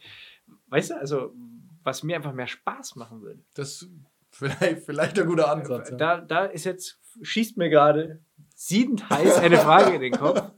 weißt 0.67 0.89
du, 0.89 1.00
also 1.00 1.34
was 1.82 2.04
mir 2.04 2.17
einfach 2.17 2.34
mehr 2.34 2.48
Spaß 2.48 2.98
machen 2.98 3.22
würde. 3.22 3.41
Das 3.54 3.84
ist 3.84 3.89
vielleicht, 4.32 4.84
vielleicht 4.84 5.17
ein 5.17 5.26
guter 5.26 5.50
Ansatz. 5.50 5.91
Ja. 5.91 5.96
Da, 5.96 6.20
da 6.20 6.44
ist 6.44 6.65
jetzt, 6.65 7.00
schießt 7.22 7.56
mir 7.56 7.70
gerade 7.70 8.22
siedend 8.54 9.10
heiß 9.10 9.38
eine 9.38 9.60
Frage 9.60 9.96
in 9.96 10.02
den 10.02 10.12
Kopf. 10.12 10.52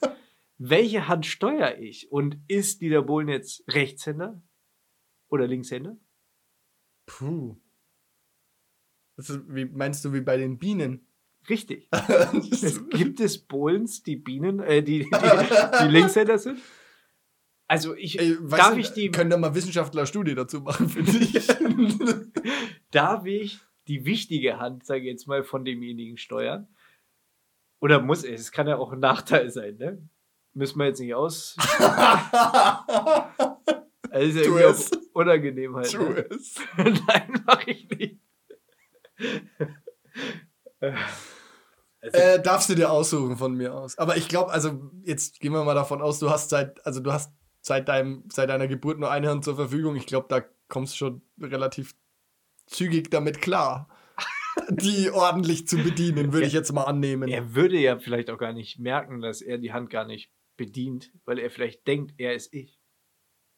Welche 0.58 1.08
Hand 1.08 1.28
steuere 1.28 1.78
ich? 1.78 2.12
Und 2.12 2.40
ist 2.48 2.82
Dieter 2.82 3.04
Bohlen 3.04 3.28
jetzt 3.28 3.64
Rechtshänder 3.68 4.42
oder 5.30 5.46
Linkshänder? 5.46 5.96
Puh. 7.06 7.56
Ist, 9.18 9.48
wie, 9.48 9.66
meinst 9.66 10.04
du 10.06 10.12
wie 10.12 10.22
bei 10.22 10.38
den 10.38 10.58
Bienen? 10.58 11.06
Richtig. 11.50 11.90
Es 12.52 12.88
gibt 12.90 13.20
es 13.20 13.38
Bohlens, 13.38 14.04
die 14.04 14.16
Bienen, 14.16 14.60
äh, 14.60 14.82
die, 14.82 15.00
die, 15.00 15.10
die 15.10 15.88
Linkshänder 15.90 16.38
sind? 16.38 16.60
Also 17.68 17.96
ich, 17.96 18.20
Ey, 18.20 18.38
darf 18.50 18.74
du, 18.74 18.80
ich 18.80 18.92
die, 18.92 19.10
Können 19.12 19.30
da 19.30 19.38
mal 19.38 19.56
Wissenschaftler 19.56 20.06
Studie 20.06 20.36
dazu 20.36 20.62
machen, 20.62 20.90
finde 20.90 21.12
ich. 21.12 21.48
darf 22.92 23.26
ich 23.26 23.60
die 23.88 24.06
wichtige 24.06 24.60
Hand, 24.60 24.86
sage 24.86 25.02
ich 25.02 25.08
jetzt 25.08 25.28
mal, 25.28 25.44
von 25.44 25.66
demjenigen 25.66 26.18
steuern? 26.18 26.68
Oder 27.80 28.02
muss 28.02 28.24
es? 28.24 28.42
Es 28.42 28.52
kann 28.52 28.68
ja 28.68 28.78
auch 28.78 28.94
ein 28.94 29.00
Nachteil 29.00 29.50
sein, 29.50 29.78
ne? 29.78 30.08
Müssen 30.54 30.78
wir 30.80 30.86
jetzt 30.86 31.00
nicht 31.00 31.16
aus. 31.16 31.56
Also 34.12 34.28
ist 34.28 34.36
ja 34.36 34.44
Tu 34.44 34.58
irgendwie 34.58 34.64
es. 34.66 34.92
unangenehm 35.14 35.76
halt. 35.76 35.94
Ne? 36.00 36.28
es. 36.30 36.56
Nein, 36.78 37.44
mache 37.46 37.72
ich 37.72 37.90
nicht. 37.90 38.20
Also, 42.04 42.18
Äh, 42.18 42.42
darfst 42.42 42.70
du 42.70 42.76
dir 42.76 42.92
aussuchen 42.92 43.38
von 43.38 43.54
mir 43.56 43.74
aus. 43.74 43.98
Aber 43.98 44.18
ich 44.18 44.28
glaube, 44.28 44.52
also 44.52 44.92
jetzt 45.06 45.40
gehen 45.40 45.54
wir 45.54 45.64
mal 45.64 45.74
davon 45.74 46.02
aus, 46.02 46.20
du 46.20 46.30
hast 46.30 46.50
seit, 46.50 46.86
also 46.86 47.00
du 47.00 47.14
hast 47.14 47.32
seit 47.62 47.88
deinem, 47.88 48.26
seit 48.32 48.50
deiner 48.50 48.68
Geburt 48.68 49.00
nur 49.00 49.10
eine 49.10 49.30
Hand 49.30 49.46
zur 49.46 49.56
Verfügung. 49.56 49.96
Ich 49.96 50.06
glaube, 50.06 50.28
da 50.30 50.44
kommst 50.68 50.94
du 50.94 50.98
schon 50.98 51.22
relativ 51.42 51.96
zügig 52.68 53.10
damit 53.10 53.42
klar, 53.42 53.88
die 54.70 55.10
ordentlich 55.12 55.68
zu 55.68 55.78
bedienen, 55.78 56.34
würde 56.34 56.46
ich 56.48 56.54
jetzt 56.54 56.74
mal 56.74 56.84
annehmen. 56.84 57.30
er 57.30 57.56
würde 57.56 57.78
ja 57.80 57.98
vielleicht 58.00 58.30
auch 58.30 58.38
gar 58.38 58.54
nicht 58.54 58.80
merken, 58.80 59.22
dass 59.22 59.42
er 59.42 59.58
die 59.58 59.72
Hand 59.74 59.90
gar 59.90 60.06
nicht 60.06 60.30
bedient, 60.58 61.12
weil 61.26 61.40
er 61.40 61.50
vielleicht 61.50 61.88
denkt, 61.88 62.14
er 62.18 62.34
ist 62.36 62.54
ich. 62.54 62.80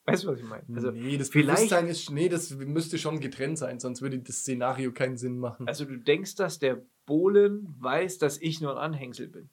Weißt 0.06 0.24
du, 0.24 0.28
was 0.28 0.40
ich 0.40 0.46
meine? 0.46 0.64
Also, 0.76 0.92
nee, 0.92 1.18
das 1.18 1.30
vielleicht- 1.30 1.58
Bewusstsein 1.58 1.88
ist, 1.88 2.12
nee, 2.12 2.30
das 2.30 2.52
müsste 2.52 3.00
schon 3.00 3.20
getrennt 3.20 3.58
sein, 3.58 3.80
sonst 3.80 4.02
würde 4.04 4.20
das 4.20 4.38
Szenario 4.42 4.92
keinen 4.92 5.18
Sinn 5.18 5.40
machen. 5.40 5.68
also 5.68 5.84
du 5.86 5.98
denkst, 5.98 6.36
dass 6.36 6.60
der 6.60 6.86
Bohlen 7.06 7.76
weiß, 7.80 8.18
dass 8.18 8.40
ich 8.42 8.62
nur 8.62 8.72
ein 8.72 8.78
Anhängsel 8.78 9.28
bin. 9.28 9.50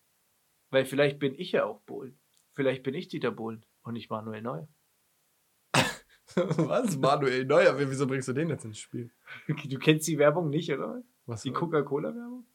Weil 0.71 0.85
vielleicht 0.87 1.19
bin 1.19 1.35
ich 1.35 1.53
ja 1.53 1.65
auch 1.65 1.81
Bohlen. 1.83 2.19
Vielleicht 2.55 2.83
bin 2.83 2.95
ich 2.95 3.09
Dieter 3.09 3.31
Bohlen 3.31 3.65
und 3.83 3.95
nicht 3.95 4.11
Manuel 4.11 4.43
Neuer. 4.43 4.69
Was? 6.35 6.97
Manuel 6.97 7.45
Neuer, 7.45 7.79
wieso 7.79 8.07
bringst 8.07 8.29
du 8.29 8.33
den 8.33 8.49
jetzt 8.49 8.65
ins 8.65 8.79
Spiel? 8.79 9.13
Du 9.47 9.79
kennst 9.79 10.07
die 10.09 10.19
Werbung 10.19 10.49
nicht, 10.49 10.71
oder? 10.73 11.03
Was 11.27 11.43
Die 11.43 11.53
Coca-Cola-Werbung? 11.53 12.47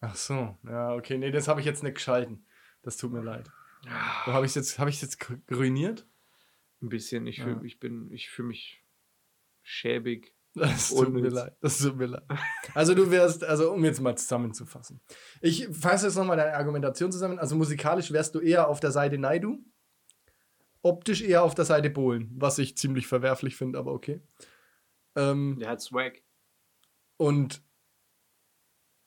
Ach 0.00 0.14
so, 0.16 0.56
ja, 0.64 0.94
okay, 0.94 1.18
nee, 1.18 1.30
das 1.30 1.46
habe 1.46 1.60
ich 1.60 1.66
jetzt 1.66 1.82
nicht 1.82 1.94
geschalten. 1.94 2.46
Das 2.82 2.96
tut 2.96 3.12
mir 3.12 3.22
leid. 3.22 3.50
Wo 4.24 4.32
habe 4.32 4.46
ich 4.46 4.54
jetzt, 4.54 4.78
habe 4.78 4.90
ich 4.90 5.00
jetzt 5.00 5.30
ruiniert? 5.50 6.06
Ein 6.82 6.88
bisschen. 6.88 7.26
Ich 7.26 7.42
fühle 7.42 7.56
Ja. 7.56 7.62
ich 7.62 7.78
bin, 7.78 8.10
ich 8.10 8.30
fühle 8.30 8.48
mich 8.48 8.82
schäbig. 9.62 10.34
Das 10.54 10.88
tut 10.88 11.10
mir 11.10 11.18
Unnütz. 11.18 11.34
leid. 11.34 11.56
Das 11.60 11.78
tut 11.78 11.96
mir 11.96 12.06
leid. 12.06 12.24
Also 12.74 12.94
du 12.94 13.10
wärst, 13.10 13.44
also 13.44 13.72
um 13.72 13.84
jetzt 13.84 14.00
mal 14.00 14.16
zusammenzufassen. 14.16 15.00
Ich 15.40 15.68
fasse 15.68 16.06
jetzt 16.06 16.16
nochmal 16.16 16.36
deine 16.36 16.54
Argumentation 16.54 17.10
zusammen. 17.12 17.38
Also 17.38 17.56
musikalisch 17.56 18.12
wärst 18.12 18.34
du 18.34 18.40
eher 18.40 18.68
auf 18.68 18.80
der 18.80 18.90
Seite 18.92 19.18
Naidu, 19.18 19.58
optisch 20.82 21.22
eher 21.22 21.42
auf 21.42 21.54
der 21.54 21.64
Seite 21.64 21.90
Bohlen, 21.90 22.30
was 22.36 22.58
ich 22.58 22.76
ziemlich 22.76 23.06
verwerflich 23.06 23.56
finde, 23.56 23.78
aber 23.78 23.92
okay. 23.92 24.20
Ähm, 25.16 25.56
Der 25.60 25.70
hat 25.70 25.80
Swag. 25.80 26.22
Und 27.16 27.62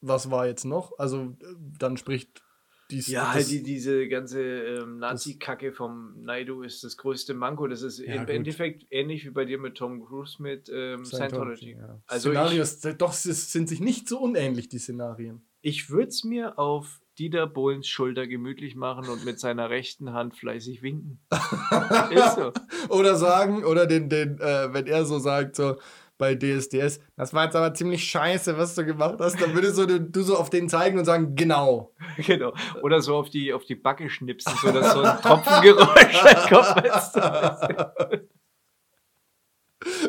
was 0.01 0.29
war 0.29 0.45
jetzt 0.45 0.65
noch? 0.65 0.97
Also 0.99 1.36
äh, 1.41 1.56
dann 1.79 1.97
spricht 1.97 2.43
dies, 2.91 3.08
Ja, 3.08 3.34
halt 3.34 3.50
die, 3.50 3.63
diese 3.63 4.08
ganze 4.08 4.41
ähm, 4.41 4.98
Nazi-Kacke 5.00 5.72
vom 5.74 6.22
Naidu 6.24 6.62
ist 6.62 6.84
das 6.84 6.98
größte 6.98 7.34
Manko. 7.34 7.67
Das 7.67 7.82
ist 7.82 8.00
Ja, 8.00 8.13
im 8.15 8.19
gut. 8.22 8.30
Endeffekt 8.30 8.86
ähnlich 8.91 9.26
wie 9.26 9.32
bei 9.32 9.46
dir 9.46 9.58
mit 9.58 9.76
Tom 9.76 10.06
Cruise 10.06 10.41
mit 10.41 10.69
ähm, 10.74 11.06
Scientology. 11.06 11.72
ja. 11.80 12.02
Also 12.08 12.30
Szenarios, 12.30 12.80
doch, 12.98 13.13
es 13.13 13.52
sind 13.52 13.69
sich 13.69 13.80
nicht 13.80 14.08
so 14.10 14.19
unähnlich, 14.19 14.69
die 14.69 14.80
Szenarien. 14.80 15.46
Ich 15.62 15.89
würde 15.89 16.10
es 16.10 16.24
mir 16.24 16.60
auf 16.60 17.00
Dieter 17.19 17.46
Bohlens 17.48 17.88
Schulter 17.88 18.26
gemütlich 18.28 18.76
machen 18.76 19.08
und 19.08 19.24
mit 19.24 19.39
seiner 19.39 19.69
rechten 19.69 20.13
Hand 20.13 20.36
fleißig 20.36 20.82
winken. 20.82 21.19
Ist 22.12 22.36
so. 22.36 22.52
Oder 22.89 23.15
sagen, 23.15 23.63
oder 23.63 23.86
den, 23.86 24.10
den 24.10 24.39
äh, 24.39 24.74
wenn 24.74 24.88
er 24.88 25.06
so 25.06 25.19
sagt, 25.19 25.56
so 25.56 25.78
bei 26.17 26.36
DSDS, 26.36 26.99
das 27.15 27.34
war 27.34 27.45
jetzt 27.45 27.56
aber 27.56 27.73
ziemlich 27.73 28.04
scheiße, 28.06 28.58
was 28.58 28.76
du 28.76 28.86
gemacht 28.86 29.15
hast, 29.19 29.41
dann 29.41 29.54
würdest 29.54 29.78
du, 29.78 29.99
du 29.99 30.21
so 30.21 30.38
auf 30.38 30.49
den 30.49 30.69
zeigen 30.69 30.97
und 30.99 31.06
sagen, 31.06 31.36
genau. 31.36 31.93
genau. 32.17 32.54
Oder 32.82 33.02
so 33.02 33.15
auf 33.15 33.30
die, 33.30 33.54
auf 33.54 33.65
die 33.65 33.76
Backe 33.76 34.10
schnipsen, 34.10 34.54
so 34.62 34.71
dass 34.71 34.93
so 34.93 35.02
ein 35.02 35.21
Tropfengeräusch 35.21 36.21
kommt. 36.49 36.84
Weißt 36.84 37.19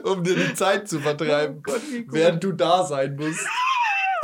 um 0.05 0.23
dir 0.23 0.37
die 0.37 0.55
Zeit 0.55 0.89
zu 0.89 1.01
vertreiben, 1.01 1.57
Oh 1.59 1.63
Gott, 1.63 1.83
während 2.09 2.45
du 2.45 2.53
da 2.53 2.85
sein 2.85 3.17
musst. 3.17 3.47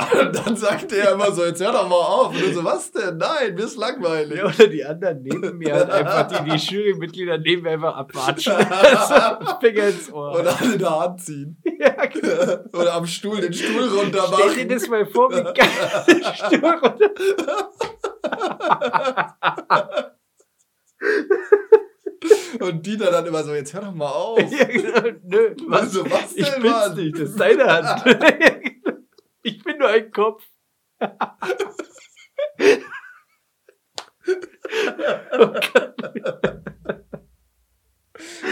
Und 0.01 0.37
dann 0.47 0.57
sagt 0.57 0.93
er 0.93 1.13
immer 1.13 1.33
so, 1.33 1.45
jetzt 1.45 1.61
hör 1.63 1.73
doch 1.73 1.89
mal 1.89 1.97
auf. 1.97 2.35
Und 2.35 2.41
du 2.41 2.53
so, 2.53 2.65
was 2.65 2.91
denn? 2.93 3.19
Nein, 3.19 3.55
mir 3.55 3.65
ist 3.65 3.77
langweilig. 3.77 4.39
Ja, 4.39 4.47
oder 4.47 4.67
die 4.67 4.85
anderen 4.85 5.23
neben 5.23 5.59
mir 5.59 5.75
halt 5.75 5.91
einfach, 5.91 6.27
die, 6.29 6.51
die 6.51 6.57
Jurymitglieder 6.57 7.39
neben 7.39 7.63
mir 7.63 7.71
einfach 7.71 7.97
abwatschen. 7.97 8.55
so, 8.59 9.57
Finger 9.61 9.89
ins 9.89 10.13
Ohr. 10.13 10.39
Oder 10.39 10.61
alle 10.61 10.79
da 10.79 10.99
anziehen. 11.01 11.61
ja, 11.79 12.07
genau. 12.07 12.65
Oder 12.79 12.95
am 12.95 13.07
Stuhl 13.07 13.41
den 13.41 13.53
Stuhl 13.53 13.89
runter 13.89 14.25
Stell 14.33 14.55
dir 14.55 14.57
machen. 14.57 14.69
das 14.69 14.89
mal 14.89 15.07
vor, 15.07 15.31
wie 15.31 15.43
geil 15.43 15.69
der 16.09 16.35
Stuhl 16.35 16.71
runter. 16.71 17.11
Und 22.61 22.85
Dieter 22.85 23.11
dann 23.11 23.27
immer 23.27 23.43
so, 23.43 23.55
jetzt 23.55 23.73
hör 23.73 23.81
doch 23.81 23.95
mal 23.95 24.11
auf. 24.11 24.39
Ja, 24.39 24.65
genau. 24.65 25.19
Nö, 25.23 25.55
was? 25.69 25.83
Also, 25.83 26.11
was 26.11 26.35
ich 26.35 26.49
denn, 26.49 26.63
bin's 26.63 26.75
Mann? 26.75 26.97
nicht, 26.97 27.15
das 27.15 27.31
ist 27.31 27.41
deine 27.41 27.65
Hand. 27.65 28.77
Ein 29.90 30.11
Kopf. 30.11 30.44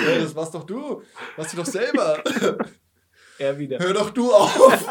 Ja, 0.08 0.18
das 0.18 0.34
warst 0.34 0.54
doch 0.54 0.64
du. 0.64 1.02
Warst 1.36 1.52
du 1.52 1.58
doch 1.58 1.66
selber. 1.66 2.22
Er 3.38 3.56
wieder. 3.56 3.78
Hör 3.78 3.94
doch 3.94 4.10
du 4.10 4.32
auf. 4.32 4.56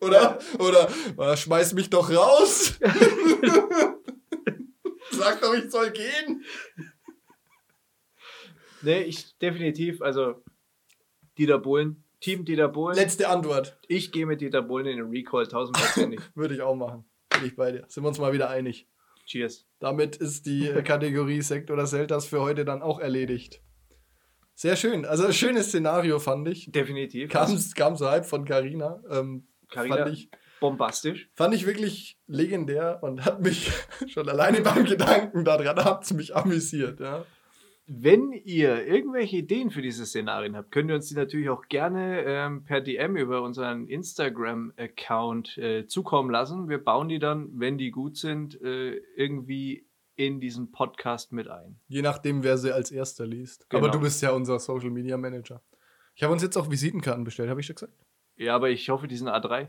oder, 0.00 0.38
oder, 0.60 0.88
oder 1.16 1.36
schmeiß 1.36 1.72
mich 1.72 1.90
doch 1.90 2.08
raus. 2.10 2.78
Sag 5.10 5.40
doch, 5.40 5.52
ich 5.54 5.68
soll 5.68 5.90
gehen. 5.90 6.44
Nee, 8.82 9.02
ich 9.02 9.36
definitiv, 9.38 10.00
also 10.00 10.44
Dieter 11.38 11.58
Bohlen, 11.58 12.02
Team 12.20 12.44
Dieter 12.44 12.68
Bohlen. 12.68 12.96
Letzte 12.96 13.28
Antwort. 13.28 13.76
ich 13.88 14.12
gehe 14.12 14.26
mit 14.26 14.40
Dieter 14.40 14.62
Bohlen 14.62 14.86
in 14.86 14.96
den 14.96 15.10
Recall 15.10 15.46
tausendprozentig. 15.46 16.20
Würde 16.34 16.54
ich 16.54 16.62
auch 16.62 16.74
machen. 16.76 17.04
Bin 17.30 17.46
ich 17.46 17.56
bei 17.56 17.72
dir. 17.72 17.84
Sind 17.88 18.04
wir 18.04 18.08
uns 18.08 18.18
mal 18.18 18.32
wieder 18.32 18.48
einig. 18.50 18.86
Cheers. 19.26 19.66
Damit 19.80 20.16
ist 20.16 20.46
die 20.46 20.68
Kategorie 20.84 21.42
Sekt 21.42 21.70
oder 21.70 21.86
Selters 21.86 22.26
für 22.26 22.40
heute 22.40 22.64
dann 22.64 22.82
auch 22.82 23.00
erledigt. 23.00 23.60
Sehr 24.54 24.76
schön. 24.76 25.04
Also 25.04 25.30
schönes 25.32 25.68
Szenario 25.68 26.18
fand 26.20 26.46
ich. 26.48 26.70
Definitiv. 26.70 27.30
Kam, 27.30 27.58
kam 27.74 27.96
so 27.96 28.08
halb 28.08 28.24
von 28.24 28.44
Carina. 28.44 29.02
Ähm, 29.10 29.48
Carina, 29.68 29.96
fand 29.96 30.12
ich, 30.12 30.30
bombastisch. 30.60 31.28
fand 31.34 31.54
ich 31.54 31.66
wirklich 31.66 32.18
legendär 32.26 33.00
und 33.02 33.24
hat 33.24 33.42
mich 33.42 33.72
schon 34.06 34.28
alleine 34.28 34.60
beim 34.60 34.84
Gedanken 34.84 35.44
daran 35.44 35.84
hat's 35.84 36.12
mich 36.12 36.36
amüsiert. 36.36 37.00
Ja. 37.00 37.24
Wenn 37.86 38.32
ihr 38.32 38.86
irgendwelche 38.86 39.36
Ideen 39.36 39.70
für 39.70 39.82
diese 39.82 40.06
Szenarien 40.06 40.56
habt, 40.56 40.70
könnt 40.70 40.90
ihr 40.90 40.94
uns 40.94 41.08
die 41.08 41.14
natürlich 41.14 41.50
auch 41.50 41.68
gerne 41.68 42.22
ähm, 42.24 42.64
per 42.64 42.80
DM 42.80 43.16
über 43.16 43.42
unseren 43.42 43.88
Instagram-Account 43.88 45.58
äh, 45.58 45.86
zukommen 45.86 46.30
lassen. 46.30 46.70
Wir 46.70 46.82
bauen 46.82 47.10
die 47.10 47.18
dann, 47.18 47.50
wenn 47.52 47.76
die 47.76 47.90
gut 47.90 48.16
sind, 48.16 48.60
äh, 48.62 48.94
irgendwie 49.16 49.86
in 50.16 50.40
diesen 50.40 50.72
Podcast 50.72 51.32
mit 51.32 51.48
ein. 51.48 51.78
Je 51.88 52.00
nachdem, 52.00 52.42
wer 52.42 52.56
sie 52.56 52.72
als 52.72 52.90
erster 52.90 53.26
liest. 53.26 53.68
Genau. 53.68 53.82
Aber 53.82 53.92
du 53.92 54.00
bist 54.00 54.22
ja 54.22 54.30
unser 54.30 54.58
Social 54.58 54.90
Media 54.90 55.18
Manager. 55.18 55.60
Ich 56.14 56.22
habe 56.22 56.32
uns 56.32 56.42
jetzt 56.42 56.56
auch 56.56 56.70
Visitenkarten 56.70 57.24
bestellt, 57.24 57.50
habe 57.50 57.60
ich 57.60 57.66
schon 57.66 57.76
gesagt? 57.76 57.92
Ja, 58.36 58.54
aber 58.54 58.70
ich 58.70 58.88
hoffe, 58.88 59.08
die 59.08 59.16
sind 59.16 59.28
A3. 59.28 59.68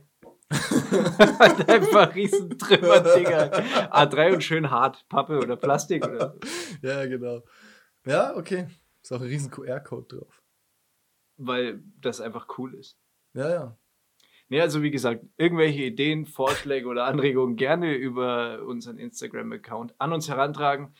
Hat 0.49 1.70
einfach 1.70 2.16
riesen 2.16 2.57
Trümmer, 2.57 2.99
Digga. 2.99 3.51
A3 3.91 4.34
und 4.34 4.43
schön 4.43 4.70
hart. 4.70 5.05
Pappe 5.09 5.39
oder 5.39 5.55
Plastik 5.55 6.07
oder. 6.07 6.36
Ja, 6.82 7.05
genau. 7.05 7.41
Ja, 8.05 8.35
okay. 8.35 8.67
Ist 9.01 9.11
auch 9.11 9.21
ein 9.21 9.27
riesen 9.27 9.51
QR-Code 9.51 10.17
drauf. 10.17 10.41
Weil 11.37 11.83
das 12.01 12.21
einfach 12.21 12.47
cool 12.57 12.73
ist. 12.75 12.97
Ja, 13.33 13.49
ja. 13.49 13.77
Nee, 14.47 14.61
also 14.61 14.83
wie 14.83 14.91
gesagt, 14.91 15.25
irgendwelche 15.37 15.83
Ideen, 15.83 16.25
Vorschläge 16.25 16.87
oder 16.87 17.05
Anregungen 17.05 17.55
gerne 17.55 17.95
über 17.95 18.63
unseren 18.65 18.97
Instagram-Account 18.99 19.95
an 19.97 20.13
uns 20.13 20.29
herantragen. 20.29 20.93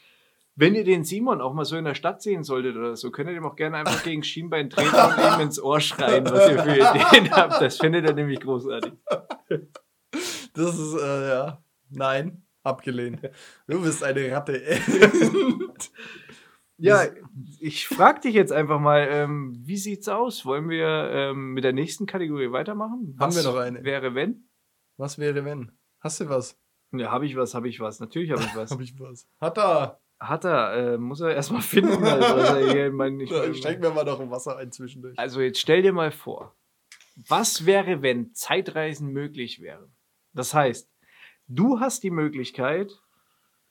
Wenn 0.55 0.73
ihr 0.73 0.83
den 0.83 1.03
Simon 1.03 1.41
auch 1.41 1.53
mal 1.53 1.65
so 1.65 1.75
in 1.75 1.85
der 1.85 1.95
Stadt 1.95 2.21
sehen 2.21 2.43
solltet 2.43 2.75
oder 2.75 2.95
so, 2.95 3.11
könnt 3.11 3.29
ihr 3.29 3.35
dem 3.35 3.45
auch 3.45 3.55
gerne 3.55 3.77
einfach 3.77 4.03
gegen 4.03 4.23
Schienbein 4.23 4.69
treten 4.69 4.95
und 4.95 5.17
ihm 5.17 5.41
ins 5.41 5.61
Ohr 5.61 5.79
schreien, 5.79 6.25
was 6.25 6.49
ihr 6.49 6.63
für 6.63 6.75
Ideen 6.75 7.31
habt. 7.31 7.61
Das 7.61 7.77
findet 7.77 8.05
er 8.05 8.13
nämlich 8.13 8.39
großartig. 8.39 8.93
Das 10.53 10.79
ist, 10.79 10.95
äh, 10.95 11.29
ja. 11.29 11.61
Nein, 11.89 12.43
abgelehnt. 12.63 13.29
Du 13.67 13.81
bist 13.81 14.03
eine 14.03 14.31
Ratte. 14.31 14.61
Ja, 16.78 17.05
ich 17.59 17.88
frage 17.88 18.21
dich 18.21 18.34
jetzt 18.36 18.51
einfach 18.51 18.80
mal, 18.80 19.07
ähm, 19.09 19.55
wie 19.63 19.78
sieht's 19.78 20.09
aus? 20.09 20.45
Wollen 20.45 20.67
wir 20.69 20.88
ähm, 21.11 21.53
mit 21.53 21.63
der 21.63 21.71
nächsten 21.73 22.05
Kategorie 22.05 22.51
weitermachen? 22.51 23.15
Haben 23.19 23.36
wir 23.36 23.43
noch 23.43 23.55
eine? 23.55 23.84
Wäre 23.84 24.13
wenn? 24.13 24.49
Was 24.97 25.17
wäre, 25.17 25.45
wenn? 25.45 25.71
Hast 26.01 26.19
du 26.19 26.30
was? 26.30 26.59
Ja, 26.91 27.11
habe 27.11 27.26
ich 27.26 27.36
was, 27.36 27.53
habe 27.55 27.67
ich 27.69 27.80
was. 27.80 27.99
Natürlich 27.99 28.32
habe 28.32 28.41
ich 28.43 28.55
was. 28.55 28.71
Hab 28.71 28.82
ich 28.82 28.99
was? 28.99 29.28
Hat 29.39 29.57
er. 29.57 29.99
Hat 30.19 30.45
er, 30.45 30.93
äh, 30.93 30.97
muss 30.97 31.19
er 31.19 31.34
erstmal 31.36 31.61
finden. 31.61 32.03
Also, 32.03 32.36
was 32.38 32.49
er 32.51 32.71
hier 32.71 32.86
in 32.88 32.93
meinen- 32.95 33.19
ich- 33.19 33.30
Da 33.30 33.53
Schenk 33.53 33.82
mir 33.82 33.89
mal 33.91 34.05
noch 34.05 34.19
ein 34.21 34.32
Wasser 34.32 34.57
ein 34.57 34.71
zwischendurch. 34.71 35.17
also 35.19 35.41
jetzt 35.41 35.59
stell 35.59 35.82
dir 35.82 35.91
mal 35.91 36.11
vor, 36.11 36.55
was 37.28 37.65
wäre, 37.65 38.01
wenn 38.01 38.34
Zeitreisen 38.34 39.09
möglich 39.11 39.61
wären? 39.61 39.93
Das 40.34 40.53
heißt, 40.53 40.89
du 41.47 41.80
hast 41.82 42.03
die 42.03 42.11
Möglichkeit, 42.11 42.91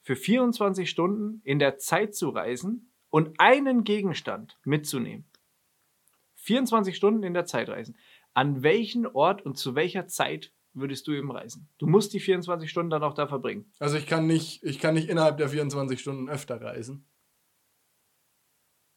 für 0.02 0.16
24 0.16 0.88
Stunden 0.90 1.40
in 1.44 1.58
der 1.58 1.78
Zeit 1.78 2.14
zu 2.14 2.28
reisen 2.28 2.92
und 3.14 3.38
einen 3.38 3.84
Gegenstand 3.84 4.58
mitzunehmen. 4.64 5.24
24 6.34 6.96
Stunden 6.96 7.22
in 7.22 7.32
der 7.32 7.46
Zeit 7.46 7.68
reisen. 7.68 7.96
An 8.32 8.64
welchen 8.64 9.06
Ort 9.06 9.42
und 9.42 9.56
zu 9.56 9.76
welcher 9.76 10.08
Zeit 10.08 10.52
würdest 10.72 11.06
du 11.06 11.12
eben 11.12 11.30
reisen? 11.30 11.68
Du 11.78 11.86
musst 11.86 12.12
die 12.12 12.18
24 12.18 12.68
Stunden 12.68 12.90
dann 12.90 13.04
auch 13.04 13.14
da 13.14 13.28
verbringen. 13.28 13.70
Also 13.78 13.98
ich 13.98 14.08
kann 14.08 14.26
nicht, 14.26 14.64
ich 14.64 14.80
kann 14.80 14.94
nicht 14.94 15.08
innerhalb 15.08 15.36
der 15.38 15.48
24 15.48 16.00
Stunden 16.00 16.28
öfter 16.28 16.60
reisen. 16.60 17.06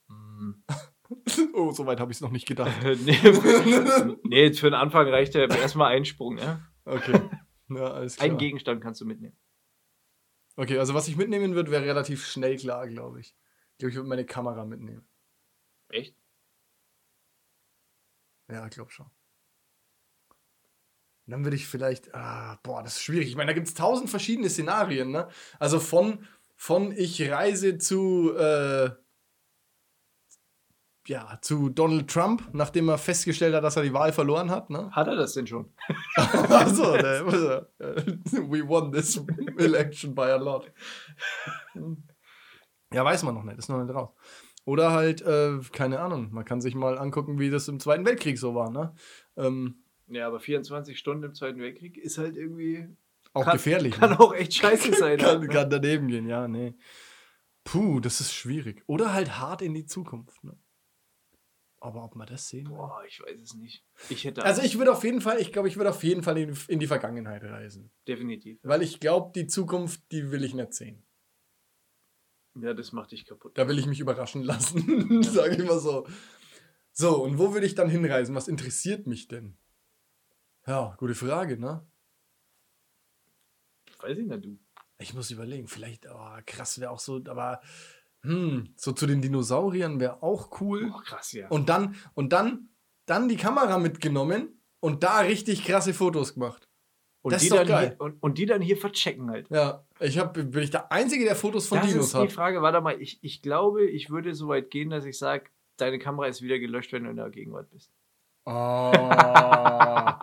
Oh, 1.53 1.71
soweit 1.71 2.01
habe 2.01 2.11
ich 2.11 2.17
es 2.17 2.21
noch 2.21 2.31
nicht 2.31 2.47
gedacht. 2.47 2.75
nee, 2.83 3.17
nee, 4.23 4.43
jetzt 4.43 4.59
für 4.59 4.69
den 4.69 4.73
Anfang 4.73 5.07
reicht 5.07 5.35
ja 5.35 5.45
erstmal 5.45 5.95
ein 5.95 6.03
Sprung. 6.03 6.37
Ja? 6.37 6.59
Okay. 6.83 7.21
Ja, 7.69 7.93
alles 7.93 8.17
klar. 8.17 8.29
Ein 8.29 8.37
Gegenstand 8.37 8.81
kannst 8.81 8.99
du 8.99 9.05
mitnehmen. 9.05 9.37
Okay, 10.57 10.79
also 10.79 10.93
was 10.93 11.07
ich 11.07 11.15
mitnehmen 11.15 11.55
würde, 11.55 11.71
wäre 11.71 11.85
relativ 11.85 12.25
schnell 12.25 12.57
klar, 12.57 12.87
glaube 12.87 13.21
ich. 13.21 13.35
Ich 13.77 13.79
glaube, 13.79 13.91
ich 13.91 13.95
würde 13.95 14.09
meine 14.09 14.25
Kamera 14.25 14.65
mitnehmen. 14.65 15.07
Echt? 15.89 16.15
Ja, 18.49 18.65
ich 18.65 18.71
glaube 18.71 18.89
schon. 18.89 19.05
Und 21.27 21.31
dann 21.31 21.43
würde 21.43 21.57
ich 21.57 21.67
vielleicht, 21.67 22.15
ah, 22.15 22.57
boah, 22.63 22.81
das 22.81 22.95
ist 22.95 23.03
schwierig. 23.03 23.27
Ich 23.27 23.35
meine, 23.35 23.51
da 23.51 23.53
gibt 23.53 23.67
es 23.67 23.75
tausend 23.75 24.09
verschiedene 24.09 24.49
Szenarien, 24.49 25.11
ne? 25.11 25.27
Also 25.59 25.79
von, 25.79 26.25
von 26.55 26.91
ich 26.91 27.29
reise 27.29 27.77
zu, 27.77 28.33
äh, 28.35 28.89
ja, 31.05 31.37
zu 31.43 31.69
Donald 31.69 32.09
Trump, 32.09 32.49
nachdem 32.53 32.89
er 32.89 32.97
festgestellt 32.97 33.53
hat, 33.53 33.63
dass 33.63 33.75
er 33.75 33.83
die 33.83 33.93
Wahl 33.93 34.11
verloren 34.11 34.49
hat, 34.49 34.71
ne? 34.71 34.89
Hat 34.89 35.05
er 35.05 35.17
das 35.17 35.33
denn 35.33 35.45
schon? 35.45 35.71
Achso, 36.15 36.97
der, 36.97 37.27
we 37.77 38.67
won 38.67 38.91
this 38.91 39.21
election 39.59 40.15
by 40.15 40.31
a 40.31 40.37
lot. 40.37 40.71
Ja, 42.93 43.03
weiß 43.03 43.23
man 43.23 43.35
noch 43.35 43.43
nicht, 43.43 43.57
ist 43.57 43.69
noch 43.69 43.83
nicht 43.83 43.93
raus. 43.93 44.09
Oder 44.65 44.91
halt, 44.91 45.21
äh, 45.21 45.59
keine 45.71 45.99
Ahnung, 45.99 46.29
man 46.31 46.43
kann 46.45 46.61
sich 46.61 46.75
mal 46.75 46.97
angucken, 46.97 47.39
wie 47.39 47.49
das 47.49 47.67
im 47.67 47.79
Zweiten 47.79 48.05
Weltkrieg 48.05 48.37
so 48.37 48.53
war, 48.55 48.69
ne? 48.69 48.93
Ähm, 49.37 49.83
Ja, 50.07 50.27
aber 50.27 50.39
24 50.39 50.97
Stunden 50.97 51.23
im 51.23 51.33
Zweiten 51.33 51.59
Weltkrieg 51.59 51.97
ist 51.97 52.17
halt 52.17 52.35
irgendwie. 52.35 52.87
auch 53.33 53.43
kann, 53.45 53.53
gefährlich. 53.53 53.93
Kann 53.93 54.11
ne? 54.11 54.19
auch 54.19 54.33
echt 54.33 54.53
scheiße 54.55 54.93
sein. 54.97 55.17
kann, 55.19 55.41
ne? 55.41 55.47
kann 55.47 55.69
daneben 55.69 56.07
gehen, 56.07 56.27
ja, 56.27 56.47
nee. 56.47 56.75
Puh, 57.63 57.99
das 57.99 58.21
ist 58.21 58.33
schwierig. 58.33 58.83
Oder 58.87 59.13
halt 59.13 59.39
hart 59.39 59.61
in 59.61 59.73
die 59.73 59.85
Zukunft, 59.85 60.43
ne? 60.43 60.57
Aber 61.79 62.03
ob 62.03 62.15
man 62.15 62.27
das 62.27 62.47
sehen 62.49 62.67
will? 62.69 62.75
Boah, 62.75 63.03
ich 63.07 63.21
weiß 63.21 63.39
es 63.39 63.53
nicht. 63.53 63.85
Ich 64.09 64.25
hätte. 64.25 64.43
Also 64.43 64.63
ich 64.63 64.77
würde 64.79 64.91
auf 64.91 65.03
jeden 65.03 65.21
Fall, 65.21 65.39
ich 65.39 65.53
glaube, 65.53 65.67
ich 65.67 65.77
würde 65.77 65.91
auf 65.91 66.03
jeden 66.03 66.23
Fall 66.23 66.37
in, 66.37 66.57
in 66.67 66.79
die 66.79 66.87
Vergangenheit 66.87 67.43
reisen. 67.43 67.91
Definitiv. 68.07 68.59
Weil 68.63 68.81
ich 68.81 68.99
glaube, 68.99 69.31
die 69.35 69.45
Zukunft, 69.47 70.01
die 70.11 70.31
will 70.31 70.43
ich 70.43 70.55
nicht 70.55 70.73
sehen. 70.73 71.03
Ja, 72.61 72.73
das 72.73 72.91
macht 72.91 73.11
dich 73.11 73.25
kaputt. 73.25 73.57
Da 73.57 73.67
will 73.67 73.79
ich 73.79 73.85
mich 73.85 73.99
überraschen 73.99 74.43
lassen, 74.43 75.23
sage 75.23 75.55
ich 75.55 75.63
mal 75.67 75.79
so. 75.79 76.07
So, 76.91 77.23
und 77.23 77.37
wo 77.37 77.53
würde 77.53 77.67
ich 77.67 77.75
dann 77.75 77.89
hinreisen? 77.89 78.35
Was 78.35 78.47
interessiert 78.47 79.05
mich 79.05 79.27
denn? 79.27 79.57
Ja, 80.65 80.95
gute 80.97 81.15
Frage, 81.15 81.57
ne? 81.57 81.85
Weiß 83.99 84.17
ich 84.17 84.27
nicht, 84.27 84.45
du. 84.45 84.57
Ich 84.99 85.13
muss 85.13 85.29
überlegen, 85.29 85.67
vielleicht, 85.67 86.07
oh, 86.07 86.37
krass 86.45 86.79
wäre 86.79 86.91
auch 86.91 86.99
so, 86.99 87.21
aber 87.27 87.61
hm, 88.21 88.73
so 88.75 88.91
zu 88.91 89.05
den 89.05 89.21
Dinosauriern 89.21 89.99
wäre 89.99 90.23
auch 90.23 90.59
cool. 90.59 90.89
Boah, 90.89 91.03
krass, 91.03 91.31
ja. 91.33 91.47
Und 91.49 91.69
dann, 91.69 91.95
und 92.13 92.33
dann, 92.33 92.69
dann 93.05 93.29
die 93.29 93.37
Kamera 93.37 93.77
mitgenommen 93.77 94.61
und 94.79 95.03
da 95.03 95.19
richtig 95.19 95.63
krasse 95.63 95.93
Fotos 95.93 96.33
gemacht. 96.33 96.66
Und, 97.27 97.33
das 97.33 97.41
die 97.41 97.47
ist 97.47 97.51
doch 97.51 97.57
dann 97.57 97.67
geil. 97.67 97.87
Hier, 97.89 98.01
und, 98.01 98.23
und 98.23 98.37
die 98.37 98.45
dann 98.45 98.61
hier 98.61 98.77
verchecken 98.77 99.29
halt. 99.29 99.49
Ja, 99.49 99.83
ich 99.99 100.17
hab, 100.17 100.33
bin 100.33 100.57
ich 100.59 100.69
der 100.69 100.93
Einzige, 100.93 101.25
der 101.25 101.35
Fotos 101.35 101.67
von 101.67 101.79
das 101.79 101.87
Dinos 101.87 102.05
ist 102.05 102.13
die 102.13 102.19
hat. 102.19 102.31
Frage. 102.31 102.61
Warte 102.61 102.79
mal, 102.79 103.01
ich, 103.01 103.19
ich 103.21 103.41
glaube, 103.41 103.85
ich 103.85 104.09
würde 104.09 104.33
so 104.33 104.47
weit 104.47 104.71
gehen, 104.71 104.89
dass 104.89 105.03
ich 105.03 105.17
sage, 105.17 105.49
deine 105.75 105.99
Kamera 105.99 106.27
ist 106.27 106.41
wieder 106.41 106.57
gelöscht, 106.57 106.93
wenn 106.93 107.03
du 107.03 107.09
in 107.09 107.17
der 107.17 107.29
Gegenwart 107.29 107.69
bist. 107.69 107.91
Oh. 108.45 108.51
ja, 109.03 110.17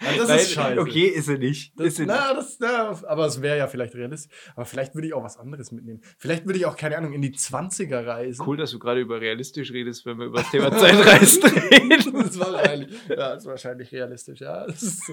das 0.00 0.28
Nein, 0.28 0.38
ist 0.38 0.52
scheiße. 0.52 0.80
Okay, 0.80 1.08
ist 1.08 1.26
sie 1.26 1.36
nicht. 1.36 1.78
Das, 1.78 1.88
ist 1.88 1.96
sie 1.96 2.06
na, 2.06 2.32
das, 2.32 2.56
na, 2.58 2.98
aber 3.06 3.26
es 3.26 3.42
wäre 3.42 3.58
ja 3.58 3.66
vielleicht 3.66 3.94
realistisch. 3.94 4.34
Aber 4.54 4.64
vielleicht 4.64 4.94
würde 4.94 5.08
ich 5.08 5.12
auch 5.12 5.22
was 5.22 5.36
anderes 5.36 5.72
mitnehmen. 5.72 6.00
Vielleicht 6.16 6.46
würde 6.46 6.58
ich 6.58 6.64
auch, 6.64 6.74
keine 6.74 6.96
Ahnung, 6.96 7.12
in 7.12 7.20
die 7.20 7.34
20er 7.34 8.06
reisen. 8.06 8.42
Cool, 8.46 8.56
dass 8.56 8.70
du 8.70 8.78
gerade 8.78 9.00
über 9.02 9.20
realistisch 9.20 9.72
redest, 9.72 10.06
wenn 10.06 10.18
wir 10.18 10.24
über 10.24 10.38
das 10.38 10.50
Thema 10.50 10.74
Zeitreisen 10.74 11.42
reden. 11.70 12.14
das 12.14 12.38
war 12.38 12.54
wahrscheinlich, 12.54 13.08
ja, 13.10 13.16
das 13.16 13.42
ist 13.42 13.46
wahrscheinlich 13.46 13.92
realistisch, 13.92 14.40
ja. 14.40 14.66
Das 14.66 14.82
ist, 14.82 15.12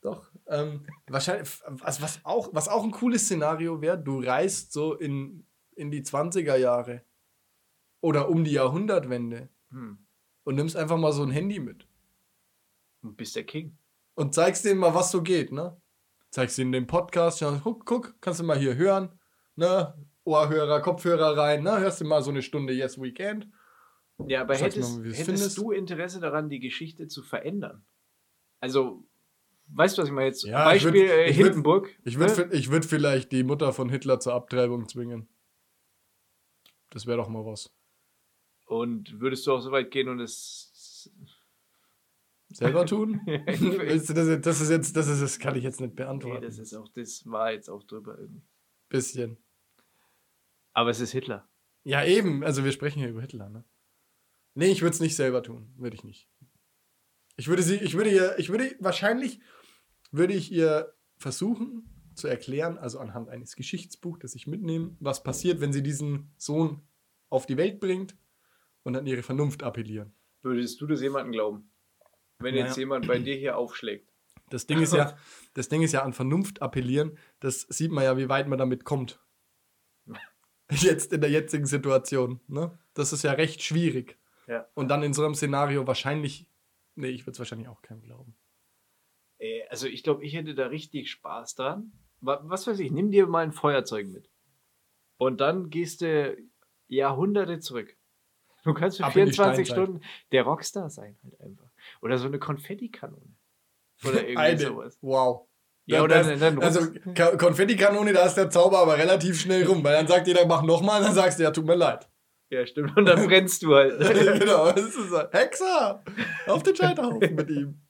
doch. 0.00 0.30
Ähm, 0.46 0.86
wahrscheinlich, 1.06 1.48
was, 1.66 2.00
was, 2.02 2.20
auch, 2.24 2.48
was 2.52 2.68
auch 2.68 2.84
ein 2.84 2.90
cooles 2.90 3.24
Szenario 3.24 3.80
wäre, 3.80 3.98
du 3.98 4.20
reist 4.20 4.72
so 4.72 4.94
in, 4.94 5.46
in 5.76 5.90
die 5.90 6.02
20er 6.02 6.56
Jahre 6.56 7.02
oder 8.00 8.28
um 8.28 8.44
die 8.44 8.52
Jahrhundertwende 8.52 9.48
Hm. 9.70 9.98
und 10.44 10.54
nimmst 10.56 10.76
einfach 10.76 10.96
mal 10.96 11.12
so 11.12 11.22
ein 11.22 11.30
Handy 11.30 11.60
mit 11.60 11.86
Du 13.02 13.12
bist 13.12 13.36
der 13.36 13.44
King. 13.44 13.78
und 14.14 14.34
zeigst 14.34 14.64
denen 14.64 14.80
mal, 14.80 14.94
was 14.94 15.10
so 15.12 15.22
geht, 15.22 15.52
ne? 15.52 15.80
Zeigst 16.30 16.58
ihnen 16.58 16.72
den 16.72 16.86
Podcast, 16.86 17.40
ja, 17.40 17.60
guck, 17.62 17.86
guck, 17.86 18.20
kannst 18.20 18.40
du 18.40 18.44
mal 18.44 18.58
hier 18.58 18.74
hören, 18.76 19.18
ne? 19.56 19.94
Ohrhörer, 20.24 20.80
Kopfhörer 20.82 21.36
rein, 21.36 21.62
ne? 21.62 21.78
Hörst 21.80 22.00
du 22.00 22.04
mal 22.04 22.22
so 22.22 22.30
eine 22.30 22.42
Stunde 22.42 22.72
Yes 22.72 23.00
Weekend. 23.00 23.48
Ja, 24.26 24.42
aber 24.42 24.54
hättest, 24.56 24.98
mal, 24.98 25.04
hättest 25.06 25.24
findest. 25.24 25.58
du 25.58 25.70
Interesse 25.70 26.20
daran, 26.20 26.48
die 26.50 26.60
Geschichte 26.60 27.06
zu 27.08 27.22
verändern? 27.22 27.84
Also, 28.60 29.08
weißt 29.74 29.96
du, 29.98 30.02
was 30.02 30.08
ich 30.08 30.14
meine? 30.14 30.26
Jetzt 30.28 30.44
Ja, 30.44 30.72
ich 30.74 30.82
Beispiel 30.84 31.02
würd- 31.02 31.10
äh, 31.10 31.30
ich 31.30 31.36
würd- 31.36 31.44
Hindenburg. 31.44 31.98
Ich 32.04 32.18
würde 32.18 32.46
ne? 32.48 32.54
ich 32.54 32.70
würd 32.70 32.84
vielleicht 32.84 33.32
die 33.32 33.42
Mutter 33.44 33.72
von 33.72 33.88
Hitler 33.88 34.20
zur 34.20 34.34
Abtreibung 34.34 34.88
zwingen. 34.88 35.28
Das 36.90 37.06
wäre 37.06 37.18
doch 37.18 37.28
mal 37.28 37.44
was. 37.46 37.72
Und 38.66 39.20
würdest 39.20 39.46
du 39.46 39.52
auch 39.52 39.60
so 39.60 39.70
weit 39.72 39.90
gehen 39.90 40.08
und 40.08 40.20
es. 40.20 41.10
Selber 42.52 42.84
tun? 42.84 43.20
nee, 43.26 43.38
das, 43.46 44.08
jetzt- 44.08 44.46
das 44.46 44.60
ist 44.60 44.70
jetzt, 44.70 44.96
das 44.96 45.06
ist, 45.06 45.22
das 45.22 45.38
kann 45.38 45.54
ich 45.54 45.62
jetzt 45.62 45.80
nicht 45.80 45.94
beantworten. 45.94 46.42
das 46.42 46.58
ist 46.58 46.74
auch, 46.74 46.88
das 46.88 47.24
war 47.26 47.52
jetzt 47.52 47.68
auch 47.68 47.84
drüber 47.84 48.18
irgendwie. 48.18 48.42
Bisschen. 48.88 49.38
Aber 50.72 50.90
es 50.90 50.98
ist 51.00 51.12
Hitler. 51.12 51.48
Ja, 51.84 52.04
eben. 52.04 52.42
Also 52.44 52.64
wir 52.64 52.72
sprechen 52.72 52.98
hier 52.98 53.08
über 53.08 53.20
Hitler, 53.20 53.48
ne? 53.48 53.64
Nee, 54.54 54.66
ich 54.72 54.82
würde 54.82 54.94
es 54.94 55.00
nicht 55.00 55.14
selber 55.14 55.42
tun. 55.44 55.72
Würde 55.76 55.94
ich 55.94 56.02
nicht. 56.02 56.28
Ich 57.36 57.46
würde 57.48 57.62
sie, 57.62 57.76
ich 57.76 57.96
würde 57.96 58.10
ihr, 58.10 58.36
ich 58.38 58.48
würde, 58.50 58.74
wahrscheinlich 58.80 59.40
würde 60.10 60.34
ich 60.34 60.52
ihr 60.52 60.94
versuchen 61.16 61.88
zu 62.14 62.28
erklären, 62.28 62.78
also 62.78 62.98
anhand 62.98 63.28
eines 63.28 63.56
Geschichtsbuchs, 63.56 64.20
das 64.20 64.34
ich 64.34 64.46
mitnehme, 64.46 64.96
was 65.00 65.22
passiert, 65.22 65.60
wenn 65.60 65.72
sie 65.72 65.82
diesen 65.82 66.32
Sohn 66.36 66.82
auf 67.28 67.46
die 67.46 67.56
Welt 67.56 67.80
bringt 67.80 68.16
und 68.82 68.96
an 68.96 69.06
ihre 69.06 69.22
Vernunft 69.22 69.62
appellieren. 69.62 70.12
Würdest 70.42 70.80
du 70.80 70.86
das 70.86 71.00
jemandem 71.00 71.32
glauben? 71.32 71.70
Wenn 72.38 72.54
Naja. 72.54 72.66
jetzt 72.66 72.76
jemand 72.76 73.06
bei 73.06 73.18
dir 73.18 73.36
hier 73.36 73.56
aufschlägt. 73.56 74.10
Das 74.48 74.66
Ding 74.66 74.80
ist 74.80 74.92
ja, 74.92 75.16
das 75.54 75.68
Ding 75.68 75.82
ist 75.82 75.92
ja 75.92 76.02
an 76.02 76.12
Vernunft 76.12 76.60
appellieren, 76.62 77.16
das 77.38 77.60
sieht 77.68 77.92
man 77.92 78.04
ja, 78.04 78.16
wie 78.16 78.28
weit 78.28 78.48
man 78.48 78.58
damit 78.58 78.84
kommt. 78.84 79.20
Jetzt 80.70 81.12
in 81.12 81.20
der 81.20 81.30
jetzigen 81.30 81.66
Situation, 81.66 82.40
ne? 82.48 82.76
Das 82.94 83.12
ist 83.12 83.22
ja 83.22 83.32
recht 83.32 83.62
schwierig. 83.62 84.18
Ja. 84.46 84.66
Und 84.74 84.88
dann 84.88 85.02
in 85.02 85.14
so 85.14 85.24
einem 85.24 85.34
Szenario 85.34 85.86
wahrscheinlich, 85.86 86.48
nee, 86.96 87.08
ich 87.08 87.22
würde 87.22 87.32
es 87.32 87.38
wahrscheinlich 87.38 87.68
auch 87.68 87.82
keinem 87.82 88.02
glauben. 88.02 88.34
Äh, 89.40 89.62
Also 89.68 89.86
ich 89.88 90.02
glaube, 90.04 90.24
ich 90.24 90.34
hätte 90.34 90.54
da 90.54 90.66
richtig 90.66 91.10
Spaß 91.10 91.56
dran. 91.56 91.92
Wa- 92.20 92.40
Was 92.44 92.66
weiß 92.66 92.78
ich, 92.78 92.90
nimm 92.92 93.10
dir 93.10 93.26
mal 93.26 93.42
ein 93.42 93.52
Feuerzeug 93.52 94.06
mit. 94.08 94.30
Und 95.18 95.40
dann 95.40 95.68
gehst 95.70 96.00
du 96.02 96.36
Jahrhunderte 96.88 97.58
zurück. 97.60 97.96
Du 98.64 98.74
kannst 98.74 98.98
für 98.98 99.04
Ab 99.04 99.16
in 99.16 99.26
die 99.26 99.32
24 99.32 99.66
Steinzeit. 99.66 99.84
Stunden 99.84 100.04
der 100.32 100.42
Rockstar 100.42 100.90
sein 100.90 101.18
halt 101.24 101.40
einfach. 101.40 101.70
Oder 102.02 102.18
so 102.18 102.26
eine 102.26 102.38
Konfettikanone. 102.38 103.34
Oder 104.06 104.26
irgendwie 104.28 104.56
sowas. 104.66 104.98
Wow. 105.00 105.46
Ja, 105.86 106.02
oder 106.02 106.22
das- 106.22 106.38
dann, 106.38 106.62
Also 106.62 106.92
Ka- 107.14 107.36
Konfettikanone, 107.36 108.12
da 108.12 108.26
ist 108.26 108.34
der 108.34 108.50
Zauber 108.50 108.78
aber 108.80 108.98
relativ 108.98 109.40
schnell 109.40 109.66
rum, 109.66 109.82
weil 109.82 109.94
dann 109.94 110.06
sagt 110.06 110.26
jeder, 110.26 110.46
mach 110.46 110.62
nochmal, 110.62 111.02
dann 111.02 111.14
sagst 111.14 111.38
du, 111.38 111.42
ja, 111.44 111.50
tut 111.50 111.64
mir 111.64 111.74
leid. 111.74 112.08
Ja, 112.50 112.66
stimmt. 112.66 112.96
Und 112.96 113.06
dann 113.06 113.26
brennst 113.26 113.62
du 113.62 113.74
halt. 113.74 113.98
genau, 114.40 114.72
das 114.72 114.84
ist 114.84 115.08
so. 115.10 115.20
Hexer! 115.30 116.04
Auf 116.48 116.62
den 116.62 116.76
Scheiterhaufen 116.76 117.34
mit 117.34 117.48
ihm. 117.50 117.80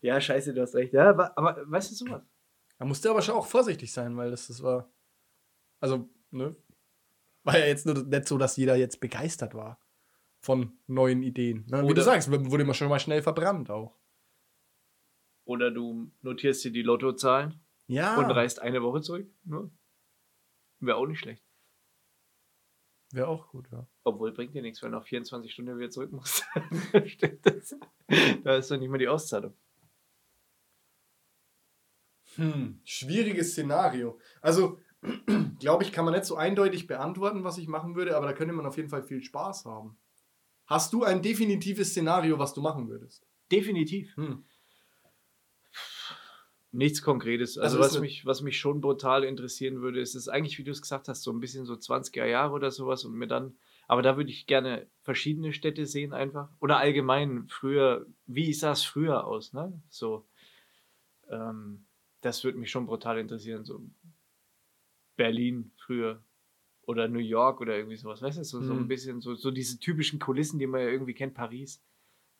Ja, 0.00 0.20
scheiße, 0.20 0.54
du 0.54 0.62
hast 0.62 0.74
recht. 0.74 0.92
Ja, 0.92 1.10
aber, 1.10 1.36
aber 1.36 1.70
weißt 1.70 1.90
du 1.90 1.94
sowas? 1.94 2.22
Da 2.78 2.84
musste 2.84 3.10
aber 3.10 3.22
schon 3.22 3.34
auch 3.36 3.46
vorsichtig 3.46 3.92
sein, 3.92 4.16
weil 4.16 4.30
das, 4.30 4.48
das 4.48 4.62
war. 4.62 4.92
Also, 5.80 6.08
ne? 6.30 6.54
War 7.44 7.58
ja 7.58 7.66
jetzt 7.66 7.86
nur 7.86 7.94
nicht 8.04 8.28
so, 8.28 8.38
dass 8.38 8.56
jeder 8.56 8.76
jetzt 8.76 9.00
begeistert 9.00 9.54
war 9.54 9.80
von 10.40 10.78
neuen 10.86 11.22
Ideen. 11.22 11.64
Ne? 11.68 11.80
Wie 11.82 11.86
Oder- 11.86 11.94
du 11.94 12.02
sagst, 12.02 12.30
wurde 12.30 12.62
immer 12.62 12.74
schon 12.74 12.88
mal 12.88 12.98
schnell 13.00 13.22
verbrannt 13.22 13.70
auch. 13.70 13.96
Oder 15.44 15.70
du 15.70 16.10
notierst 16.22 16.64
dir 16.64 16.72
die 16.72 16.82
Lottozahlen 16.82 17.60
Ja. 17.86 18.18
und 18.18 18.30
reist 18.30 18.60
eine 18.60 18.82
Woche 18.82 19.00
zurück. 19.00 19.28
Ne? 19.44 19.70
Wäre 20.80 20.96
auch 20.98 21.06
nicht 21.06 21.20
schlecht. 21.20 21.44
Wäre 23.12 23.28
auch 23.28 23.48
gut, 23.48 23.70
ja. 23.70 23.86
Obwohl, 24.02 24.32
bringt 24.32 24.54
dir 24.54 24.62
nichts, 24.62 24.82
wenn 24.82 24.90
du 24.90 24.98
nach 24.98 25.06
24 25.06 25.52
Stunden 25.52 25.78
wieder 25.78 25.90
zurück 25.90 26.10
musst. 26.12 26.44
Stimmt 27.06 27.46
das? 27.46 27.76
Da 28.42 28.56
ist 28.56 28.70
doch 28.70 28.76
nicht 28.78 28.88
mal 28.90 28.98
die 28.98 29.08
Auszahlung. 29.08 29.54
Hm, 32.36 32.80
schwieriges 32.84 33.52
Szenario. 33.52 34.18
Also, 34.40 34.78
glaube 35.60 35.84
ich, 35.84 35.92
kann 35.92 36.04
man 36.04 36.14
nicht 36.14 36.24
so 36.24 36.36
eindeutig 36.36 36.86
beantworten, 36.86 37.44
was 37.44 37.58
ich 37.58 37.68
machen 37.68 37.94
würde, 37.94 38.16
aber 38.16 38.26
da 38.26 38.32
könnte 38.32 38.54
man 38.54 38.66
auf 38.66 38.76
jeden 38.76 38.88
Fall 38.88 39.02
viel 39.02 39.22
Spaß 39.22 39.64
haben. 39.64 39.98
Hast 40.66 40.92
du 40.92 41.04
ein 41.04 41.22
definitives 41.22 41.90
Szenario, 41.90 42.38
was 42.38 42.54
du 42.54 42.60
machen 42.60 42.88
würdest? 42.88 43.26
Definitiv. 43.50 44.16
Hm. 44.16 44.44
Nichts 46.72 47.00
Konkretes. 47.00 47.56
Also, 47.56 47.78
Also 47.78 47.94
was, 47.96 48.00
mich, 48.00 48.26
was 48.26 48.42
mich 48.42 48.58
schon 48.58 48.80
brutal 48.80 49.24
interessieren 49.24 49.80
würde, 49.80 50.00
ist 50.00 50.14
es 50.14 50.28
eigentlich, 50.28 50.58
wie 50.58 50.64
du 50.64 50.72
es 50.72 50.82
gesagt 50.82 51.08
hast, 51.08 51.22
so 51.22 51.32
ein 51.32 51.40
bisschen 51.40 51.64
so 51.64 51.76
20er 51.76 52.26
Jahre 52.26 52.52
oder 52.52 52.70
sowas 52.70 53.04
und 53.04 53.14
mir 53.14 53.28
dann, 53.28 53.56
aber 53.88 54.02
da 54.02 54.16
würde 54.16 54.30
ich 54.30 54.46
gerne 54.46 54.86
verschiedene 55.00 55.52
Städte 55.52 55.86
sehen 55.86 56.12
einfach. 56.12 56.50
Oder 56.60 56.78
allgemein 56.78 57.46
früher, 57.48 58.06
wie 58.26 58.52
sah 58.52 58.72
es 58.72 58.82
früher 58.82 59.24
aus, 59.26 59.52
ne? 59.52 59.80
So, 59.88 60.26
ähm, 61.30 61.85
das 62.26 62.44
würde 62.44 62.58
mich 62.58 62.70
schon 62.70 62.86
brutal 62.86 63.18
interessieren. 63.18 63.64
So 63.64 63.80
Berlin 65.16 65.72
früher 65.76 66.22
oder 66.82 67.08
New 67.08 67.18
York 67.20 67.60
oder 67.60 67.76
irgendwie 67.76 67.96
sowas, 67.96 68.22
weißt 68.22 68.38
du, 68.38 68.44
so, 68.44 68.62
so 68.62 68.72
ein 68.72 68.80
Hm. 68.80 68.88
bisschen 68.88 69.20
so, 69.20 69.34
so 69.34 69.50
diese 69.50 69.78
typischen 69.78 70.18
Kulissen, 70.18 70.58
die 70.58 70.66
man 70.66 70.80
ja 70.82 70.88
irgendwie 70.88 71.14
kennt, 71.14 71.34
Paris 71.34 71.82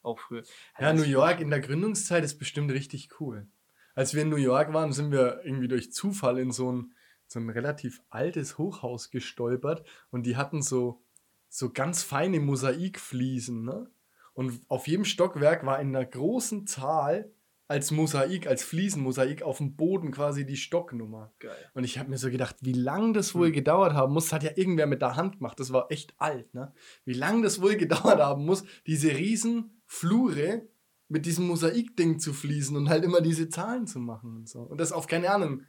auch 0.02 0.18
früher. 0.18 0.42
Ja, 0.78 0.92
New 0.92 1.02
York 1.02 1.40
in 1.40 1.50
der 1.50 1.60
Gründungszeit 1.60 2.22
ist 2.24 2.38
bestimmt 2.38 2.70
richtig 2.70 3.20
cool. 3.20 3.48
Als 3.94 4.14
wir 4.14 4.22
in 4.22 4.28
New 4.28 4.36
York 4.36 4.72
waren, 4.72 4.92
sind 4.92 5.10
wir 5.10 5.40
irgendwie 5.44 5.68
durch 5.68 5.92
Zufall 5.92 6.38
in 6.38 6.52
so 6.52 6.70
ein, 6.70 6.94
so 7.26 7.40
ein 7.40 7.48
relativ 7.50 8.02
altes 8.10 8.58
Hochhaus 8.58 9.10
gestolpert 9.10 9.84
und 10.10 10.26
die 10.26 10.36
hatten 10.36 10.62
so, 10.62 11.02
so 11.48 11.72
ganz 11.72 12.02
feine 12.02 12.38
Mosaikfliesen. 12.38 13.64
Ne? 13.64 13.90
Und 14.34 14.60
auf 14.68 14.86
jedem 14.86 15.04
Stockwerk 15.04 15.64
war 15.64 15.80
in 15.80 15.88
einer 15.88 16.04
großen 16.04 16.66
Zahl 16.66 17.32
als 17.68 17.90
Mosaik, 17.90 18.46
als 18.46 18.62
Fliesenmosaik 18.62 19.42
auf 19.42 19.58
dem 19.58 19.76
Boden 19.76 20.12
quasi 20.12 20.46
die 20.46 20.56
Stocknummer. 20.56 21.32
Geil. 21.40 21.56
Und 21.74 21.84
ich 21.84 21.98
habe 21.98 22.10
mir 22.10 22.18
so 22.18 22.30
gedacht, 22.30 22.56
wie 22.60 22.72
lange 22.72 23.12
das 23.12 23.34
wohl 23.34 23.48
Hm. 23.48 23.54
gedauert 23.54 23.94
haben 23.94 24.12
muss. 24.12 24.24
Das 24.26 24.34
hat 24.34 24.42
ja 24.44 24.52
irgendwer 24.54 24.86
mit 24.86 25.02
der 25.02 25.16
Hand 25.16 25.38
gemacht. 25.38 25.58
Das 25.58 25.72
war 25.72 25.90
echt 25.90 26.14
alt, 26.18 26.54
ne? 26.54 26.72
Wie 27.04 27.14
lange 27.14 27.42
das 27.42 27.60
wohl 27.60 27.76
gedauert 27.76 28.20
haben 28.20 28.44
muss, 28.44 28.64
diese 28.86 29.10
riesen 29.10 29.80
Flure 29.86 30.62
mit 31.08 31.26
diesem 31.26 31.46
Mosaikding 31.46 32.18
zu 32.18 32.32
fließen 32.32 32.76
und 32.76 32.88
halt 32.88 33.04
immer 33.04 33.20
diese 33.20 33.48
Zahlen 33.48 33.86
zu 33.86 34.00
machen 34.00 34.36
und 34.36 34.48
so. 34.48 34.60
Und 34.60 34.80
das 34.80 34.92
auf, 34.92 35.06
keine 35.06 35.30
Ahnung, 35.30 35.62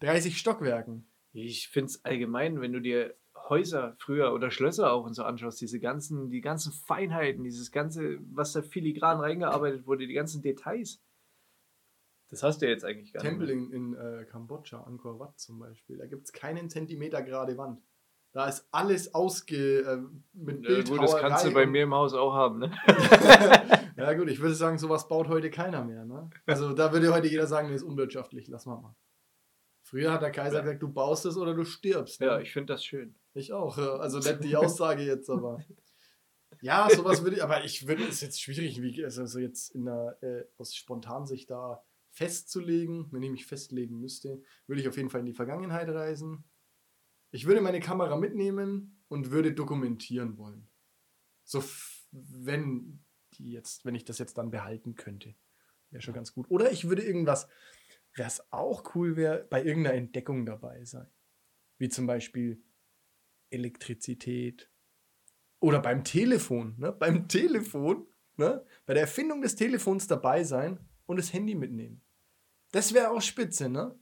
30 0.00 0.38
Stockwerken. 0.38 1.06
Ich 1.32 1.68
finde 1.68 1.86
es 1.86 2.04
allgemein, 2.04 2.60
wenn 2.60 2.72
du 2.72 2.80
dir 2.80 3.16
Häuser 3.48 3.96
früher 3.98 4.32
oder 4.32 4.50
Schlösser 4.50 4.92
auch 4.92 5.04
und 5.04 5.14
so 5.14 5.24
anschaust, 5.24 5.60
diese 5.60 5.80
ganzen, 5.80 6.30
die 6.30 6.40
ganzen 6.40 6.72
Feinheiten, 6.72 7.42
dieses 7.42 7.72
ganze, 7.72 8.18
was 8.32 8.52
da 8.52 8.62
filigran 8.62 9.18
reingearbeitet 9.18 9.86
wurde, 9.86 10.06
die 10.06 10.14
ganzen 10.14 10.42
Details. 10.42 11.00
Das 12.28 12.42
hast 12.42 12.62
du 12.62 12.66
ja 12.66 12.72
jetzt 12.72 12.84
eigentlich 12.84 13.12
gar 13.12 13.22
Tempel 13.22 13.54
nicht. 13.54 13.72
in, 13.72 13.94
in 13.94 13.94
äh, 13.94 14.24
Kambodscha, 14.24 14.82
Angkor 14.82 15.18
Wat 15.18 15.38
zum 15.38 15.58
Beispiel. 15.58 15.98
Da 15.98 16.06
gibt 16.06 16.24
es 16.24 16.32
keinen 16.32 16.70
Zentimeter 16.70 17.22
gerade 17.22 17.56
Wand. 17.58 17.80
Da 18.32 18.48
ist 18.48 18.66
alles 18.72 19.14
ausge... 19.14 19.80
Äh, 19.80 19.98
mit. 20.32 20.68
Ja, 20.68 20.82
gut, 20.82 21.02
das 21.02 21.16
kannst 21.16 21.46
du 21.46 21.52
bei 21.52 21.66
mir 21.66 21.84
im 21.84 21.94
Haus 21.94 22.14
auch 22.14 22.32
haben, 22.34 22.58
ne? 22.58 22.72
ja 23.96 24.12
gut, 24.14 24.28
ich 24.28 24.40
würde 24.40 24.54
sagen, 24.54 24.78
sowas 24.78 25.06
baut 25.06 25.28
heute 25.28 25.50
keiner 25.50 25.84
mehr. 25.84 26.04
Ne? 26.04 26.28
Also 26.46 26.72
da 26.72 26.92
würde 26.92 27.14
heute 27.14 27.28
jeder 27.28 27.46
sagen, 27.46 27.68
nee, 27.68 27.74
ist 27.76 27.84
unwirtschaftlich, 27.84 28.48
lass 28.48 28.66
mal 28.66 28.80
mal. 28.80 28.96
Früher 29.84 30.12
hat 30.12 30.22
der 30.22 30.32
Kaiser 30.32 30.56
Ja. 30.56 30.60
gesagt, 30.62 30.82
du 30.82 30.88
baust 30.88 31.26
es 31.26 31.36
oder 31.36 31.54
du 31.54 31.64
stirbst. 31.64 32.20
ne? 32.20 32.26
Ja, 32.26 32.40
ich 32.40 32.52
finde 32.52 32.72
das 32.72 32.84
schön. 32.84 33.14
Ich 33.34 33.52
auch. 33.52 33.76
Also 33.78 34.18
nicht 34.18 34.42
die 34.42 34.56
Aussage 34.56 35.02
jetzt, 35.02 35.30
aber. 35.30 35.58
Ja, 36.60 36.88
sowas 36.88 37.22
würde 37.22 37.36
ich, 37.36 37.42
aber 37.42 37.64
ich 37.64 37.86
würde, 37.88 38.04
es 38.04 38.20
jetzt 38.20 38.40
schwierig, 38.40 38.80
wie, 38.80 39.04
also 39.04 39.26
so 39.26 39.38
jetzt 39.38 39.74
in 39.74 39.84
der, 39.84 40.16
äh, 40.22 40.44
aus 40.56 40.74
Spontansicht 40.74 41.50
da 41.50 41.82
festzulegen. 42.14 43.08
Wenn 43.12 43.22
ich 43.22 43.30
mich 43.30 43.46
festlegen 43.46 44.00
müsste, 44.00 44.42
würde 44.66 44.80
ich 44.80 44.88
auf 44.88 44.96
jeden 44.96 45.10
Fall 45.10 45.20
in 45.20 45.26
die 45.26 45.34
Vergangenheit 45.34 45.88
reisen. 45.88 46.44
Ich 47.30 47.46
würde 47.46 47.60
meine 47.60 47.80
Kamera 47.80 48.16
mitnehmen 48.16 49.02
und 49.08 49.30
würde 49.30 49.52
dokumentieren 49.52 50.38
wollen. 50.38 50.68
So, 51.42 51.62
wenn 52.12 53.04
die 53.34 53.50
jetzt, 53.50 53.84
wenn 53.84 53.96
ich 53.96 54.04
das 54.04 54.18
jetzt 54.18 54.38
dann 54.38 54.50
behalten 54.50 54.94
könnte. 54.94 55.34
Wäre 55.90 56.02
schon 56.02 56.14
ganz 56.14 56.32
gut. 56.32 56.48
Oder 56.48 56.70
ich 56.70 56.88
würde 56.88 57.02
irgendwas, 57.02 57.48
wäre 58.14 58.28
es 58.28 58.52
auch 58.52 58.94
cool, 58.94 59.16
wäre 59.16 59.46
bei 59.50 59.64
irgendeiner 59.64 59.96
Entdeckung 59.96 60.46
dabei 60.46 60.84
sein. 60.84 61.08
Wie 61.78 61.88
zum 61.88 62.06
Beispiel 62.06 62.62
Elektrizität. 63.50 64.70
Oder 65.58 65.80
beim 65.80 66.04
Telefon, 66.04 66.76
ne? 66.78 66.92
Beim 66.92 67.26
Telefon, 67.26 68.06
ne? 68.36 68.64
Bei 68.86 68.94
der 68.94 69.02
Erfindung 69.02 69.42
des 69.42 69.56
Telefons 69.56 70.06
dabei 70.06 70.44
sein 70.44 70.78
und 71.06 71.16
das 71.16 71.32
Handy 71.32 71.54
mitnehmen. 71.54 72.03
Das 72.74 72.92
wäre 72.92 73.10
auch 73.10 73.20
spitze, 73.22 73.68
ne? 73.68 73.94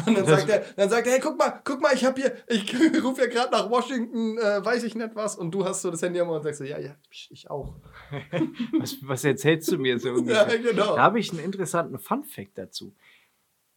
Und 0.06 0.16
dann 0.16 0.24
sagt 0.24 0.48
er, 0.48 0.64
dann 0.76 0.88
sagt 0.88 1.06
er, 1.06 1.12
hey, 1.12 1.20
guck 1.20 1.38
mal, 1.38 1.60
guck 1.62 1.80
mal, 1.82 1.92
ich 1.94 2.04
habe 2.04 2.20
hier, 2.20 2.34
ich 2.48 2.74
rufe 3.04 3.20
ja 3.22 3.26
gerade 3.28 3.50
nach 3.52 3.68
Washington, 3.70 4.38
äh, 4.38 4.64
weiß 4.64 4.82
ich 4.84 4.94
nicht 4.94 5.14
was, 5.14 5.36
und 5.36 5.50
du 5.52 5.64
hast 5.64 5.82
so 5.82 5.90
das 5.90 6.00
Handy 6.00 6.18
am 6.20 6.28
Ohr 6.30 6.36
und 6.36 6.42
sagst 6.42 6.58
so, 6.58 6.64
ja, 6.64 6.78
ja, 6.78 6.96
ich 7.10 7.50
auch. 7.50 7.76
Was, 8.78 8.96
was 9.02 9.24
erzählst 9.24 9.70
du 9.70 9.78
mir 9.78 9.98
so 9.98 10.08
Ja, 10.08 10.14
ungefähr? 10.14 10.58
genau. 10.58 10.96
Da 10.96 11.02
habe 11.02 11.18
ich 11.20 11.30
einen 11.32 11.40
interessanten 11.44 11.98
Fun-Fact 11.98 12.56
dazu. 12.56 12.94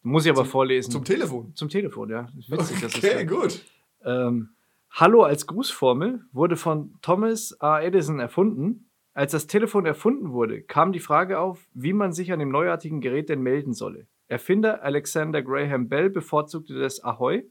Muss 0.01 0.23
ich 0.25 0.31
aber 0.31 0.43
Zum- 0.43 0.51
vorlesen. 0.51 0.91
Zum 0.91 1.03
Telefon. 1.03 1.53
Zum 1.55 1.67
Telefon, 1.69 2.09
ja. 2.09 2.23
Das 2.36 2.69
ist 2.69 2.81
witzig, 2.81 3.03
Okay, 3.03 3.25
gut. 3.25 3.61
Ähm, 4.05 4.49
Hallo 4.91 5.23
als 5.23 5.45
Grußformel 5.47 6.21
wurde 6.31 6.55
von 6.55 6.93
Thomas 7.01 7.59
A. 7.59 7.81
Edison 7.81 8.19
erfunden. 8.19 8.89
Als 9.13 9.31
das 9.34 9.47
Telefon 9.47 9.86
erfunden 9.86 10.31
wurde, 10.31 10.61
kam 10.61 10.91
die 10.93 10.99
Frage 10.99 11.39
auf, 11.39 11.59
wie 11.73 11.93
man 11.93 12.13
sich 12.13 12.31
an 12.31 12.39
dem 12.39 12.49
neuartigen 12.49 13.01
Gerät 13.01 13.27
denn 13.29 13.41
melden 13.41 13.73
solle. 13.73 14.07
Erfinder 14.28 14.84
Alexander 14.84 15.41
Graham 15.41 15.89
Bell 15.89 16.09
bevorzugte 16.09 16.74
das 16.80 17.03
Ahoi, 17.03 17.43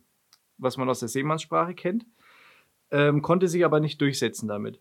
was 0.59 0.77
man 0.77 0.89
aus 0.89 1.01
der 1.01 1.09
Seemannssprache 1.09 1.75
kennt, 1.75 2.07
ähm, 2.91 3.23
konnte 3.23 3.49
sich 3.49 3.65
aber 3.65 3.81
nicht 3.81 4.01
durchsetzen 4.01 4.49
damit. 4.49 4.81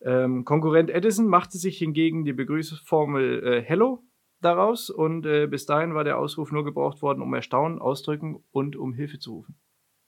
Ähm, 0.00 0.44
Konkurrent 0.44 0.90
Edison 0.90 1.26
machte 1.26 1.58
sich 1.58 1.78
hingegen 1.78 2.24
die 2.24 2.32
Begrüßungsformel 2.32 3.44
äh, 3.44 3.62
Hello 3.62 4.02
daraus 4.40 4.88
und 4.88 5.26
äh, 5.26 5.46
bis 5.46 5.66
dahin 5.66 5.94
war 5.94 6.04
der 6.04 6.18
Ausruf 6.18 6.52
nur 6.52 6.64
gebraucht 6.64 7.02
worden, 7.02 7.20
um 7.22 7.34
Erstaunen, 7.34 7.78
Ausdrücken 7.78 8.42
und 8.50 8.76
um 8.76 8.94
Hilfe 8.94 9.18
zu 9.18 9.34
rufen. 9.34 9.56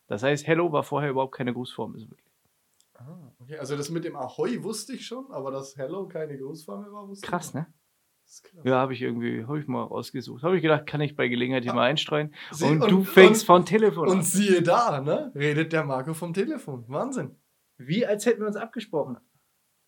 Das 0.07 0.23
heißt, 0.23 0.47
Hello 0.47 0.73
war 0.73 0.83
vorher 0.83 1.11
überhaupt 1.11 1.35
keine 1.35 1.53
Grußformel. 1.53 2.01
So 2.01 2.11
wirklich. 2.11 2.33
Ah, 2.95 3.33
okay, 3.39 3.59
also 3.59 3.77
das 3.77 3.91
mit 3.91 4.05
dem 4.05 4.17
Ahoi 4.17 4.63
wusste 4.63 4.95
ich 4.95 5.07
schon, 5.07 5.31
aber 5.31 5.51
dass 5.51 5.77
Hello 5.77 6.09
keine 6.09 6.39
Grußformel 6.39 6.93
war, 6.93 7.09
wusste 7.09 7.27
Krass, 7.27 7.49
ich 7.49 7.55
ne? 7.55 7.67
Ja, 8.65 8.77
habe 8.77 8.95
ich 8.95 9.03
irgendwie, 9.03 9.45
habe 9.45 9.61
ich 9.61 9.67
mal 9.67 9.83
rausgesucht. 9.83 10.43
Habe 10.43 10.57
ich 10.57 10.63
gedacht, 10.63 10.87
kann 10.87 11.01
ich 11.01 11.17
bei 11.17 11.29
Gelegenheit 11.29 11.65
hier 11.65 11.75
mal 11.75 11.89
einstreuen. 11.89 12.35
Sie- 12.51 12.65
Und, 12.67 12.83
und- 12.83 12.91
du 12.91 13.05
fängst 13.05 13.43
und- 13.43 13.47
von 13.47 13.67
Telefon 13.67 14.09
Und 14.09 14.19
an. 14.19 14.23
siehe 14.23 14.63
da, 14.63 15.01
ne? 15.01 15.33
Redet 15.35 15.73
der 15.73 15.85
Marco 15.85 16.15
vom 16.15 16.33
Telefon. 16.33 16.85
Wahnsinn. 16.89 17.37
Wie, 17.79 18.07
als 18.07 18.27
hätten 18.27 18.41
wir 18.41 18.47
uns 18.47 18.57
abgesprochen. 18.57 19.19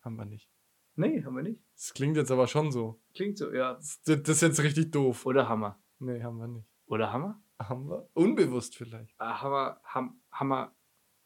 Haben 0.01 0.15
wir 0.17 0.25
nicht. 0.25 0.49
Nee, 0.95 1.23
haben 1.23 1.35
wir 1.35 1.43
nicht. 1.43 1.61
Das 1.75 1.93
klingt 1.93 2.17
jetzt 2.17 2.31
aber 2.31 2.47
schon 2.47 2.71
so. 2.71 3.01
Klingt 3.15 3.37
so, 3.37 3.51
ja. 3.53 3.73
Das, 3.73 4.01
das 4.05 4.29
ist 4.29 4.41
jetzt 4.41 4.63
richtig 4.63 4.91
doof. 4.91 5.25
Oder 5.25 5.49
Hammer. 5.49 5.79
Nee, 5.99 6.21
haben 6.23 6.37
wir 6.37 6.47
nicht. 6.47 6.67
Oder 6.87 7.11
Hammer? 7.11 7.41
Haben 7.59 7.89
wir? 7.89 8.07
Unbewusst 8.13 8.75
vielleicht. 8.77 9.13
Ah, 9.17 9.41
Hammer, 9.41 9.79
Ham, 9.85 10.21
Hammer. 10.31 10.73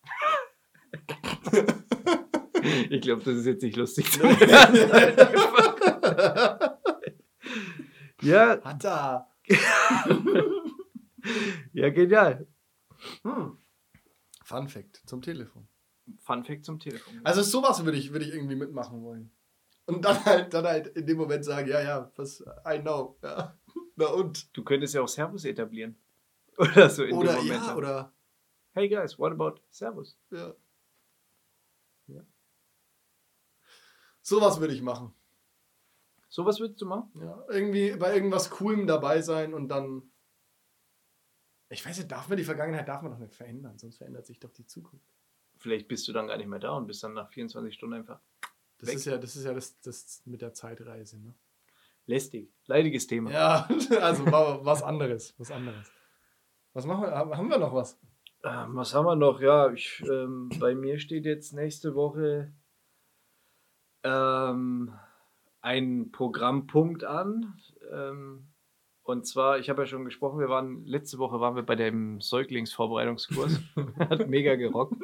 ich 2.90 3.02
glaube, 3.02 3.24
das 3.24 3.36
ist 3.36 3.46
jetzt 3.46 3.62
nicht 3.64 3.76
lustig. 3.78 4.06
ja, 8.22 8.62
Hat 8.64 8.86
er. 8.86 9.28
Ja, 11.74 11.90
genial. 11.90 12.48
Hm. 13.24 13.58
Fun 14.44 14.68
Fact 14.68 15.02
zum 15.06 15.22
Telefon. 15.22 15.68
Fun 16.20 16.44
Fact 16.44 16.66
zum 16.66 16.80
Telefon. 16.80 17.22
Also 17.24 17.42
sowas 17.44 17.84
würde 17.86 17.98
ich, 17.98 18.12
würde 18.12 18.26
ich 18.26 18.34
irgendwie 18.34 18.56
mitmachen 18.56 19.04
wollen. 19.04 19.32
Und 19.86 20.04
dann 20.06 20.24
halt, 20.26 20.54
dann 20.54 20.66
halt 20.66 20.88
in 20.88 21.06
dem 21.06 21.18
Moment 21.18 21.44
sagen, 21.46 21.68
ja, 21.68 21.82
ja, 21.82 22.12
was, 22.16 22.44
I 22.66 22.80
know. 22.80 23.18
Ja. 23.24 23.58
Na 23.96 24.08
und? 24.08 24.56
du 24.56 24.64
könntest 24.64 24.94
ja 24.94 25.02
auch 25.02 25.08
Servus 25.08 25.46
etablieren. 25.46 25.98
Oder 26.58 26.90
so 26.90 27.04
in 27.04 27.16
Oder 27.16 27.34
dem 27.34 27.44
Moment. 27.44 27.62
ja, 27.62 27.68
dann. 27.68 27.78
oder 27.78 28.14
Hey 28.72 28.88
guys, 28.90 29.18
what 29.18 29.32
about 29.32 29.62
Servus? 29.70 30.18
ja. 30.32 30.54
Ja. 32.08 32.22
Sowas 34.22 34.60
würde 34.60 34.74
ich 34.74 34.82
machen. 34.82 35.14
Sowas 36.30 36.60
würdest 36.60 36.82
du 36.82 36.86
machen? 36.86 37.12
Ja, 37.22 37.44
irgendwie 37.50 37.92
bei 37.98 38.14
irgendwas 38.14 38.50
Coolem 38.52 38.86
dabei 38.88 39.22
sein 39.22 39.54
und 39.54 39.68
dann. 39.68 40.04
Ich 41.70 41.86
weiß 41.86 41.98
nicht, 41.98 42.12
darf 42.12 42.28
man 42.30 42.38
die 42.38 42.44
Vergangenheit 42.44 42.88
darf 42.88 43.02
man 43.02 43.12
doch 43.12 43.20
nicht 43.20 43.36
verändern, 43.36 43.78
sonst 43.78 43.98
verändert 43.98 44.26
sich 44.26 44.40
doch 44.40 44.52
die 44.52 44.66
Zukunft. 44.66 45.06
Vielleicht 45.58 45.88
bist 45.88 46.08
du 46.08 46.14
dann 46.14 46.28
gar 46.28 46.38
nicht 46.38 46.48
mehr 46.48 46.60
da 46.60 46.72
und 46.72 46.88
bist 46.88 47.04
dann 47.04 47.14
nach 47.14 47.30
24 47.30 47.74
Stunden 47.74 47.96
einfach 47.96 48.20
Das 48.78 48.90
Weg. 48.90 48.96
ist 48.96 49.06
ja, 49.06 49.18
das 49.18 49.36
ist 49.36 49.44
ja 49.46 49.54
das, 49.54 49.80
das 49.82 50.22
mit 50.26 50.42
der 50.42 50.54
Zeitreise, 50.54 51.20
ne? 51.20 51.34
lästig. 52.06 52.52
Leidiges 52.66 53.06
Thema. 53.06 53.30
Ja, 53.32 53.70
also 54.02 54.26
wa- 54.32 54.60
was 54.64 54.82
anderes, 54.82 55.36
was 55.38 55.52
anderes. 55.52 55.92
Was 56.74 56.86
machen 56.86 57.04
wir? 57.04 57.12
Haben 57.12 57.36
haben 57.38 57.50
wir 57.50 57.58
noch 57.60 57.74
was? 57.74 58.00
Ähm, 58.44 58.76
was 58.76 58.94
haben 58.96 59.06
wir 59.06 59.16
noch? 59.16 59.42
Ja, 59.42 59.72
ich, 59.72 60.02
ähm, 60.10 60.50
bei 60.60 60.74
mir 60.74 60.98
steht 61.00 61.26
jetzt 61.26 61.54
nächste 61.54 61.94
Woche 61.94 62.52
ähm, 64.04 64.94
ein 65.62 66.12
Programmpunkt 66.12 67.04
an. 67.04 67.60
Ähm, 67.92 68.48
und 69.04 69.26
zwar, 69.26 69.58
ich 69.58 69.70
habe 69.70 69.82
ja 69.82 69.86
schon 69.88 70.06
gesprochen, 70.06 70.40
wir 70.40 70.50
waren 70.50 70.86
letzte 70.86 71.18
Woche 71.18 71.40
waren 71.40 71.56
wir 71.56 71.64
bei 71.64 71.76
dem 71.76 72.22
Säuglingsvorbereitungskurs. 72.22 73.60
Hat 74.00 74.30
mega 74.30 74.56
gerockt. 74.56 75.02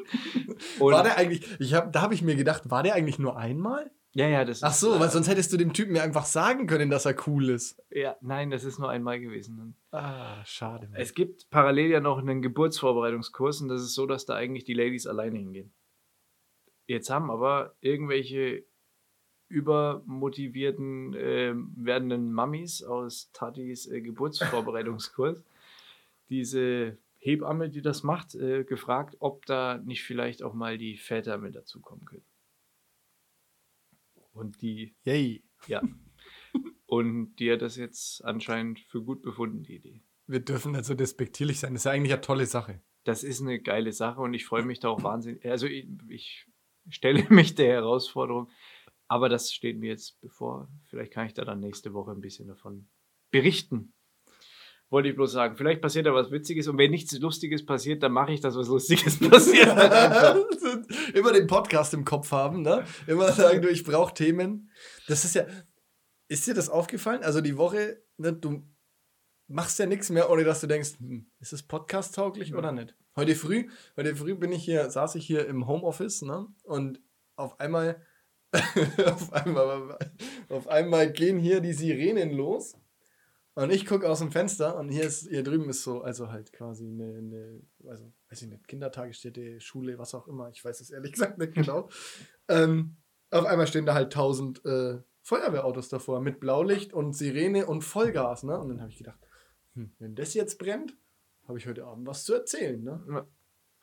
Und, 0.79 0.93
war 0.93 1.03
der 1.03 1.17
eigentlich, 1.17 1.59
ich 1.59 1.73
hab, 1.73 1.91
da 1.91 2.01
habe 2.01 2.13
ich 2.13 2.21
mir 2.21 2.35
gedacht, 2.35 2.69
war 2.69 2.83
der 2.83 2.93
eigentlich 2.93 3.19
nur 3.19 3.37
einmal? 3.37 3.91
ja, 4.15 4.29
ja, 4.29 4.45
das 4.45 4.63
Ach 4.63 4.71
ist, 4.71 4.79
so, 4.79 4.97
weil 4.97 5.09
sonst 5.09 5.27
hättest 5.27 5.51
du 5.51 5.57
dem 5.57 5.73
Typen 5.73 5.93
ja 5.93 6.01
einfach 6.01 6.23
sagen 6.23 6.67
können, 6.67 6.89
dass 6.89 7.05
er 7.05 7.15
cool 7.27 7.49
ist. 7.49 7.83
Ja, 7.91 8.15
nein, 8.21 8.49
das 8.49 8.63
ist 8.63 8.79
nur 8.79 8.89
einmal 8.89 9.19
gewesen. 9.19 9.75
Ah, 9.91 10.41
schade. 10.45 10.87
Mann. 10.87 11.01
Es 11.01 11.13
gibt 11.13 11.49
parallel 11.49 11.89
ja 11.91 11.99
noch 11.99 12.17
einen 12.17 12.41
Geburtsvorbereitungskurs 12.41 13.59
und 13.59 13.67
das 13.67 13.81
ist 13.81 13.93
so, 13.93 14.05
dass 14.05 14.25
da 14.25 14.35
eigentlich 14.35 14.63
die 14.63 14.73
Ladies 14.73 15.05
alleine 15.05 15.37
hingehen. 15.37 15.73
Jetzt 16.87 17.09
haben 17.09 17.29
aber 17.29 17.75
irgendwelche 17.81 18.63
übermotivierten 19.47 21.15
ähm, 21.17 21.73
werdenden 21.77 22.33
Mummies 22.33 22.83
aus 22.83 23.31
Tatis 23.31 23.87
äh, 23.87 24.01
Geburtsvorbereitungskurs 24.01 25.43
diese 26.29 26.97
Hebamme, 27.17 27.69
die 27.69 27.81
das 27.81 28.03
macht, 28.03 28.35
äh, 28.35 28.63
gefragt, 28.63 29.17
ob 29.19 29.45
da 29.45 29.79
nicht 29.83 30.03
vielleicht 30.03 30.43
auch 30.43 30.53
mal 30.53 30.77
die 30.77 30.97
Väter 30.97 31.37
mit 31.37 31.55
dazukommen 31.55 32.05
können. 32.05 32.25
Und 34.33 34.61
die, 34.61 34.93
Yay. 35.05 35.43
ja. 35.67 35.81
Und 36.87 37.35
die 37.37 37.51
hat 37.51 37.61
das 37.61 37.77
jetzt 37.77 38.23
anscheinend 38.23 38.79
für 38.79 39.01
gut 39.01 39.21
befunden, 39.21 39.63
die 39.63 39.75
Idee. 39.75 40.01
Wir 40.27 40.39
dürfen 40.39 40.73
nicht 40.73 40.85
so 40.85 40.93
despektierlich 40.93 41.59
sein. 41.59 41.73
Das 41.73 41.81
ist 41.81 41.85
ja 41.85 41.91
eigentlich 41.91 42.13
eine 42.13 42.21
tolle 42.21 42.45
Sache. 42.45 42.81
das 43.05 43.23
ist 43.23 43.41
eine 43.41 43.59
geile 43.59 43.91
Sache 43.91 44.21
und 44.21 44.33
ich 44.33 44.45
freue 44.45 44.63
mich 44.63 44.79
da 44.79 44.89
auch 44.89 45.03
wahnsinnig. 45.03 45.45
Also 45.45 45.67
ich, 45.67 45.87
ich 46.09 46.47
stelle 46.89 47.23
mich 47.29 47.55
der 47.55 47.73
Herausforderung, 47.73 48.49
aber 49.07 49.29
das 49.29 49.51
steht 49.51 49.77
mir 49.79 49.89
jetzt 49.89 50.19
bevor. 50.21 50.67
Vielleicht 50.89 51.11
kann 51.13 51.27
ich 51.27 51.33
da 51.33 51.45
dann 51.45 51.59
nächste 51.59 51.93
Woche 51.93 52.11
ein 52.11 52.21
bisschen 52.21 52.47
davon 52.47 52.87
berichten. 53.31 53.93
Wollte 54.89 55.09
ich 55.09 55.15
bloß 55.15 55.31
sagen. 55.31 55.57
Vielleicht 55.57 55.81
passiert 55.81 56.05
da 56.05 56.13
was 56.13 56.29
Witziges 56.31 56.67
und 56.67 56.77
wenn 56.77 56.91
nichts 56.91 57.17
Lustiges 57.17 57.65
passiert, 57.65 58.03
dann 58.03 58.11
mache 58.11 58.33
ich 58.33 58.39
das, 58.39 58.55
was 58.55 58.67
Lustiges 58.67 59.19
passiert. 59.29 59.67
Immer 61.15 61.33
den 61.33 61.47
Podcast 61.47 61.93
im 61.93 62.05
Kopf 62.05 62.31
haben, 62.31 62.61
ne? 62.61 62.85
Immer 63.07 63.31
sagen, 63.31 63.61
du, 63.61 63.69
ich 63.69 63.83
brauche 63.83 64.13
Themen. 64.13 64.69
Das 65.07 65.25
ist 65.25 65.35
ja. 65.35 65.45
Ist 66.27 66.47
dir 66.47 66.53
das 66.53 66.69
aufgefallen? 66.69 67.23
Also 67.23 67.41
die 67.41 67.57
Woche, 67.57 68.01
ne, 68.17 68.33
du 68.33 68.63
machst 69.47 69.77
ja 69.79 69.85
nichts 69.85 70.09
mehr, 70.09 70.29
ohne 70.29 70.43
dass 70.43 70.61
du 70.61 70.67
denkst, 70.67 70.97
hm, 70.99 71.29
ist 71.39 71.53
es 71.53 71.63
podcast-tauglich 71.63 72.49
Ja. 72.49 72.57
oder 72.57 72.71
nicht? 72.71 72.95
Heute 73.15 73.35
früh, 73.35 73.69
heute 73.95 74.15
früh 74.15 74.35
bin 74.35 74.51
ich 74.51 74.63
hier, 74.65 74.89
saß 74.89 75.15
ich 75.15 75.25
hier 75.25 75.45
im 75.47 75.67
Homeoffice, 75.67 76.23
ne? 76.23 76.47
Und 76.63 76.99
auf 77.35 77.59
einmal, 77.59 78.01
auf 79.05 79.33
einmal, 79.33 79.97
auf 80.49 80.67
einmal 80.67 81.11
gehen 81.11 81.39
hier 81.39 81.61
die 81.61 81.73
Sirenen 81.73 82.31
los. 82.31 82.75
Und 83.55 83.71
ich 83.71 83.85
gucke 83.85 84.09
aus 84.09 84.19
dem 84.19 84.31
Fenster 84.31 84.77
und 84.77 84.89
hier 84.89 85.05
ist, 85.05 85.29
hier 85.29 85.41
drüben 85.41 85.69
ist 85.69 85.83
so, 85.83 86.01
also 86.01 86.29
halt 86.29 86.51
quasi 86.51 86.87
eine, 86.87 87.17
eine 87.17 87.61
also 87.89 88.11
weiß 88.29 88.41
ich 88.41 88.49
nicht, 88.49 88.67
Kindertagesstätte, 88.67 89.61
Schule, 89.61 89.97
was 89.97 90.13
auch 90.13 90.27
immer, 90.27 90.49
ich 90.49 90.63
weiß 90.63 90.81
es 90.81 90.89
ehrlich 90.89 91.13
gesagt 91.13 91.37
nicht 91.37 91.53
genau. 91.53 91.89
ähm, 92.49 92.97
auf 93.31 93.45
einmal 93.45 93.67
stehen 93.67 93.85
da 93.85 93.93
halt 93.93 94.11
tausend 94.11 94.63
äh, 94.65 94.99
Feuerwehrautos 95.21 95.87
davor 95.89 96.19
mit 96.19 96.39
Blaulicht 96.39 96.93
und 96.93 97.13
Sirene 97.13 97.65
und 97.65 97.81
Vollgas, 97.81 98.43
ne? 98.43 98.59
Und 98.59 98.69
dann 98.69 98.81
habe 98.81 98.91
ich 98.91 98.97
gedacht, 98.97 99.19
hm, 99.73 99.95
wenn 99.99 100.15
das 100.15 100.33
jetzt 100.33 100.59
brennt, 100.59 100.95
habe 101.47 101.57
ich 101.57 101.65
heute 101.65 101.85
Abend 101.85 102.05
was 102.05 102.25
zu 102.25 102.33
erzählen, 102.33 102.83
ne? 102.83 103.03
Ja. 103.09 103.27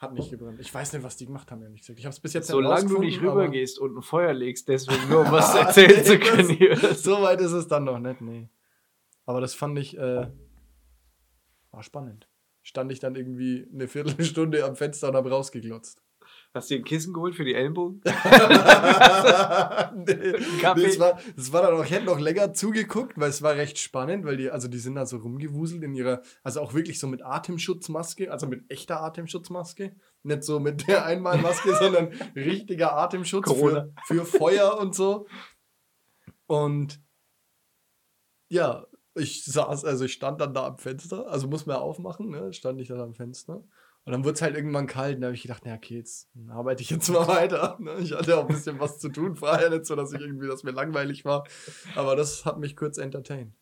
Hat 0.03 0.15
nicht 0.15 0.31
gebrannt. 0.31 0.59
Ich 0.59 0.75
weiß 0.75 0.93
nicht, 0.95 1.05
was 1.05 1.17
die 1.17 1.27
gemacht 1.27 1.49
haben, 1.53 1.63
ehrlich 1.63 1.83
gesagt. 1.83 1.97
Ich 2.01 2.05
habe 2.05 2.13
es 2.13 2.19
bis 2.19 2.33
jetzt 2.33 2.49
Solange 2.49 2.89
du 2.89 2.99
nicht 2.99 3.23
rübergehst 3.23 3.79
und 3.79 3.97
ein 3.97 4.03
Feuer 4.03 4.33
legst, 4.33 4.67
deswegen 4.67 5.09
nur 5.09 5.21
um 5.21 5.31
was 5.31 5.55
erzählen 5.55 6.05
zu 6.05 6.19
können 6.19 6.49
hier. 6.49 6.77
so 6.77 7.23
weit 7.23 7.41
ist 7.41 7.53
es 7.53 7.69
dann 7.69 7.85
noch 7.85 8.01
nicht, 8.01 8.21
nee. 8.21 8.49
Aber 9.27 9.41
das 9.41 9.55
fand 9.55 9.79
ich, 9.79 9.97
äh, 9.97 10.27
war 11.71 11.83
spannend. 11.85 12.29
Stand 12.65 12.91
ich 12.91 12.99
dann 12.99 13.15
irgendwie 13.15 13.69
eine 13.73 13.87
Viertelstunde 13.87 14.65
am 14.65 14.75
Fenster 14.75 15.09
und 15.09 15.15
hab 15.15 15.25
rausgeglotzt. 15.31 16.02
Hast 16.55 16.69
du 16.69 16.75
dir 16.75 16.83
ein 16.83 16.85
Kissen 16.85 17.15
geholt 17.15 17.35
für 17.35 17.45
die 17.45 17.55
Ellenbogen? 17.55 18.03
nee, 18.05 18.13
Kaffee? 20.61 20.83
das, 20.83 20.99
war, 20.99 21.19
das 21.35 21.51
war 21.51 21.63
dann 21.63 21.75
auch, 21.75 21.85
ich 21.85 21.91
hätte 21.91 22.05
noch 22.05 22.21
länger 22.21 22.53
zugeguckt, 22.53 23.19
weil 23.19 23.31
es 23.31 23.41
war 23.41 23.57
recht 23.57 23.79
spannend, 23.79 24.27
weil 24.27 24.37
die, 24.37 24.51
also 24.51 24.69
die 24.69 24.79
sind 24.79 24.97
da 24.97 25.07
so 25.07 25.17
rumgewuselt 25.17 25.83
in 25.83 25.95
ihrer, 25.95 26.21
also 26.43 26.61
auch 26.61 26.75
wirklich 26.75 26.99
so 26.99 27.07
mit 27.07 27.25
Atemschutzmaske, 27.25 28.31
also 28.31 28.47
mit 28.47 28.71
echter 28.71 29.01
Atemschutzmaske. 29.01 29.97
Nicht 30.25 30.45
so 30.45 30.61
mit 30.61 30.87
der 30.89 31.07
Einmalmaske, 31.07 31.75
sondern 31.79 32.09
richtiger 32.37 32.93
Atemschutz 32.99 33.47
Corona. 33.47 33.89
für, 34.05 34.17
für 34.17 34.27
Feuer 34.27 34.79
und 34.79 34.95
so. 34.95 35.27
Und 36.47 37.01
ja, 38.51 38.87
ich 39.15 39.43
saß, 39.45 39.87
also 39.87 40.05
ich 40.05 40.13
stand 40.13 40.43
dann 40.43 40.53
da 40.53 40.67
am 40.67 40.77
Fenster, 40.77 41.27
also 41.29 41.49
muss 41.49 41.65
man 41.65 41.77
ja 41.77 41.83
aufmachen, 41.83 42.29
ne? 42.29 42.53
Stand 42.53 42.79
ich 42.79 42.89
da 42.89 43.03
am 43.03 43.15
Fenster. 43.15 43.65
Und 44.05 44.13
dann 44.13 44.25
wurde 44.25 44.35
es 44.35 44.43
halt 44.43 44.57
irgendwann 44.57 44.87
kalt. 44.87 45.17
Und 45.17 45.23
da 45.23 45.27
habe 45.27 45.37
ich 45.37 45.43
gedacht, 45.43 45.63
na 45.65 45.75
okay, 45.75 45.97
jetzt 45.97 46.29
arbeite 46.49 46.83
ich 46.83 46.91
jetzt 46.91 47.09
mal 47.13 47.27
weiter. 47.29 47.77
Ne? 47.81 47.99
Ich 48.01 48.13
hatte 48.13 48.37
auch 48.37 48.49
ein 48.49 48.55
bisschen 48.55 48.81
was 48.81 48.99
zu 48.99 49.09
tun 49.09 49.37
vorher, 49.37 49.71
nicht 49.71 49.87
so, 49.87 49.95
dass 49.95 50.13
ich 50.13 50.21
irgendwie, 50.21 50.49
dass 50.49 50.65
mir 50.65 50.73
langweilig 50.73 51.25
war. 51.25 51.45
Aber 51.95 52.17
das 52.17 52.45
hat 52.45 52.59
mich 52.59 52.77
kurz 52.77 52.99
entertained. 52.99 53.55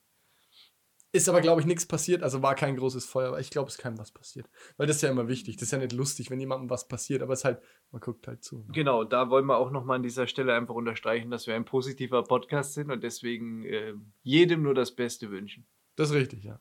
Ist 1.13 1.29
aber, 1.29 1.41
glaube 1.41 1.61
ich, 1.61 1.67
nichts 1.67 1.87
passiert. 1.87 2.23
Also 2.23 2.41
war 2.41 2.55
kein 2.55 2.77
großes 2.77 3.05
Feuer. 3.05 3.29
Aber 3.29 3.41
ich 3.41 3.51
glaube, 3.51 3.69
es 3.69 3.75
ist 3.75 3.83
keinem 3.83 3.99
was 3.99 4.13
passiert. 4.13 4.49
Weil 4.77 4.87
das 4.87 4.97
ist 4.97 5.03
ja 5.03 5.11
immer 5.11 5.27
wichtig. 5.27 5.57
Das 5.57 5.65
ist 5.65 5.73
ja 5.73 5.79
nicht 5.79 5.93
lustig, 5.93 6.31
wenn 6.31 6.39
jemandem 6.39 6.71
was 6.71 6.87
passiert. 6.87 7.21
Aber 7.23 7.33
es 7.33 7.41
ist 7.41 7.45
halt, 7.45 7.61
man 7.91 8.01
guckt 8.01 8.29
halt 8.29 8.45
zu. 8.45 8.59
Ne? 8.59 8.67
Genau, 8.73 9.03
da 9.03 9.29
wollen 9.29 9.47
wir 9.47 9.59
auch 9.59 9.73
nochmal 9.73 9.97
an 9.97 10.05
dieser 10.05 10.29
Stelle 10.29 10.55
einfach 10.55 10.75
unterstreichen, 10.75 11.31
dass 11.31 11.49
wir 11.49 11.57
ein 11.57 11.65
positiver 11.65 12.23
Podcast 12.23 12.75
sind 12.75 12.93
und 12.93 13.03
deswegen 13.03 13.65
äh, 13.65 13.95
jedem 14.23 14.63
nur 14.63 14.75
das 14.75 14.95
Beste 14.95 15.31
wünschen. 15.33 15.67
Das 15.97 16.11
ist 16.11 16.15
richtig, 16.15 16.45
ja. 16.45 16.61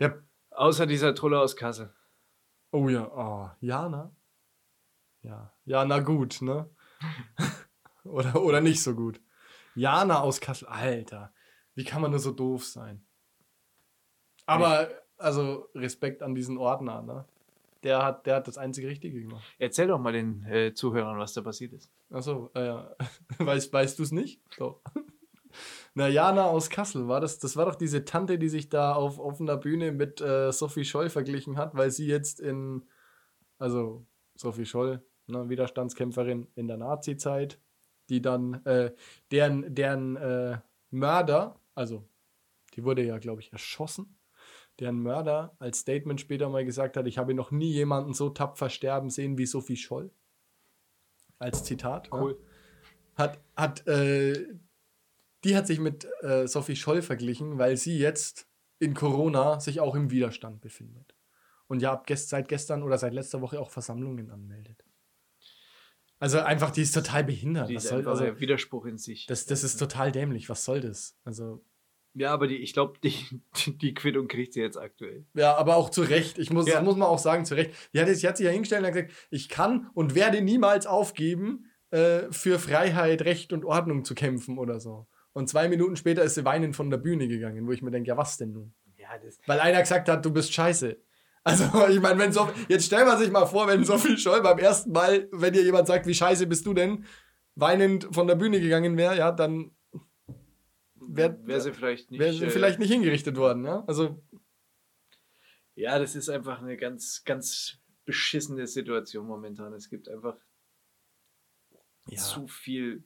Der, 0.00 0.24
Außer 0.54 0.86
dieser 0.86 1.14
Trulle 1.16 1.40
aus 1.40 1.56
Kassel. 1.56 1.92
Oh 2.74 2.88
ja, 2.88 3.06
oh, 3.14 3.50
Jana. 3.60 4.10
Ja, 5.22 5.54
ja, 5.64 5.84
na 5.84 6.00
gut, 6.00 6.42
ne? 6.42 6.68
oder, 8.04 8.42
oder 8.42 8.60
nicht 8.60 8.82
so 8.82 8.94
gut. 8.94 9.20
Jana 9.74 10.20
aus 10.20 10.40
Kassel, 10.40 10.68
Alter. 10.68 11.32
Wie 11.74 11.84
kann 11.84 12.02
man 12.02 12.10
nur 12.10 12.20
so 12.20 12.32
doof 12.32 12.64
sein? 12.64 13.06
Aber, 14.46 14.90
also, 15.16 15.68
Respekt 15.74 16.22
an 16.22 16.34
diesen 16.34 16.58
Ordner, 16.58 17.02
ne? 17.02 17.24
Der 17.84 18.02
hat, 18.02 18.26
der 18.26 18.36
hat 18.36 18.48
das 18.48 18.58
einzige 18.58 18.88
Richtige 18.88 19.20
gemacht. 19.20 19.44
Erzähl 19.58 19.86
doch 19.86 19.98
mal 19.98 20.12
den 20.12 20.44
äh, 20.46 20.72
Zuhörern, 20.74 21.18
was 21.18 21.34
da 21.34 21.42
passiert 21.42 21.74
ist. 21.74 21.92
Achso, 22.10 22.50
äh, 22.54 22.64
ja. 22.66 22.96
weißt, 23.38 23.72
weißt 23.72 23.98
du 23.98 24.02
es 24.02 24.12
nicht? 24.12 24.40
Doch. 24.58 24.80
Na, 25.96 26.08
Jana 26.08 26.46
aus 26.46 26.70
Kassel, 26.70 27.06
war 27.06 27.20
das, 27.20 27.38
das 27.38 27.56
war 27.56 27.66
doch 27.66 27.76
diese 27.76 28.04
Tante, 28.04 28.36
die 28.36 28.48
sich 28.48 28.68
da 28.68 28.94
auf 28.94 29.20
offener 29.20 29.56
Bühne 29.56 29.92
mit 29.92 30.20
äh, 30.20 30.50
Sophie 30.50 30.84
Scholl 30.84 31.08
verglichen 31.08 31.56
hat, 31.56 31.76
weil 31.76 31.92
sie 31.92 32.06
jetzt 32.06 32.40
in, 32.40 32.84
also 33.58 34.04
Sophie 34.34 34.66
Scholl, 34.66 35.04
ne, 35.28 35.48
Widerstandskämpferin 35.48 36.48
in 36.56 36.66
der 36.66 36.78
Nazi-Zeit, 36.78 37.60
die 38.08 38.20
dann, 38.20 38.54
äh, 38.64 38.92
deren, 39.30 39.72
deren 39.72 40.16
äh, 40.16 40.58
Mörder, 40.90 41.60
also 41.76 42.04
die 42.74 42.82
wurde 42.82 43.04
ja, 43.04 43.18
glaube 43.18 43.40
ich, 43.40 43.52
erschossen, 43.52 44.18
deren 44.80 45.00
Mörder 45.00 45.54
als 45.60 45.78
Statement 45.78 46.20
später 46.20 46.48
mal 46.48 46.64
gesagt 46.64 46.96
hat, 46.96 47.06
ich 47.06 47.18
habe 47.18 47.34
noch 47.34 47.52
nie 47.52 47.70
jemanden 47.70 48.14
so 48.14 48.30
tapfer 48.30 48.68
sterben 48.68 49.10
sehen 49.10 49.38
wie 49.38 49.46
Sophie 49.46 49.76
Scholl. 49.76 50.10
Als 51.38 51.62
Zitat. 51.62 52.10
ja 52.12 52.20
Cool. 52.22 52.38
hat, 53.14 53.38
hat 53.54 53.86
äh, 53.86 54.46
die 55.44 55.56
hat 55.56 55.66
sich 55.66 55.78
mit 55.78 56.06
äh, 56.22 56.46
Sophie 56.48 56.76
Scholl 56.76 57.02
verglichen, 57.02 57.58
weil 57.58 57.76
sie 57.76 57.98
jetzt 57.98 58.46
in 58.78 58.94
Corona 58.94 59.60
sich 59.60 59.80
auch 59.80 59.94
im 59.94 60.10
Widerstand 60.10 60.60
befindet. 60.60 61.14
Und 61.66 61.80
ja, 61.80 61.92
ab 61.92 62.06
gest 62.06 62.28
seit 62.28 62.48
gestern 62.48 62.82
oder 62.82 62.98
seit 62.98 63.14
letzter 63.14 63.40
Woche 63.40 63.60
auch 63.60 63.70
Versammlungen 63.70 64.30
anmeldet. 64.30 64.84
Also 66.18 66.38
einfach, 66.40 66.70
die 66.70 66.82
ist 66.82 66.92
total 66.94 67.24
behindert. 67.24 67.68
Die 67.68 67.74
Was 67.76 67.84
ist 67.84 67.90
soll, 67.90 67.98
einfach 68.00 68.12
also, 68.12 68.24
ein 68.24 68.40
Widerspruch 68.40 68.86
in 68.86 68.98
sich. 68.98 69.26
das, 69.26 69.46
das 69.46 69.62
ist 69.64 69.76
total 69.78 70.12
dämlich. 70.12 70.48
Was 70.48 70.64
soll 70.64 70.80
das? 70.80 71.16
Also, 71.24 71.64
ja, 72.14 72.32
aber 72.32 72.46
die, 72.46 72.56
ich 72.56 72.72
glaube, 72.72 72.98
die, 73.02 73.14
die 73.82 73.94
Quittung 73.94 74.28
kriegt 74.28 74.52
sie 74.54 74.60
jetzt 74.60 74.76
aktuell. 74.78 75.26
ja, 75.34 75.54
aber 75.56 75.76
auch 75.76 75.90
zu 75.90 76.02
Recht. 76.02 76.38
Ich 76.38 76.50
muss, 76.50 76.66
Ja. 76.66 76.74
das 76.76 76.84
muss 76.84 76.96
man 76.96 77.08
auch 77.08 77.18
sagen, 77.18 77.44
zu 77.44 77.54
Recht. 77.54 77.72
Die 77.92 78.00
hat, 78.00 78.08
jetzt- 78.08 78.22
die 78.22 78.28
hat 78.28 78.36
sich 78.36 78.46
ja 78.46 78.52
hingestellt 78.52 78.82
und 78.82 78.86
hat 78.86 78.94
gesagt, 78.94 79.12
ich 79.30 79.48
kann 79.48 79.90
und 79.94 80.14
werde 80.14 80.40
niemals 80.40 80.86
aufgeben, 80.86 81.66
äh, 81.90 82.30
für 82.30 82.58
Freiheit, 82.58 83.22
Recht 83.22 83.52
und 83.52 83.64
Ordnung 83.64 84.04
zu 84.04 84.14
kämpfen 84.14 84.58
oder 84.58 84.80
so. 84.80 85.06
Und 85.34 85.48
zwei 85.48 85.68
Minuten 85.68 85.96
später 85.96 86.22
ist 86.22 86.36
sie 86.36 86.44
weinend 86.44 86.76
von 86.76 86.90
der 86.90 86.96
Bühne 86.96 87.26
gegangen, 87.28 87.66
wo 87.66 87.72
ich 87.72 87.82
mir 87.82 87.90
denke, 87.90 88.08
ja, 88.08 88.16
was 88.16 88.38
denn 88.38 88.52
nun? 88.52 88.72
Ja, 88.96 89.18
das, 89.18 89.38
Weil 89.46 89.60
einer 89.60 89.80
gesagt 89.80 90.08
hat, 90.08 90.24
du 90.24 90.32
bist 90.32 90.54
scheiße. 90.54 90.96
Also, 91.42 91.64
ich 91.88 92.00
meine, 92.00 92.18
wenn 92.20 92.32
so, 92.32 92.48
jetzt 92.68 92.86
stellen 92.86 93.06
wir 93.06 93.18
sich 93.18 93.30
mal 93.30 93.44
vor, 93.44 93.66
wenn 93.66 93.84
Sophie 93.84 94.16
Scholl 94.16 94.42
beim 94.42 94.58
ersten 94.58 94.92
Mal, 94.92 95.28
wenn 95.32 95.52
dir 95.52 95.62
jemand 95.62 95.88
sagt, 95.88 96.06
wie 96.06 96.14
scheiße 96.14 96.46
bist 96.46 96.64
du 96.66 96.72
denn, 96.72 97.04
weinend 97.56 98.08
von 98.14 98.28
der 98.28 98.36
Bühne 98.36 98.60
gegangen 98.60 98.96
wäre, 98.96 99.18
ja, 99.18 99.32
dann 99.32 99.72
wäre 100.94 101.36
wäre 101.44 101.60
sie 101.60 101.72
vielleicht 101.72 102.12
nicht. 102.12 102.20
wär 102.20 102.32
sie 102.32 102.46
äh, 102.46 102.50
vielleicht 102.50 102.78
nicht 102.78 102.92
hingerichtet 102.92 103.36
worden, 103.36 103.64
ja. 103.64 103.84
Also, 103.88 104.22
Ja, 105.74 105.98
das 105.98 106.14
ist 106.14 106.28
einfach 106.28 106.62
eine 106.62 106.76
ganz, 106.76 107.22
ganz 107.24 107.78
beschissene 108.04 108.68
Situation 108.68 109.26
momentan. 109.26 109.72
Es 109.72 109.90
gibt 109.90 110.08
einfach 110.08 110.36
zu 112.14 112.46
viel 112.46 113.04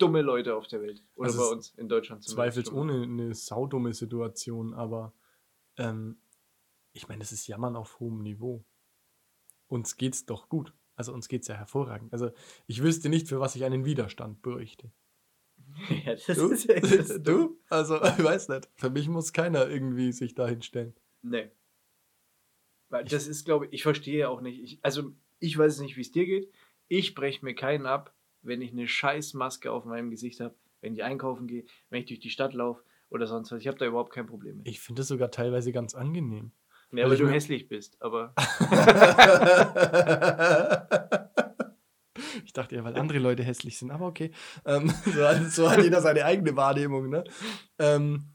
dumme 0.00 0.22
Leute 0.22 0.54
auf 0.56 0.66
der 0.66 0.80
Welt. 0.82 1.04
Oder 1.14 1.26
Also 1.28 1.38
bei 1.40 1.46
uns 1.56 1.70
in 1.76 1.88
Deutschland 1.88 2.22
zweifelsohne 2.24 3.02
eine 3.02 3.34
saudumme 3.34 3.92
Situation, 3.92 4.74
aber 4.74 5.12
ähm, 5.76 6.20
ich 6.92 7.08
meine, 7.08 7.20
das 7.20 7.32
ist 7.32 7.46
Jammern 7.46 7.76
auf 7.76 8.00
hohem 8.00 8.22
Niveau. 8.22 8.64
Uns 9.68 9.96
geht's 9.96 10.26
doch 10.26 10.48
gut. 10.48 10.74
Also 10.96 11.12
uns 11.12 11.28
geht's 11.28 11.48
ja 11.48 11.54
hervorragend. 11.54 12.12
Also 12.12 12.30
ich 12.66 12.82
wüsste 12.82 13.08
nicht, 13.08 13.28
für 13.28 13.40
was 13.40 13.56
ich 13.56 13.64
einen 13.64 13.84
Widerstand 13.84 14.42
bräuchte. 14.42 14.92
ja, 16.04 16.14
das 16.14 16.24
Du? 16.36 16.48
ist 16.50 16.68
echt 16.68 16.98
das 16.98 17.22
du? 17.22 17.58
Also, 17.68 17.96
ich 18.02 18.22
weiß 18.24 18.48
nicht. 18.48 18.68
Für 18.76 18.90
mich 18.90 19.08
muss 19.08 19.32
keiner 19.32 19.68
irgendwie 19.68 20.12
sich 20.12 20.34
da 20.34 20.46
hinstellen. 20.46 20.94
Nee. 21.22 21.50
Weil 22.88 23.04
das 23.04 23.28
ist, 23.28 23.44
glaube 23.44 23.66
ich, 23.66 23.72
ich 23.74 23.82
verstehe 23.82 24.28
auch 24.28 24.40
nicht. 24.40 24.60
Ich, 24.62 24.78
also, 24.84 25.12
ich 25.38 25.56
weiß 25.56 25.80
nicht, 25.80 25.96
wie 25.96 26.00
es 26.00 26.10
dir 26.10 26.26
geht. 26.26 26.52
Ich 26.88 27.14
breche 27.14 27.44
mir 27.44 27.54
keinen 27.54 27.86
ab, 27.86 28.12
wenn 28.42 28.62
ich 28.62 28.72
eine 28.72 28.88
scheiß 28.88 29.34
Maske 29.34 29.70
auf 29.72 29.84
meinem 29.84 30.10
Gesicht 30.10 30.40
habe, 30.40 30.54
wenn 30.80 30.94
ich 30.94 31.02
einkaufen 31.04 31.46
gehe, 31.46 31.64
wenn 31.90 32.00
ich 32.00 32.06
durch 32.06 32.20
die 32.20 32.30
Stadt 32.30 32.54
laufe 32.54 32.82
oder 33.10 33.26
sonst 33.26 33.52
was. 33.52 33.60
Ich 33.60 33.68
habe 33.68 33.78
da 33.78 33.86
überhaupt 33.86 34.12
kein 34.12 34.26
Problem 34.26 34.58
mit. 34.58 34.68
Ich 34.68 34.80
finde 34.80 35.02
es 35.02 35.08
sogar 35.08 35.30
teilweise 35.30 35.72
ganz 35.72 35.94
angenehm. 35.94 36.52
ja, 36.92 36.98
weil 36.98 37.04
weil 37.04 37.12
ich 37.14 37.18
du 37.20 37.26
mir- 37.26 37.32
hässlich 37.32 37.68
bist, 37.68 38.00
aber 38.00 38.34
ich 42.44 42.52
dachte 42.52 42.76
ja, 42.76 42.84
weil 42.84 42.96
andere 42.96 43.18
Leute 43.18 43.42
hässlich 43.42 43.78
sind, 43.78 43.90
aber 43.90 44.06
okay. 44.06 44.30
Ähm, 44.64 44.92
so, 45.14 45.26
hat, 45.26 45.50
so 45.50 45.70
hat 45.70 45.82
jeder 45.82 46.00
seine 46.00 46.24
eigene 46.24 46.56
Wahrnehmung, 46.56 47.08
ne? 47.08 47.24
Ähm, 47.78 48.32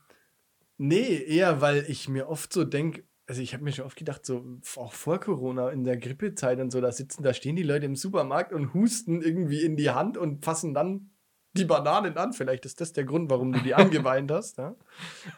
nee, 0.77 1.17
eher, 1.23 1.61
weil 1.61 1.85
ich 1.87 2.09
mir 2.09 2.27
oft 2.29 2.51
so 2.53 2.63
denke, 2.63 3.03
also 3.27 3.41
ich 3.41 3.53
habe 3.53 3.63
mir 3.63 3.71
schon 3.71 3.85
oft 3.85 3.97
gedacht, 3.97 4.25
so 4.25 4.59
auch 4.75 4.93
vor 4.93 5.19
Corona 5.19 5.69
in 5.69 5.83
der 5.83 5.97
Grippezeit 5.97 6.59
und 6.59 6.71
so, 6.71 6.81
da 6.81 6.91
sitzen, 6.91 7.23
da 7.23 7.33
stehen 7.33 7.55
die 7.55 7.63
Leute 7.63 7.85
im 7.85 7.95
Supermarkt 7.95 8.53
und 8.53 8.73
husten 8.73 9.21
irgendwie 9.21 9.63
in 9.63 9.75
die 9.75 9.89
Hand 9.89 10.17
und 10.17 10.45
fassen 10.45 10.73
dann 10.73 11.11
die 11.53 11.65
Bananen 11.65 12.17
an. 12.17 12.33
Vielleicht 12.33 12.65
ist 12.65 12.81
das 12.81 12.93
der 12.93 13.05
Grund, 13.05 13.29
warum 13.29 13.51
du 13.51 13.59
die 13.61 13.73
angeweint 13.75 14.31
hast. 14.31 14.57
Ja? 14.57 14.75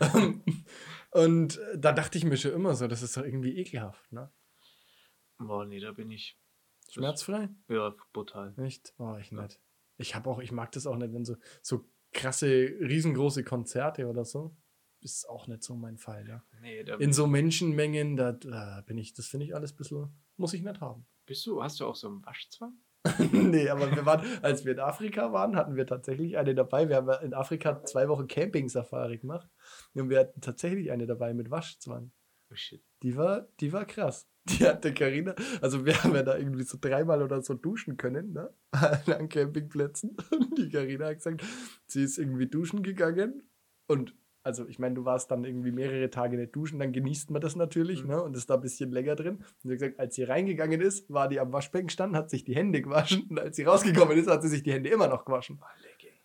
Ähm, 0.01 0.43
und 1.11 1.57
äh, 1.57 1.77
da 1.77 1.93
dachte 1.93 2.17
ich 2.17 2.25
mir 2.25 2.37
schon 2.37 2.51
immer 2.51 2.75
so, 2.75 2.87
das 2.87 3.01
ist 3.01 3.15
doch 3.15 3.23
irgendwie 3.23 3.57
ekelhaft, 3.57 4.11
ne? 4.11 4.31
boah, 5.39 5.65
nee, 5.65 5.79
da 5.79 5.91
bin 5.91 6.11
ich 6.11 6.37
Schmerzfrei? 6.89 7.49
ja 7.69 7.95
brutal. 8.13 8.53
Echt? 8.57 8.93
Oh, 8.97 9.17
ich 9.19 9.31
nicht. 9.31 9.59
Ich 9.97 10.15
habe 10.15 10.29
auch, 10.29 10.39
ich 10.39 10.51
mag 10.51 10.71
das 10.71 10.87
auch 10.87 10.95
nicht, 10.95 11.13
wenn 11.13 11.25
so, 11.25 11.35
so 11.61 11.85
krasse, 12.13 12.47
riesengroße 12.47 13.43
Konzerte 13.43 14.07
oder 14.07 14.25
so. 14.25 14.55
Ist 15.01 15.29
auch 15.29 15.47
nicht 15.47 15.63
so 15.63 15.75
mein 15.75 15.97
Fall, 15.97 16.27
ja. 16.27 16.43
Nee, 16.61 16.83
da 16.83 16.95
In 16.95 17.13
so 17.13 17.27
Menschenmengen, 17.27 18.15
da, 18.17 18.31
da 18.31 18.81
bin 18.85 18.97
ich, 18.97 19.13
das 19.13 19.27
finde 19.27 19.45
ich 19.45 19.55
alles 19.55 19.73
ein 19.73 19.77
bisschen, 19.77 20.09
muss 20.37 20.53
ich 20.53 20.63
nicht 20.63 20.81
haben. 20.81 21.05
bist 21.25 21.45
du, 21.45 21.61
hast 21.61 21.79
du 21.79 21.85
auch 21.85 21.95
so 21.95 22.07
einen 22.07 22.25
Waschzwang? 22.25 22.73
nee, 23.31 23.69
aber 23.69 23.95
wir 23.95 24.05
waren, 24.05 24.25
als 24.41 24.65
wir 24.65 24.73
in 24.73 24.79
Afrika 24.79 25.31
waren, 25.31 25.55
hatten 25.55 25.75
wir 25.75 25.85
tatsächlich 25.85 26.37
eine 26.37 26.55
dabei. 26.55 26.89
Wir 26.89 26.97
haben 26.97 27.09
in 27.23 27.33
Afrika 27.33 27.83
zwei 27.83 28.07
Wochen 28.09 28.27
Camping-Safari 28.27 29.19
gemacht. 29.19 29.49
Und 29.93 30.09
wir 30.09 30.19
hatten 30.19 30.41
tatsächlich 30.41 30.91
eine 30.91 31.05
dabei 31.05 31.33
mit 31.33 31.49
Waschzwang. 31.49 32.11
Oh 32.51 32.55
shit. 32.55 32.83
Die 33.03 33.15
war, 33.15 33.47
die 33.59 33.73
war 33.73 33.85
krass. 33.85 34.27
Die 34.47 34.65
hatte 34.65 34.93
Karina, 34.93 35.35
also 35.61 35.85
wir 35.85 36.01
haben 36.01 36.15
ja 36.15 36.23
da 36.23 36.37
irgendwie 36.37 36.63
so 36.63 36.77
dreimal 36.79 37.21
oder 37.21 37.41
so 37.41 37.53
duschen 37.53 37.97
können, 37.97 38.31
ne? 38.31 38.53
An 38.71 39.27
Campingplätzen. 39.27 40.15
Und 40.31 40.57
die 40.57 40.69
Karina 40.69 41.07
hat 41.07 41.17
gesagt, 41.17 41.43
sie 41.85 42.03
ist 42.03 42.17
irgendwie 42.17 42.47
duschen 42.47 42.81
gegangen. 42.81 43.43
Und 43.87 44.15
also 44.47 44.67
ich 44.67 44.79
meine, 44.79 44.95
du 44.95 45.05
warst 45.05 45.29
dann 45.29 45.43
irgendwie 45.43 45.71
mehrere 45.71 46.09
Tage 46.09 46.37
nicht 46.37 46.55
duschen, 46.55 46.79
dann 46.79 46.91
genießt 46.93 47.29
man 47.31 47.41
das 47.41 47.55
natürlich, 47.55 48.03
Mhm. 48.03 48.09
ne? 48.09 48.23
Und 48.23 48.35
ist 48.35 48.49
da 48.49 48.55
ein 48.55 48.61
bisschen 48.61 48.91
länger 48.91 49.15
drin. 49.15 49.35
Und 49.35 49.45
sie 49.63 49.69
hat 49.71 49.79
gesagt, 49.79 49.99
als 49.99 50.15
sie 50.15 50.23
reingegangen 50.23 50.81
ist, 50.81 51.09
war 51.13 51.27
die 51.27 51.39
am 51.39 51.51
Waschbecken 51.53 51.89
standen, 51.89 52.15
hat 52.15 52.29
sich 52.29 52.43
die 52.43 52.55
Hände 52.55 52.81
gewaschen. 52.81 53.23
Und 53.29 53.39
als 53.39 53.55
sie 53.57 53.63
rausgekommen 53.63 54.17
ist, 54.17 54.27
hat 54.29 54.41
sie 54.41 54.47
sich 54.49 54.63
die 54.63 54.71
Hände 54.73 54.89
immer 54.89 55.07
noch 55.07 55.25
gewaschen. 55.25 55.59
Oh. 55.61 55.65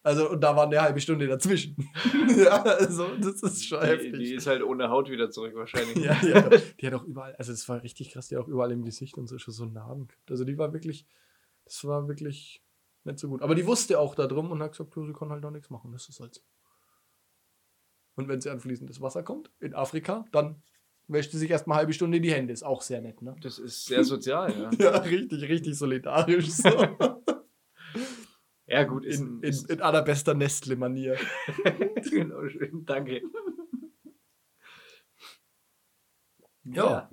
Also, 0.04 0.30
und 0.30 0.40
da 0.40 0.56
war 0.56 0.66
eine 0.66 0.80
halbe 0.82 1.00
Stunde 1.00 1.28
dazwischen. 1.28 1.76
ja, 2.36 2.62
also, 2.62 3.06
das 3.20 3.40
ist 3.42 3.66
schon 3.66 3.80
Die, 3.82 3.86
heftig. 3.86 4.12
die 4.18 4.34
ist 4.34 4.46
halt 4.48 4.62
ohne 4.64 4.88
Haut 4.90 5.08
wieder 5.10 5.30
zurück 5.30 5.54
wahrscheinlich. 5.54 5.96
Ja, 5.96 6.14
die 6.20 6.34
hat, 6.34 6.46
auch, 6.54 6.60
die 6.80 6.86
hat 6.88 6.94
auch 6.94 7.04
überall, 7.04 7.36
also 7.36 7.52
es 7.52 7.68
war 7.68 7.82
richtig 7.84 8.10
krass, 8.12 8.26
die 8.28 8.36
hat 8.36 8.42
auch 8.42 8.48
überall 8.48 8.72
im 8.72 8.82
Gesicht 8.84 9.16
und 9.16 9.28
so 9.28 9.38
schon 9.38 9.54
so 9.54 9.64
Narben 9.64 10.08
gehabt. 10.08 10.30
Also 10.30 10.44
die 10.44 10.58
war 10.58 10.72
wirklich, 10.72 11.06
das 11.64 11.84
war 11.84 12.08
wirklich 12.08 12.62
nicht 13.04 13.18
so 13.20 13.28
gut. 13.28 13.42
Aber 13.42 13.54
die 13.54 13.64
wusste 13.66 13.98
auch 14.00 14.14
darum 14.16 14.50
und 14.50 14.60
hat 14.62 14.72
gesagt, 14.72 14.94
du, 14.96 15.06
sie 15.06 15.12
kann 15.12 15.30
halt 15.30 15.44
auch 15.44 15.50
nichts 15.52 15.70
machen, 15.70 15.92
das 15.92 16.08
ist 16.08 16.18
halt 16.20 16.34
so. 16.34 16.40
Und 18.14 18.28
wenn 18.28 18.40
sie 18.40 18.50
an 18.50 18.60
fließendes 18.60 19.00
Wasser 19.00 19.22
kommt, 19.22 19.50
in 19.60 19.74
Afrika, 19.74 20.24
dann 20.32 20.62
wäscht 21.08 21.32
sie 21.32 21.38
sich 21.38 21.50
erstmal 21.50 21.76
eine 21.76 21.80
halbe 21.80 21.92
Stunde 21.92 22.20
die 22.20 22.32
Hände. 22.32 22.52
Ist 22.52 22.62
auch 22.62 22.82
sehr 22.82 23.00
nett, 23.00 23.22
ne? 23.22 23.34
Das 23.40 23.58
ist 23.58 23.86
sehr 23.86 24.04
sozial, 24.04 24.52
ja. 24.58 24.70
Ja, 24.78 24.98
richtig, 24.98 25.42
richtig 25.48 25.76
solidarisch. 25.76 26.50
So. 26.50 26.96
Ja, 28.66 28.84
gut, 28.84 29.04
ist, 29.04 29.20
In, 29.20 29.42
in, 29.42 29.54
in 29.68 29.80
allerbester 29.82 30.34
Nestle-Manier. 30.34 31.16
genau, 32.10 32.48
schön, 32.48 32.84
danke. 32.86 33.22
Ja. 36.64 37.10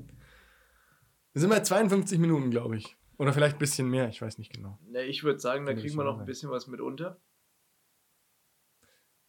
Wir 1.34 1.42
sind 1.42 1.50
bei 1.50 1.62
52 1.62 2.20
Minuten, 2.20 2.52
glaube 2.52 2.78
ich. 2.78 2.96
Oder 3.18 3.34
vielleicht 3.34 3.58
ein 3.58 3.60
bisschen 3.60 3.90
mehr, 3.90 4.08
ich 4.08 4.22
weiß 4.22 4.38
nicht 4.38 4.54
genau. 4.54 4.80
Ne, 4.88 5.04
ich 5.04 5.24
würde 5.24 5.40
sagen, 5.40 5.66
da 5.66 5.74
kriegen 5.74 5.96
wir 5.98 6.06
noch 6.06 6.20
ein 6.20 6.26
bisschen 6.26 6.50
was 6.50 6.68
mit 6.68 6.80
unter. 6.80 7.20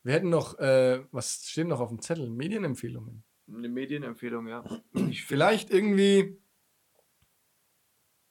Wir 0.03 0.15
hätten 0.15 0.31
noch, 0.31 0.59
äh, 0.59 1.05
was 1.13 1.45
steht 1.47 1.67
noch 1.67 1.81
auf 1.81 1.91
dem 1.91 2.01
Zettel? 2.01 2.31
Medienempfehlungen. 2.31 3.23
Eine 3.49 3.69
Medienempfehlung, 3.69 4.49
ja. 4.49 4.65
Ich 5.11 5.25
Vielleicht 5.25 5.71
irgendwie, 5.71 6.41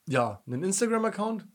ja, 0.08 0.42
einen 0.48 0.64
Instagram-Account. 0.64 1.48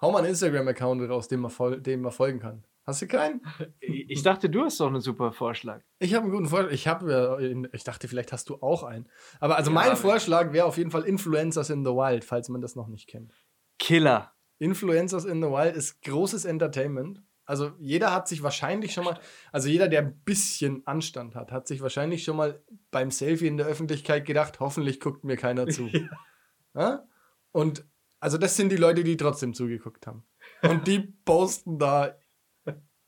Hau 0.00 0.12
mal 0.12 0.18
einen 0.18 0.28
Instagram-Account 0.28 1.08
raus, 1.08 1.28
dem 1.28 1.40
man, 1.40 1.82
dem 1.82 2.02
man 2.02 2.12
folgen 2.12 2.40
kann. 2.40 2.64
Hast 2.84 3.00
du 3.00 3.06
keinen? 3.06 3.40
ich 3.80 4.22
dachte, 4.22 4.50
du 4.50 4.62
hast 4.62 4.78
doch 4.80 4.88
einen 4.88 5.00
super 5.00 5.32
Vorschlag. 5.32 5.82
Ich 5.98 6.12
habe 6.12 6.24
einen 6.24 6.32
guten 6.32 6.48
Vorschlag. 6.48 6.72
Ich 6.72 6.86
habe, 6.86 7.10
ja, 7.10 7.66
ich 7.72 7.84
dachte, 7.84 8.08
vielleicht 8.08 8.32
hast 8.32 8.50
du 8.50 8.56
auch 8.56 8.82
einen. 8.82 9.08
Aber 9.40 9.56
also 9.56 9.70
Ja, 9.70 9.74
mein 9.74 9.96
Vorschlag 9.96 10.52
wäre 10.52 10.66
auf 10.66 10.76
jeden 10.76 10.90
Fall 10.90 11.04
Influencers 11.04 11.70
in 11.70 11.84
the 11.84 11.92
Wild, 11.92 12.24
falls 12.24 12.50
man 12.50 12.60
das 12.60 12.76
noch 12.76 12.88
nicht 12.88 13.08
kennt. 13.08 13.32
Killer. 13.78 14.32
Influencers 14.58 15.24
in 15.24 15.42
the 15.42 15.48
Wild 15.48 15.74
ist 15.74 16.02
großes 16.02 16.44
Entertainment. 16.44 17.22
Also 17.46 17.72
jeder 17.78 18.12
hat 18.12 18.26
sich 18.28 18.42
wahrscheinlich 18.42 18.92
schon 18.94 19.04
mal, 19.04 19.18
also 19.52 19.68
jeder, 19.68 19.88
der 19.88 20.00
ein 20.00 20.18
bisschen 20.24 20.86
Anstand 20.86 21.34
hat, 21.34 21.52
hat 21.52 21.68
sich 21.68 21.82
wahrscheinlich 21.82 22.24
schon 22.24 22.36
mal 22.36 22.62
beim 22.90 23.10
Selfie 23.10 23.46
in 23.46 23.56
der 23.56 23.66
Öffentlichkeit 23.66 24.24
gedacht, 24.24 24.60
hoffentlich 24.60 24.98
guckt 25.00 25.24
mir 25.24 25.36
keiner 25.36 25.66
zu. 25.66 25.90
ja? 26.74 27.06
Und 27.52 27.84
also 28.18 28.38
das 28.38 28.56
sind 28.56 28.72
die 28.72 28.76
Leute, 28.76 29.04
die 29.04 29.18
trotzdem 29.18 29.52
zugeguckt 29.52 30.06
haben. 30.06 30.24
Und 30.62 30.86
die 30.86 31.00
posten 31.00 31.78
da 31.78 32.16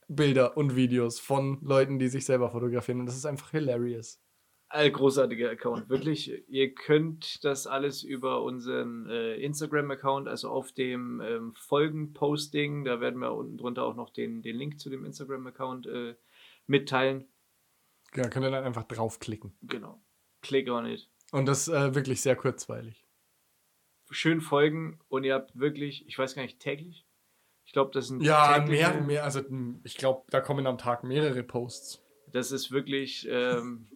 Bilder 0.07 0.55
und 0.55 0.75
Videos 0.75 1.19
von 1.19 1.59
Leuten, 1.61 1.99
die 1.99 2.07
sich 2.07 2.25
selber 2.25 2.51
fotografieren. 2.51 2.99
Und 2.99 3.07
das 3.07 3.15
ist 3.15 3.25
einfach 3.25 3.51
hilarious. 3.51 4.21
Großartiger 4.69 5.49
Account, 5.49 5.89
wirklich. 5.89 6.31
Ihr 6.49 6.73
könnt 6.75 7.43
das 7.45 7.67
alles 7.67 8.03
über 8.03 8.43
unseren 8.43 9.09
äh, 9.09 9.35
Instagram-Account, 9.35 10.27
also 10.27 10.49
auf 10.49 10.71
dem 10.73 11.21
ähm, 11.21 11.53
Folgen-Posting, 11.55 12.83
da 12.83 12.99
werden 12.99 13.19
wir 13.19 13.33
unten 13.33 13.57
drunter 13.57 13.83
auch 13.83 13.95
noch 13.95 14.09
den, 14.09 14.41
den 14.41 14.57
Link 14.57 14.79
zu 14.79 14.89
dem 14.89 15.05
Instagram-Account 15.05 15.87
äh, 15.87 16.15
mitteilen. 16.65 17.25
Ja, 18.15 18.27
könnt 18.29 18.45
ihr 18.45 18.51
dann 18.51 18.65
einfach 18.65 18.83
draufklicken. 18.83 19.57
Genau. 19.63 20.01
Click 20.41 20.69
on 20.69 20.85
it. 20.85 21.09
Und 21.31 21.45
das 21.45 21.67
äh, 21.67 21.95
wirklich 21.95 22.21
sehr 22.21 22.35
kurzweilig. 22.35 23.05
Schön 24.09 24.39
folgen 24.41 24.99
und 25.09 25.23
ihr 25.23 25.33
habt 25.33 25.57
wirklich, 25.57 26.07
ich 26.07 26.17
weiß 26.17 26.35
gar 26.35 26.41
nicht, 26.43 26.59
täglich? 26.59 27.05
Ich 27.65 27.73
glaube, 27.73 27.91
das 27.93 28.07
sind 28.07 28.21
Ja, 28.23 28.63
mehr, 28.65 29.01
mehr, 29.01 29.25
also 29.25 29.39
m, 29.39 29.81
ich 29.83 29.97
glaube, 29.97 30.23
da 30.29 30.39
kommen 30.39 30.65
am 30.67 30.77
Tag 30.77 31.03
mehrere 31.03 31.43
Posts. 31.43 32.01
Das 32.31 32.51
ist 32.51 32.71
wirklich, 32.71 33.27
ähm, 33.29 33.87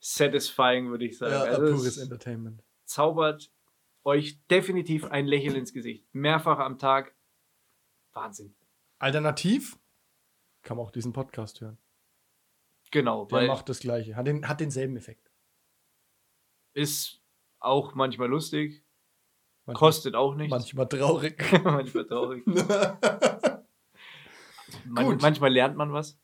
satisfying, 0.00 0.90
würde 0.90 1.04
ich 1.06 1.18
sagen. 1.18 1.32
Ja, 1.32 1.42
also 1.42 1.62
pures 1.74 1.86
es 1.86 1.98
Entertainment. 1.98 2.62
zaubert 2.84 3.50
euch 4.04 4.40
definitiv 4.46 5.04
ein 5.04 5.26
Lächeln 5.26 5.56
ins 5.56 5.72
Gesicht. 5.72 6.06
Mehrfach 6.12 6.58
am 6.58 6.78
Tag. 6.78 7.14
Wahnsinn. 8.12 8.54
Alternativ 8.98 9.78
kann 10.62 10.76
man 10.76 10.86
auch 10.86 10.90
diesen 10.90 11.12
Podcast 11.12 11.60
hören. 11.60 11.78
Genau, 12.90 13.26
Der 13.26 13.46
macht 13.46 13.68
das 13.68 13.80
Gleiche. 13.80 14.16
Hat, 14.16 14.26
den, 14.26 14.48
hat 14.48 14.60
denselben 14.60 14.96
Effekt. 14.96 15.30
ist 16.72 17.20
auch 17.60 17.94
manchmal 17.94 18.28
lustig, 18.28 18.84
Manchmal, 19.66 19.78
kostet 19.88 20.14
auch 20.14 20.34
nichts. 20.36 20.50
manchmal 20.50 20.88
traurig. 20.88 21.38
manchmal 21.64 22.06
traurig. 22.06 22.46
Man, 24.86 25.16
manchmal 25.18 25.52
lernt 25.52 25.76
man 25.76 25.92
was. 25.92 26.18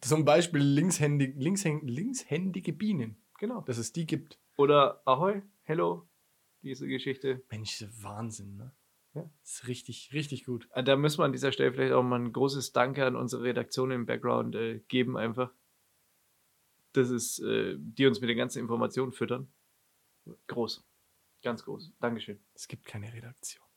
Zum 0.00 0.24
Beispiel 0.24 0.60
linkshändig, 0.60 1.34
linkshäng, 1.36 1.86
linkshändige 1.86 2.72
Bienen. 2.72 3.16
Genau. 3.38 3.62
Dass 3.62 3.78
es 3.78 3.92
die 3.92 4.06
gibt. 4.06 4.38
Oder 4.56 5.00
Ahoi, 5.06 5.42
Hello, 5.62 6.08
diese 6.62 6.86
Geschichte. 6.88 7.42
Mensch, 7.50 7.84
Wahnsinn, 8.00 8.56
ne? 8.56 8.72
Ja. 9.14 9.30
Das 9.40 9.52
ist 9.52 9.68
richtig, 9.68 10.10
richtig 10.12 10.44
gut. 10.44 10.68
Äh, 10.72 10.84
Da 10.84 10.96
müssen 10.96 11.18
wir 11.18 11.24
an 11.24 11.32
dieser 11.32 11.52
Stelle 11.52 11.72
vielleicht 11.72 11.92
auch 11.92 12.02
mal 12.02 12.20
ein 12.20 12.32
großes 12.32 12.72
Danke 12.72 13.06
an 13.06 13.16
unsere 13.16 13.42
Redaktion 13.42 13.90
im 13.90 14.06
Background 14.06 14.54
äh, 14.54 14.80
geben, 14.88 15.16
einfach. 15.16 15.52
Das 16.92 17.10
ist, 17.10 17.38
äh, 17.40 17.76
die 17.78 18.06
uns 18.06 18.20
mit 18.20 18.28
den 18.28 18.36
ganzen 18.36 18.58
Informationen 18.60 19.12
füttern. 19.12 19.52
Groß. 20.46 20.84
Ganz 21.42 21.64
groß. 21.64 21.92
Dankeschön. 22.00 22.40
Es 22.54 22.66
gibt 22.68 22.84
keine 22.84 23.12
Redaktion. 23.12 23.67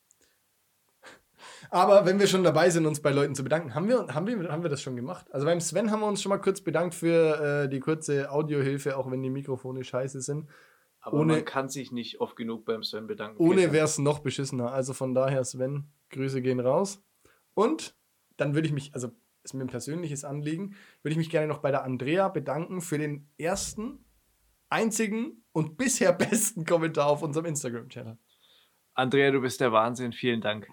Aber 1.69 2.05
wenn 2.05 2.19
wir 2.19 2.27
schon 2.27 2.43
dabei 2.43 2.69
sind, 2.69 2.85
uns 2.85 3.01
bei 3.01 3.11
Leuten 3.11 3.35
zu 3.35 3.43
bedanken, 3.43 3.75
haben 3.75 3.87
wir, 3.87 4.07
haben 4.13 4.27
wir, 4.27 4.49
haben 4.51 4.63
wir 4.63 4.69
das 4.69 4.81
schon 4.81 4.95
gemacht? 4.95 5.25
Also 5.31 5.45
beim 5.45 5.59
Sven 5.61 5.91
haben 5.91 6.01
wir 6.01 6.07
uns 6.07 6.21
schon 6.21 6.29
mal 6.29 6.37
kurz 6.39 6.61
bedankt 6.61 6.95
für 6.95 7.63
äh, 7.65 7.69
die 7.69 7.79
kurze 7.79 8.31
Audiohilfe, 8.31 8.97
auch 8.97 9.09
wenn 9.11 9.21
die 9.23 9.29
Mikrofone 9.29 9.83
scheiße 9.83 10.21
sind. 10.21 10.47
Aber 10.99 11.19
Ohne- 11.19 11.33
man 11.33 11.45
kann 11.45 11.69
sich 11.69 11.91
nicht 11.91 12.21
oft 12.21 12.35
genug 12.35 12.65
beim 12.65 12.83
Sven 12.83 13.07
bedanken. 13.07 13.41
Ohne 13.41 13.71
wäre 13.71 13.85
es 13.85 13.97
noch 13.97 14.19
beschissener. 14.19 14.71
Also 14.71 14.93
von 14.93 15.13
daher, 15.15 15.43
Sven, 15.43 15.85
Grüße 16.09 16.41
gehen 16.41 16.59
raus. 16.59 17.03
Und 17.53 17.95
dann 18.37 18.53
würde 18.53 18.67
ich 18.67 18.73
mich, 18.73 18.93
also 18.93 19.09
ist 19.43 19.53
mir 19.53 19.63
ein 19.63 19.67
persönliches 19.67 20.23
Anliegen, 20.23 20.75
würde 21.01 21.13
ich 21.13 21.17
mich 21.17 21.29
gerne 21.31 21.47
noch 21.47 21.57
bei 21.59 21.71
der 21.71 21.83
Andrea 21.83 22.27
bedanken 22.29 22.81
für 22.81 22.97
den 22.99 23.27
ersten, 23.37 24.05
einzigen 24.69 25.43
und 25.51 25.77
bisher 25.77 26.13
besten 26.13 26.65
Kommentar 26.65 27.07
auf 27.07 27.23
unserem 27.23 27.45
Instagram-Channel. 27.47 28.17
Andrea, 28.93 29.31
du 29.31 29.41
bist 29.41 29.59
der 29.61 29.71
Wahnsinn. 29.71 30.13
Vielen 30.13 30.41
Dank. 30.41 30.67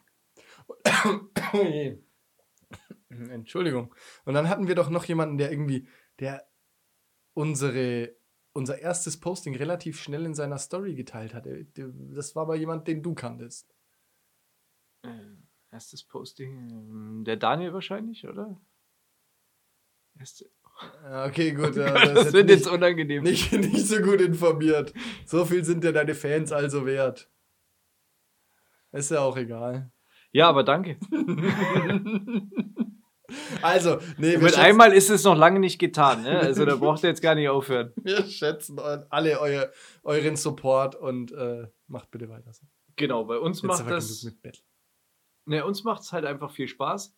Entschuldigung. 3.10 3.94
Und 4.24 4.34
dann 4.34 4.48
hatten 4.48 4.68
wir 4.68 4.74
doch 4.74 4.90
noch 4.90 5.04
jemanden, 5.04 5.38
der 5.38 5.50
irgendwie, 5.50 5.88
der 6.18 6.46
unsere, 7.34 8.14
unser 8.52 8.78
erstes 8.80 9.18
Posting 9.18 9.56
relativ 9.56 10.00
schnell 10.00 10.24
in 10.26 10.34
seiner 10.34 10.58
Story 10.58 10.94
geteilt 10.94 11.34
hat. 11.34 11.46
Der- 11.46 11.64
der- 11.64 11.92
Das 12.14 12.34
war 12.36 12.42
aber 12.42 12.56
jemand, 12.56 12.86
den 12.88 13.02
du 13.02 13.14
kanntest. 13.14 13.74
Äh, 15.02 15.36
erstes 15.70 16.04
Posting. 16.04 16.70
ähm, 16.70 17.24
Der 17.24 17.36
Daniel 17.36 17.72
wahrscheinlich, 17.72 18.26
oder? 18.26 18.60
Erste, 20.18 20.50
Ja, 21.04 21.26
Okay, 21.26 21.52
gut. 21.52 21.76
Ja, 21.76 21.92
das, 21.92 22.24
das 22.24 22.32
wird 22.32 22.46
nicht, 22.46 22.56
jetzt 22.58 22.66
unangenehm. 22.68 23.22
nicht, 23.22 23.52
nicht 23.52 23.86
so 23.86 24.00
gut 24.02 24.20
informiert. 24.20 24.92
So 25.24 25.44
viel 25.44 25.64
sind 25.64 25.84
ja 25.84 25.92
deine 25.92 26.14
Fans 26.14 26.52
also 26.52 26.84
wert. 26.86 27.30
Ist 28.92 29.10
ja 29.10 29.20
auch 29.20 29.36
egal. 29.36 29.92
Ja, 30.38 30.48
aber 30.48 30.62
danke. 30.62 30.96
Also, 33.60 33.98
nee, 34.16 34.32
wir 34.32 34.38
Mit 34.38 34.54
schätzen, 34.54 34.60
einmal 34.60 34.94
ist 34.94 35.10
es 35.10 35.22
noch 35.22 35.36
lange 35.36 35.60
nicht 35.60 35.78
getan. 35.78 36.22
Ne? 36.22 36.38
Also 36.38 36.64
da 36.64 36.76
braucht 36.76 37.02
ihr 37.02 37.10
jetzt 37.10 37.20
gar 37.20 37.34
nicht 37.34 37.50
aufhören. 37.50 37.92
wir 38.02 38.24
schätzen 38.24 38.78
alle 38.78 39.38
euer, 39.38 39.70
euren 40.02 40.34
Support 40.34 40.94
und 40.94 41.30
äh, 41.32 41.66
macht 41.88 42.10
bitte 42.10 42.30
weiter 42.30 42.50
so. 42.54 42.64
Genau, 42.96 43.24
bei 43.24 43.36
uns 43.36 43.58
Jetzt 43.60 43.68
macht 43.68 43.90
das. 43.90 44.22
mit 44.22 44.40
Battle. 44.40 44.62
Ne, 45.44 45.62
uns 45.62 45.84
macht 45.84 46.04
es 46.04 46.12
halt 46.14 46.24
einfach 46.24 46.50
viel 46.50 46.68
Spaß. 46.68 47.14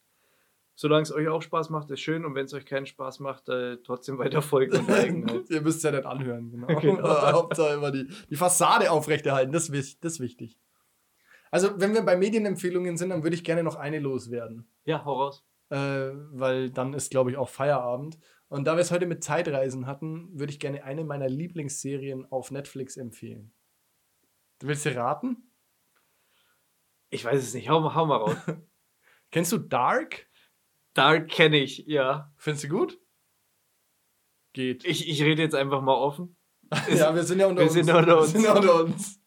Solange 0.74 1.02
es 1.02 1.12
euch 1.12 1.28
auch 1.28 1.42
Spaß 1.42 1.70
macht, 1.70 1.92
ist 1.92 2.00
schön. 2.00 2.24
Und 2.24 2.34
wenn 2.34 2.46
es 2.46 2.54
euch 2.54 2.66
keinen 2.66 2.86
Spaß 2.86 3.20
macht, 3.20 3.48
äh, 3.48 3.76
trotzdem 3.84 4.18
weiter 4.18 4.42
folgen 4.42 4.84
halt. 4.88 5.48
Ihr 5.48 5.60
müsst 5.60 5.84
ja 5.84 5.92
nicht 5.92 6.06
anhören, 6.06 6.50
genau. 6.50 6.80
Genau. 6.80 7.32
Hauptsache 7.32 7.74
immer 7.74 7.92
die, 7.92 8.08
die 8.28 8.36
Fassade 8.36 8.90
aufrechterhalten, 8.90 9.52
das 9.52 9.68
ist, 9.68 10.02
das 10.02 10.14
ist 10.14 10.20
wichtig. 10.20 10.58
Also, 11.50 11.80
wenn 11.80 11.94
wir 11.94 12.02
bei 12.02 12.16
Medienempfehlungen 12.16 12.96
sind, 12.96 13.10
dann 13.10 13.22
würde 13.22 13.36
ich 13.36 13.44
gerne 13.44 13.62
noch 13.62 13.76
eine 13.76 13.98
loswerden. 13.98 14.68
Ja, 14.84 15.04
hau 15.04 15.14
raus. 15.14 15.44
Äh, 15.70 15.76
weil 16.32 16.70
dann 16.70 16.94
ist, 16.94 17.10
glaube 17.10 17.30
ich, 17.30 17.36
auch 17.36 17.48
Feierabend. 17.48 18.18
Und 18.48 18.64
da 18.64 18.74
wir 18.74 18.80
es 18.80 18.90
heute 18.90 19.06
mit 19.06 19.22
Zeitreisen 19.22 19.86
hatten, 19.86 20.28
würde 20.38 20.52
ich 20.52 20.58
gerne 20.58 20.82
eine 20.82 21.04
meiner 21.04 21.28
Lieblingsserien 21.28 22.26
auf 22.30 22.50
Netflix 22.50 22.96
empfehlen. 22.96 23.52
Du 24.58 24.66
willst 24.66 24.82
sie 24.82 24.90
raten? 24.90 25.50
Ich 27.10 27.24
weiß 27.24 27.42
es 27.42 27.54
nicht. 27.54 27.68
Hau, 27.68 27.94
hau 27.94 28.06
mal 28.06 28.16
raus. 28.16 28.36
Kennst 29.30 29.52
du 29.52 29.58
Dark? 29.58 30.26
Dark 30.94 31.28
kenne 31.28 31.58
ich, 31.58 31.86
ja. 31.86 32.32
Findest 32.36 32.64
du 32.64 32.68
gut? 32.68 32.98
Geht. 34.52 34.84
Ich, 34.84 35.08
ich 35.08 35.22
rede 35.22 35.42
jetzt 35.42 35.54
einfach 35.54 35.80
mal 35.80 35.94
offen. 35.94 36.36
ja, 36.88 37.14
wir 37.14 37.22
sind 37.22 37.38
ja 37.38 37.46
unter 37.46 37.62
wir 37.62 37.66
uns. 37.66 37.74
sind 37.74 37.90
unter 37.90 38.18
uns. 38.20 38.34
Wir 38.34 38.40
sind 38.40 38.50
unter 38.50 38.84
uns. 38.84 39.19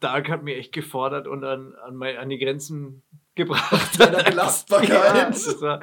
Dark 0.00 0.28
hat 0.28 0.42
mir 0.42 0.56
echt 0.56 0.72
gefordert 0.72 1.26
und 1.26 1.44
an, 1.44 1.74
an, 1.74 1.96
mein, 1.96 2.16
an 2.16 2.28
die 2.28 2.38
Grenzen 2.38 3.02
gebracht. 3.34 3.98
Deiner 4.00 4.24
Belastbarkeit. 4.24 4.90
Ja, 4.90 5.60
war, 5.60 5.80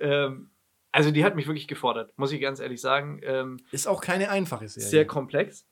ähm, 0.00 0.50
also 0.92 1.10
die 1.10 1.24
hat 1.24 1.36
mich 1.36 1.46
wirklich 1.46 1.68
gefordert, 1.68 2.16
muss 2.16 2.32
ich 2.32 2.40
ganz 2.40 2.58
ehrlich 2.58 2.80
sagen. 2.80 3.20
Ähm, 3.22 3.58
Ist 3.70 3.86
auch 3.86 4.00
keine 4.00 4.30
einfache 4.30 4.66
Serie. 4.68 4.88
sehr 4.88 5.06
komplex. 5.06 5.66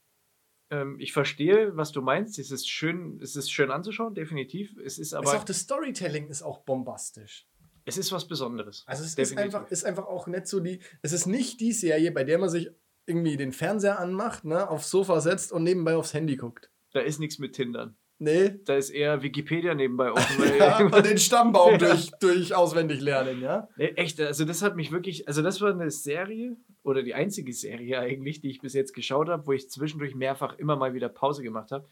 Ähm, 0.70 0.96
ich 0.98 1.12
verstehe, 1.12 1.76
was 1.76 1.92
du 1.92 2.02
meinst. 2.02 2.38
Es 2.38 2.50
ist 2.50 2.68
schön, 2.68 3.20
es 3.22 3.36
ist 3.36 3.50
schön 3.50 3.70
anzuschauen, 3.70 4.14
definitiv. 4.14 4.76
Es 4.84 4.98
ist 4.98 5.14
aber, 5.14 5.24
ist 5.24 5.34
auch 5.36 5.44
das 5.44 5.60
Storytelling 5.60 6.28
ist 6.28 6.42
auch 6.42 6.58
bombastisch. 6.64 7.46
es 7.86 7.96
ist 7.96 8.12
was 8.12 8.28
Besonderes. 8.28 8.84
Also 8.86 9.04
es 9.04 9.14
ist 9.14 9.38
einfach, 9.38 9.70
ist 9.70 9.84
einfach 9.84 10.06
auch 10.06 10.26
nicht 10.26 10.46
so 10.46 10.60
die. 10.60 10.80
Es 11.00 11.12
ist 11.12 11.26
nicht 11.26 11.60
die 11.60 11.72
Serie, 11.72 12.12
bei 12.12 12.24
der 12.24 12.38
man 12.38 12.48
sich 12.48 12.70
irgendwie 13.06 13.36
den 13.36 13.52
Fernseher 13.52 13.98
anmacht, 13.98 14.44
ne, 14.44 14.68
aufs 14.68 14.90
Sofa 14.90 15.20
setzt 15.20 15.52
und 15.52 15.62
nebenbei 15.62 15.96
aufs 15.96 16.14
Handy 16.14 16.36
guckt. 16.36 16.70
Da 16.94 17.00
ist 17.00 17.18
nichts 17.18 17.40
mit 17.40 17.54
Tindern. 17.54 17.96
Nee. 18.20 18.54
Da 18.64 18.76
ist 18.76 18.90
eher 18.90 19.22
Wikipedia 19.22 19.74
nebenbei 19.74 20.12
offen. 20.12 20.44
Ja, 20.58 20.78
und 20.84 21.04
den 21.04 21.18
Stammbaum 21.18 21.78
durch, 21.78 22.10
durch 22.20 22.54
auswendig 22.54 23.00
lernen, 23.00 23.40
ja. 23.40 23.68
Nee, 23.76 23.88
echt, 23.96 24.20
also 24.20 24.44
das 24.44 24.62
hat 24.62 24.76
mich 24.76 24.92
wirklich, 24.92 25.26
also 25.26 25.42
das 25.42 25.60
war 25.60 25.72
eine 25.72 25.90
Serie 25.90 26.56
oder 26.84 27.02
die 27.02 27.14
einzige 27.14 27.52
Serie 27.52 27.98
eigentlich, 27.98 28.40
die 28.40 28.50
ich 28.50 28.60
bis 28.60 28.74
jetzt 28.74 28.92
geschaut 28.92 29.28
habe, 29.28 29.46
wo 29.46 29.52
ich 29.52 29.68
zwischendurch 29.68 30.14
mehrfach 30.14 30.56
immer 30.58 30.76
mal 30.76 30.94
wieder 30.94 31.08
Pause 31.08 31.42
gemacht 31.42 31.72
habe 31.72 31.88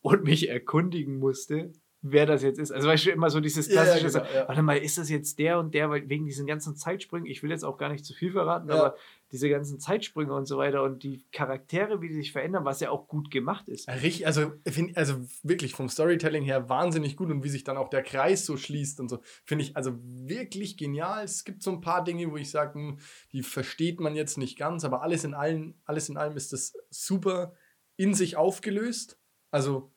und 0.00 0.22
mich 0.22 0.48
erkundigen 0.48 1.18
musste, 1.18 1.72
wer 2.06 2.26
das 2.26 2.42
jetzt 2.42 2.58
ist. 2.58 2.70
Also 2.70 2.86
weißt 2.86 3.06
du, 3.06 3.10
immer 3.10 3.30
so 3.30 3.40
dieses 3.40 3.66
Ja, 3.68 3.76
ja, 3.76 3.96
klassische, 3.96 4.18
genau, 4.20 4.24
ja. 4.34 4.46
warte 4.46 4.62
mal, 4.62 4.76
ist 4.76 4.98
das 4.98 5.08
jetzt 5.08 5.38
der 5.38 5.58
und 5.58 5.72
der, 5.74 5.88
weil 5.88 6.06
wegen 6.08 6.26
diesen 6.26 6.46
ganzen 6.46 6.76
Zeitsprüngen, 6.76 7.26
ich 7.26 7.42
will 7.42 7.50
jetzt 7.50 7.64
auch 7.64 7.78
gar 7.78 7.88
nicht 7.88 8.04
zu 8.04 8.12
viel 8.12 8.30
verraten, 8.32 8.68
Ja. 8.68 8.74
aber 8.74 8.96
diese 9.32 9.48
ganzen 9.48 9.80
Zeitsprünge 9.80 10.32
und 10.34 10.44
so 10.46 10.58
weiter 10.58 10.82
und 10.82 11.02
die 11.02 11.24
Charaktere, 11.32 12.02
wie 12.02 12.08
die 12.08 12.14
sich 12.14 12.30
verändern, 12.30 12.64
was 12.66 12.80
ja 12.80 12.90
auch 12.90 13.08
gut 13.08 13.30
gemacht 13.30 13.68
ist. 13.68 13.88
Richtig, 13.88 14.26
also, 14.26 14.52
find, 14.66 14.96
also 14.98 15.14
wirklich 15.42 15.72
vom 15.74 15.88
Storytelling 15.88 16.44
her 16.44 16.68
wahnsinnig 16.68 17.16
gut 17.16 17.30
und 17.30 17.42
wie 17.42 17.48
sich 17.48 17.64
dann 17.64 17.78
auch 17.78 17.88
der 17.88 18.02
Kreis 18.02 18.44
so 18.44 18.56
schließt 18.58 19.00
und 19.00 19.08
so, 19.08 19.20
finde 19.44 19.64
ich 19.64 19.76
also 19.76 19.98
wirklich 20.02 20.76
genial. 20.76 21.24
Es 21.24 21.44
gibt 21.44 21.62
so 21.62 21.70
ein 21.72 21.80
paar 21.80 22.04
Dinge, 22.04 22.30
wo 22.30 22.36
ich 22.36 22.50
sage, 22.50 22.74
hm, 22.74 22.98
die 23.32 23.42
versteht 23.42 23.98
man 23.98 24.14
jetzt 24.14 24.36
nicht 24.36 24.58
ganz, 24.58 24.84
aber 24.84 25.02
alles 25.02 25.24
in 25.24 25.32
allem, 25.32 25.74
alles 25.86 26.10
in 26.10 26.18
allem 26.18 26.36
ist 26.36 26.52
das 26.52 26.74
super 26.90 27.54
in 27.96 28.12
sich 28.14 28.36
aufgelöst. 28.36 29.18
Also 29.50 29.93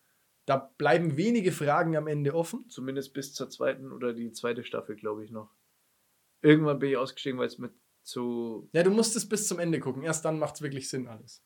da 0.47 0.55
bleiben 0.77 1.17
wenige 1.17 1.51
Fragen 1.51 1.97
am 1.97 2.07
Ende 2.07 2.33
offen. 2.33 2.67
Zumindest 2.69 3.13
bis 3.13 3.33
zur 3.33 3.49
zweiten 3.49 3.91
oder 3.91 4.13
die 4.13 4.31
zweite 4.31 4.63
Staffel, 4.63 4.95
glaube 4.95 5.23
ich, 5.25 5.29
noch. 5.29 5.53
Irgendwann 6.41 6.79
bin 6.79 6.89
ich 6.89 6.97
ausgestiegen, 6.97 7.37
weil 7.37 7.47
es 7.47 7.57
mit 7.57 7.73
zu 8.01 8.69
Ja, 8.71 8.83
du 8.83 8.89
musst 8.89 9.15
es 9.17 9.27
bis 9.27 9.47
zum 9.47 9.59
Ende 9.59 9.81
gucken. 9.81 10.03
Erst 10.03 10.23
dann 10.23 10.39
macht 10.39 10.55
es 10.55 10.61
wirklich 10.61 10.89
Sinn 10.89 11.07
alles. 11.07 11.43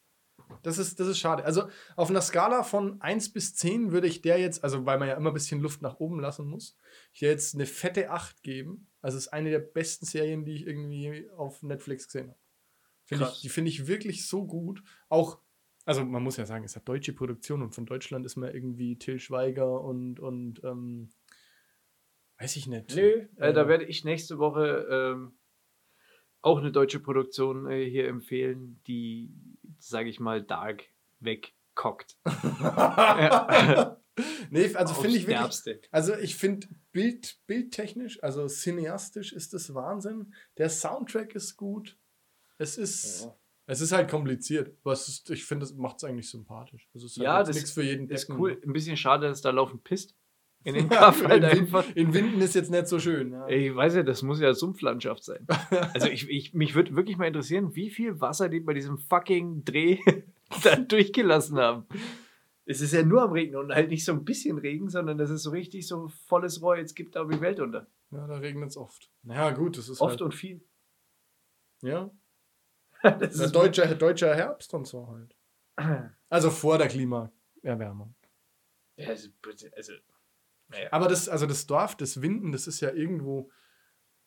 Das 0.61 0.77
ist, 0.77 0.99
das 0.99 1.07
ist 1.07 1.17
schade. 1.17 1.43
Also 1.43 1.67
auf 1.95 2.11
einer 2.11 2.21
Skala 2.21 2.61
von 2.61 3.01
1 3.01 3.33
bis 3.33 3.55
10 3.55 3.91
würde 3.91 4.07
ich 4.07 4.21
der 4.21 4.37
jetzt, 4.37 4.63
also 4.63 4.85
weil 4.85 4.99
man 4.99 5.07
ja 5.07 5.15
immer 5.15 5.31
ein 5.31 5.33
bisschen 5.33 5.61
Luft 5.61 5.81
nach 5.81 5.99
oben 5.99 6.19
lassen 6.19 6.45
muss, 6.45 6.77
hier 7.11 7.29
jetzt 7.29 7.55
eine 7.55 7.65
fette 7.65 8.11
8 8.11 8.43
geben. 8.43 8.87
Also 9.01 9.17
es 9.17 9.25
ist 9.25 9.33
eine 9.33 9.49
der 9.49 9.59
besten 9.59 10.05
Serien, 10.05 10.45
die 10.45 10.53
ich 10.53 10.67
irgendwie 10.67 11.27
auf 11.31 11.63
Netflix 11.63 12.05
gesehen 12.05 12.29
habe. 12.29 12.39
Krass. 13.07 13.35
ich, 13.35 13.41
die 13.41 13.49
finde 13.49 13.69
ich 13.69 13.87
wirklich 13.87 14.27
so 14.27 14.45
gut. 14.45 14.83
Auch, 15.09 15.39
also 15.86 16.05
man 16.05 16.23
muss 16.23 16.38
ja 16.38 16.45
sagen, 16.45 16.63
es 16.63 16.75
hat 16.75 16.88
deutsche 16.88 17.13
Produktion 17.13 17.61
und 17.61 17.73
von 17.73 17.86
Deutschland 17.86 18.25
ist 18.25 18.36
man 18.36 18.53
irgendwie 18.53 18.97
Till 18.97 19.19
Schweiger 19.19 19.82
und, 19.82 20.19
und 20.19 20.63
ähm, 20.63 21.09
weiß 22.39 22.55
ich 22.55 22.67
nicht. 22.67 22.95
Nö, 22.95 23.27
äh, 23.38 23.49
Äh, 23.49 23.53
da 23.53 23.67
werde 23.67 23.86
ich 23.86 24.03
nächste 24.03 24.38
Woche 24.38 24.88
ähm, 24.89 25.34
auch 26.41 26.59
eine 26.59 26.71
deutsche 26.71 26.99
Produktion 26.99 27.69
äh, 27.69 27.89
hier 27.89 28.07
empfehlen, 28.07 28.79
die, 28.88 29.32
sage 29.79 30.09
ich 30.09 30.19
mal, 30.19 30.41
Dark 30.43 30.84
wegkockt. 31.19 32.17
Ja. 32.61 33.97
nee, 34.49 34.75
also 34.75 34.93
finde 34.93 35.17
ich 35.17 35.25
wirklich. 35.27 35.79
Also 35.91 36.15
ich 36.15 36.36
finde 36.36 36.67
Bild, 36.91 37.39
bildtechnisch, 37.47 38.21
also 38.21 38.47
cineastisch 38.47 39.34
ist 39.34 39.53
das 39.53 39.73
Wahnsinn. 39.73 40.34
Der 40.57 40.69
Soundtrack 40.69 41.34
ist 41.36 41.55
gut. 41.57 41.97
Es 42.57 42.77
ist, 42.77 43.23
Ja. 43.23 43.36
Es 43.68 43.80
ist 43.82 43.91
halt 43.91 44.09
kompliziert. 44.09 44.76
Aber 44.84 44.93
ist, 44.93 45.30
ich 45.30 45.45
finde, 45.45 45.66
das 45.66 45.74
macht 45.76 45.97
es 45.97 46.03
eigentlich 46.03 46.30
sympathisch. 46.30 46.88
Also 46.93 47.05
es 47.05 47.14
ist 47.18 47.24
Ja, 47.24 47.36
halt 47.36 47.47
das 47.47 47.55
nichts 47.55 47.72
für 47.72 47.84
jeden 47.84 48.09
Ist 48.09 48.28
Deppen. 48.28 48.39
cool. 48.41 48.62
Ein 48.66 48.74
bisschen 48.74 48.97
schade, 48.97 49.28
dass 49.28 49.41
da 49.41 49.51
laufen 49.51 49.80
pisst. 49.82 50.16
In 50.64 50.76
den 50.76 50.86
Ja, 50.91 50.97
Kaff 50.97 51.24
halt 51.24 51.43
in, 51.43 51.49
einfach. 51.49 51.86
Winden, 51.88 51.99
in 51.99 52.14
Winden 52.14 52.41
ist 52.41 52.53
jetzt 52.55 52.70
nicht 52.72 52.88
so 52.88 52.99
schön. 52.99 53.32
Ja. 53.32 53.47
Ich 53.47 53.74
weiß 53.76 53.95
ja, 53.95 54.03
das 54.03 54.22
muss 54.24 54.39
ja 54.39 54.53
Sumpflandschaft 54.53 55.24
sein. 55.24 55.47
Also 55.93 56.07
ich, 56.07 56.30
ich, 56.30 56.53
mich 56.53 56.76
würde 56.76 56.95
wirklich 56.95 57.18
mal 57.18 57.28
interessieren, 57.28 57.76
wie 57.76 57.89
viel 57.89 58.20
Wasser 58.20 58.49
die 58.49 58.59
bei 58.59 58.74
diesem 58.74 58.97
fucking 58.97 59.64
Dreh 59.64 59.97
da 60.64 60.76
durchgelassen 60.76 61.57
haben. 61.57 61.86
Es 62.66 62.80
ist 62.82 62.93
ja 62.93 63.03
nur 63.03 63.24
am 63.24 63.32
Regnen 63.32 63.55
und 63.59 63.74
halt 63.74 63.89
nicht 63.89 64.05
so 64.05 64.12
ein 64.12 64.24
bisschen 64.24 64.57
Regen, 64.59 64.89
sondern 64.89 65.18
das 65.18 65.30
ist 65.30 65.43
so 65.43 65.49
richtig 65.49 65.88
so 65.88 66.09
volles 66.28 66.62
Rohr, 66.62 66.78
jetzt 66.78 66.95
gibt 66.95 67.16
da 67.16 67.26
die 67.26 67.41
Welt 67.41 67.59
unter. 67.59 67.88
Ja, 68.12 68.28
da 68.28 68.36
regnet 68.38 68.70
es 68.70 68.78
oft. 68.78 69.09
Naja, 69.24 69.51
gut, 69.51 69.78
das 69.78 69.89
ist 69.89 69.99
Oft 69.99 70.12
halt, 70.12 70.22
und 70.22 70.36
viel. 70.36 70.62
Ja, 71.82 72.12
Das 73.19 73.39
ist 73.39 73.51
deutsche, 73.55 73.95
deutscher 73.95 74.35
Herbst 74.35 74.73
und 74.73 74.85
so 74.87 75.07
halt. 75.07 75.35
Also 76.29 76.49
vor 76.49 76.77
der 76.77 76.87
Klimaerwärmung. 76.87 78.15
Ja, 78.95 79.09
also, 79.09 79.29
also, 79.75 79.93
naja, 80.69 80.87
Aber 80.91 81.07
das, 81.09 81.27
also 81.27 81.45
das 81.45 81.67
Dorf, 81.67 81.95
das 81.97 82.21
Winden, 82.21 82.51
das 82.53 82.67
ist 82.67 82.79
ja 82.79 82.91
irgendwo, 82.91 83.51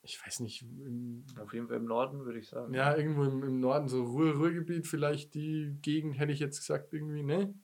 ich 0.02 0.20
weiß 0.24 0.40
nicht, 0.40 0.62
im, 0.62 1.24
auf 1.40 1.54
jeden 1.54 1.68
Fall 1.68 1.76
im 1.78 1.86
Norden, 1.86 2.24
würde 2.26 2.38
ich 2.38 2.48
sagen. 2.48 2.74
ja, 2.74 2.94
irgendwo 2.94 3.24
im, 3.24 3.42
im 3.42 3.60
Norden, 3.60 3.88
so 3.88 4.04
Ruhr, 4.04 4.34
Ruhrgebiet, 4.34 4.86
vielleicht 4.86 5.32
die 5.34 5.78
Gegend, 5.80 6.18
hätte 6.18 6.32
ich 6.32 6.40
jetzt 6.40 6.58
gesagt, 6.58 6.92
irgendwie, 6.92 7.22
ne? 7.22 7.54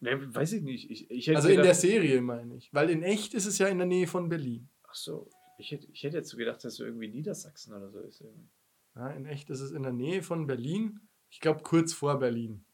Ne, 0.00 0.34
weiß 0.34 0.52
ich 0.52 0.62
nicht. 0.62 0.90
Ich, 0.90 1.10
ich 1.10 1.34
Also 1.34 1.48
in 1.48 1.56
der 1.56 1.64
gedacht, 1.64 1.80
Serie 1.80 2.20
meine 2.22 2.56
ich. 2.56 2.72
Weil 2.72 2.90
in 2.90 3.02
echt 3.02 3.34
ist 3.34 3.46
es 3.46 3.58
ja 3.58 3.66
in 3.68 3.78
der 3.78 3.86
Nähe 3.86 4.06
von 4.06 4.28
Berlin. 4.28 4.68
Ach 4.84 4.94
so, 4.94 5.28
ich 5.58 5.72
hätte, 5.72 5.88
ich 5.92 6.02
hätte 6.04 6.18
jetzt 6.18 6.30
so 6.30 6.36
gedacht, 6.36 6.64
dass 6.64 6.76
so 6.76 6.84
irgendwie 6.84 7.08
Niedersachsen 7.08 7.74
oder 7.74 7.90
so 7.90 7.98
ist. 8.00 8.20
irgendwie. 8.20 8.48
Ja, 8.96 9.08
in 9.10 9.26
echt 9.26 9.50
ist 9.50 9.60
es 9.60 9.70
in 9.72 9.82
der 9.82 9.92
Nähe 9.92 10.22
von 10.22 10.46
Berlin. 10.46 11.00
Ich 11.30 11.40
glaube 11.40 11.62
kurz 11.62 11.92
vor 11.92 12.18
Berlin. 12.18 12.64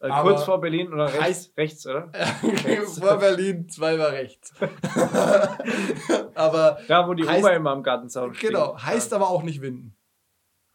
Äh, 0.00 0.08
kurz 0.22 0.44
vor 0.44 0.60
Berlin 0.60 0.92
oder 0.92 1.12
rechts, 1.12 1.20
heißt- 1.50 1.56
rechts 1.58 1.86
oder? 1.86 2.10
vor 2.98 3.18
Berlin, 3.18 3.68
zweimal 3.68 4.08
rechts. 4.10 4.52
aber 6.34 6.78
Da, 6.88 7.06
wo 7.06 7.14
die 7.14 7.24
Heißt- 7.24 7.38
Oma 7.40 7.50
immer 7.50 7.70
am 7.70 7.82
Gartenzaun 7.82 8.34
steht. 8.34 8.50
genau, 8.50 8.76
heißt 8.80 9.10
Ja. 9.12 9.16
aber 9.18 9.28
auch 9.28 9.42
nicht 9.42 9.60
Winden. 9.60 9.96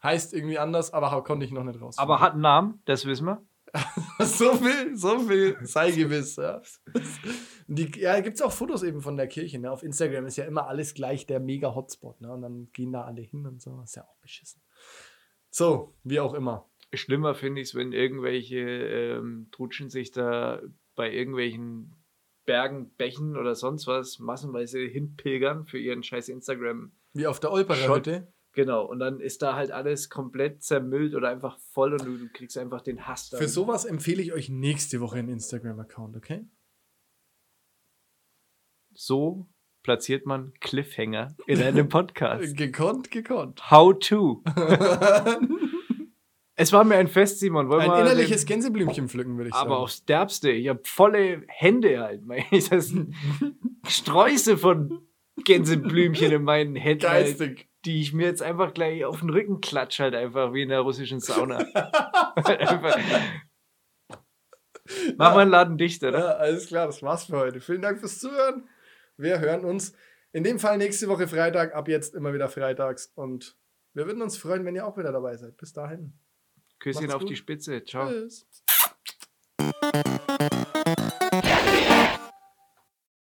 Heißt 0.02 0.32
irgendwie 0.34 0.58
anders, 0.58 0.92
aber 0.92 1.22
konnte 1.24 1.44
ich 1.44 1.52
noch 1.52 1.64
nicht 1.64 1.80
raus. 1.80 1.98
Aber 1.98 2.20
hat 2.20 2.32
einen 2.32 2.42
Namen, 2.42 2.82
das 2.84 3.04
wissen 3.06 3.26
wir. 3.26 3.42
so 4.20 4.54
viel, 4.54 4.96
so 4.96 5.18
viel, 5.20 5.56
sei 5.62 5.90
gewiss. 5.90 6.36
Ja, 6.36 6.62
Die, 7.66 7.90
ja 7.98 8.20
gibt 8.20 8.36
es 8.36 8.42
auch 8.42 8.52
Fotos 8.52 8.82
eben 8.82 9.00
von 9.00 9.16
der 9.16 9.26
Kirche. 9.26 9.58
Ne? 9.58 9.70
Auf 9.70 9.82
Instagram 9.82 10.26
ist 10.26 10.36
ja 10.36 10.44
immer 10.44 10.68
alles 10.68 10.94
gleich 10.94 11.26
der 11.26 11.40
mega 11.40 11.74
Hotspot. 11.74 12.20
Ne? 12.20 12.32
Und 12.32 12.42
dann 12.42 12.68
gehen 12.72 12.92
da 12.92 13.02
alle 13.02 13.22
hin 13.22 13.46
und 13.46 13.60
so. 13.60 13.80
Ist 13.82 13.96
ja 13.96 14.04
auch 14.04 14.16
beschissen. 14.20 14.62
So, 15.50 15.94
wie 16.04 16.20
auch 16.20 16.34
immer. 16.34 16.68
Schlimmer 16.92 17.34
finde 17.34 17.60
ich 17.60 17.68
es, 17.68 17.74
wenn 17.74 17.92
irgendwelche 17.92 18.58
ähm, 18.58 19.48
Trutschen 19.52 19.90
sich 19.90 20.12
da 20.12 20.60
bei 20.94 21.12
irgendwelchen 21.12 21.94
Bergen, 22.44 22.90
Bächen 22.90 23.36
oder 23.36 23.54
sonst 23.54 23.86
was 23.86 24.18
massenweise 24.18 24.80
hinpilgern 24.80 25.66
für 25.66 25.78
ihren 25.78 26.02
scheiß 26.02 26.28
Instagram. 26.28 26.92
Wie 27.12 27.26
auf 27.26 27.40
der 27.40 27.50
Olperer 27.50 27.76
Schon. 27.76 28.26
Genau, 28.56 28.86
und 28.86 29.00
dann 29.00 29.20
ist 29.20 29.42
da 29.42 29.54
halt 29.54 29.70
alles 29.70 30.08
komplett 30.08 30.62
zermüllt 30.62 31.14
oder 31.14 31.28
einfach 31.28 31.58
voll 31.58 31.92
und 31.92 32.06
du, 32.06 32.16
du 32.16 32.26
kriegst 32.32 32.56
einfach 32.56 32.80
den 32.80 33.06
Hass 33.06 33.28
da. 33.28 33.36
Für 33.36 33.48
sowas 33.48 33.84
empfehle 33.84 34.22
ich 34.22 34.32
euch 34.32 34.48
nächste 34.48 35.02
Woche 35.02 35.18
einen 35.18 35.28
Instagram-Account, 35.28 36.16
okay? 36.16 36.46
So 38.94 39.46
platziert 39.82 40.24
man 40.24 40.54
Cliffhanger 40.60 41.36
in 41.46 41.60
einem 41.60 41.90
Podcast. 41.90 42.56
Gekonnt, 42.56 43.10
gekonnt. 43.10 43.70
How 43.70 43.96
to. 43.98 44.42
Es 46.58 46.72
war 46.72 46.84
mir 46.84 46.96
ein 46.96 47.08
Fest, 47.08 47.40
Simon. 47.40 47.68
Wollen 47.68 47.90
Ein 47.90 48.00
innerliches 48.00 48.46
den- 48.46 48.54
Gänseblümchen 48.54 49.10
pflücken, 49.10 49.36
würde 49.36 49.50
ich 49.50 49.54
sagen. 49.54 49.66
Aber 49.70 49.80
aufs 49.80 50.06
Derbste. 50.06 50.50
Ich 50.50 50.68
habe 50.68 50.80
volle 50.84 51.42
Hände 51.48 52.00
halt. 52.00 52.22
Das 52.70 52.88
sind 52.88 53.14
Sträuße 53.86 54.56
von 54.56 55.06
Gänseblümchen 55.44 56.32
in 56.32 56.42
meinen 56.44 56.74
Händen, 56.74 57.06
halt, 57.06 57.26
Geistig. 57.26 57.68
Die 57.86 58.00
ich 58.00 58.12
mir 58.12 58.26
jetzt 58.26 58.42
einfach 58.42 58.74
gleich 58.74 59.04
auf 59.04 59.20
den 59.20 59.30
Rücken 59.30 59.60
klatsche, 59.60 60.04
halt 60.04 60.14
einfach 60.14 60.52
wie 60.52 60.62
in 60.62 60.68
der 60.68 60.80
russischen 60.80 61.20
Sauna. 61.20 61.58
einfach. 62.34 62.98
Mach 65.16 65.34
mal 65.34 65.40
einen 65.40 65.50
Laden 65.50 65.78
dicht, 65.78 66.02
oder? 66.02 66.18
Ja, 66.18 66.30
alles 66.32 66.66
klar, 66.66 66.86
das 66.86 67.02
war's 67.02 67.24
für 67.24 67.36
heute. 67.38 67.60
Vielen 67.60 67.82
Dank 67.82 67.98
fürs 68.00 68.18
Zuhören. 68.18 68.68
Wir 69.16 69.40
hören 69.40 69.64
uns 69.64 69.94
in 70.32 70.44
dem 70.44 70.58
Fall 70.58 70.78
nächste 70.78 71.08
Woche 71.08 71.28
Freitag, 71.28 71.74
ab 71.74 71.88
jetzt 71.88 72.14
immer 72.14 72.34
wieder 72.34 72.48
freitags. 72.48 73.12
Und 73.14 73.56
wir 73.94 74.06
würden 74.06 74.20
uns 74.20 74.36
freuen, 74.36 74.64
wenn 74.64 74.74
ihr 74.74 74.86
auch 74.86 74.98
wieder 74.98 75.12
dabei 75.12 75.36
seid. 75.36 75.56
Bis 75.56 75.72
dahin. 75.72 76.12
Küsschen 76.78 77.02
Macht's 77.02 77.14
auf 77.14 77.20
gut. 77.20 77.30
die 77.30 77.36
Spitze. 77.36 77.84
Ciao. 77.84 78.08
Tschüss. 78.08 78.46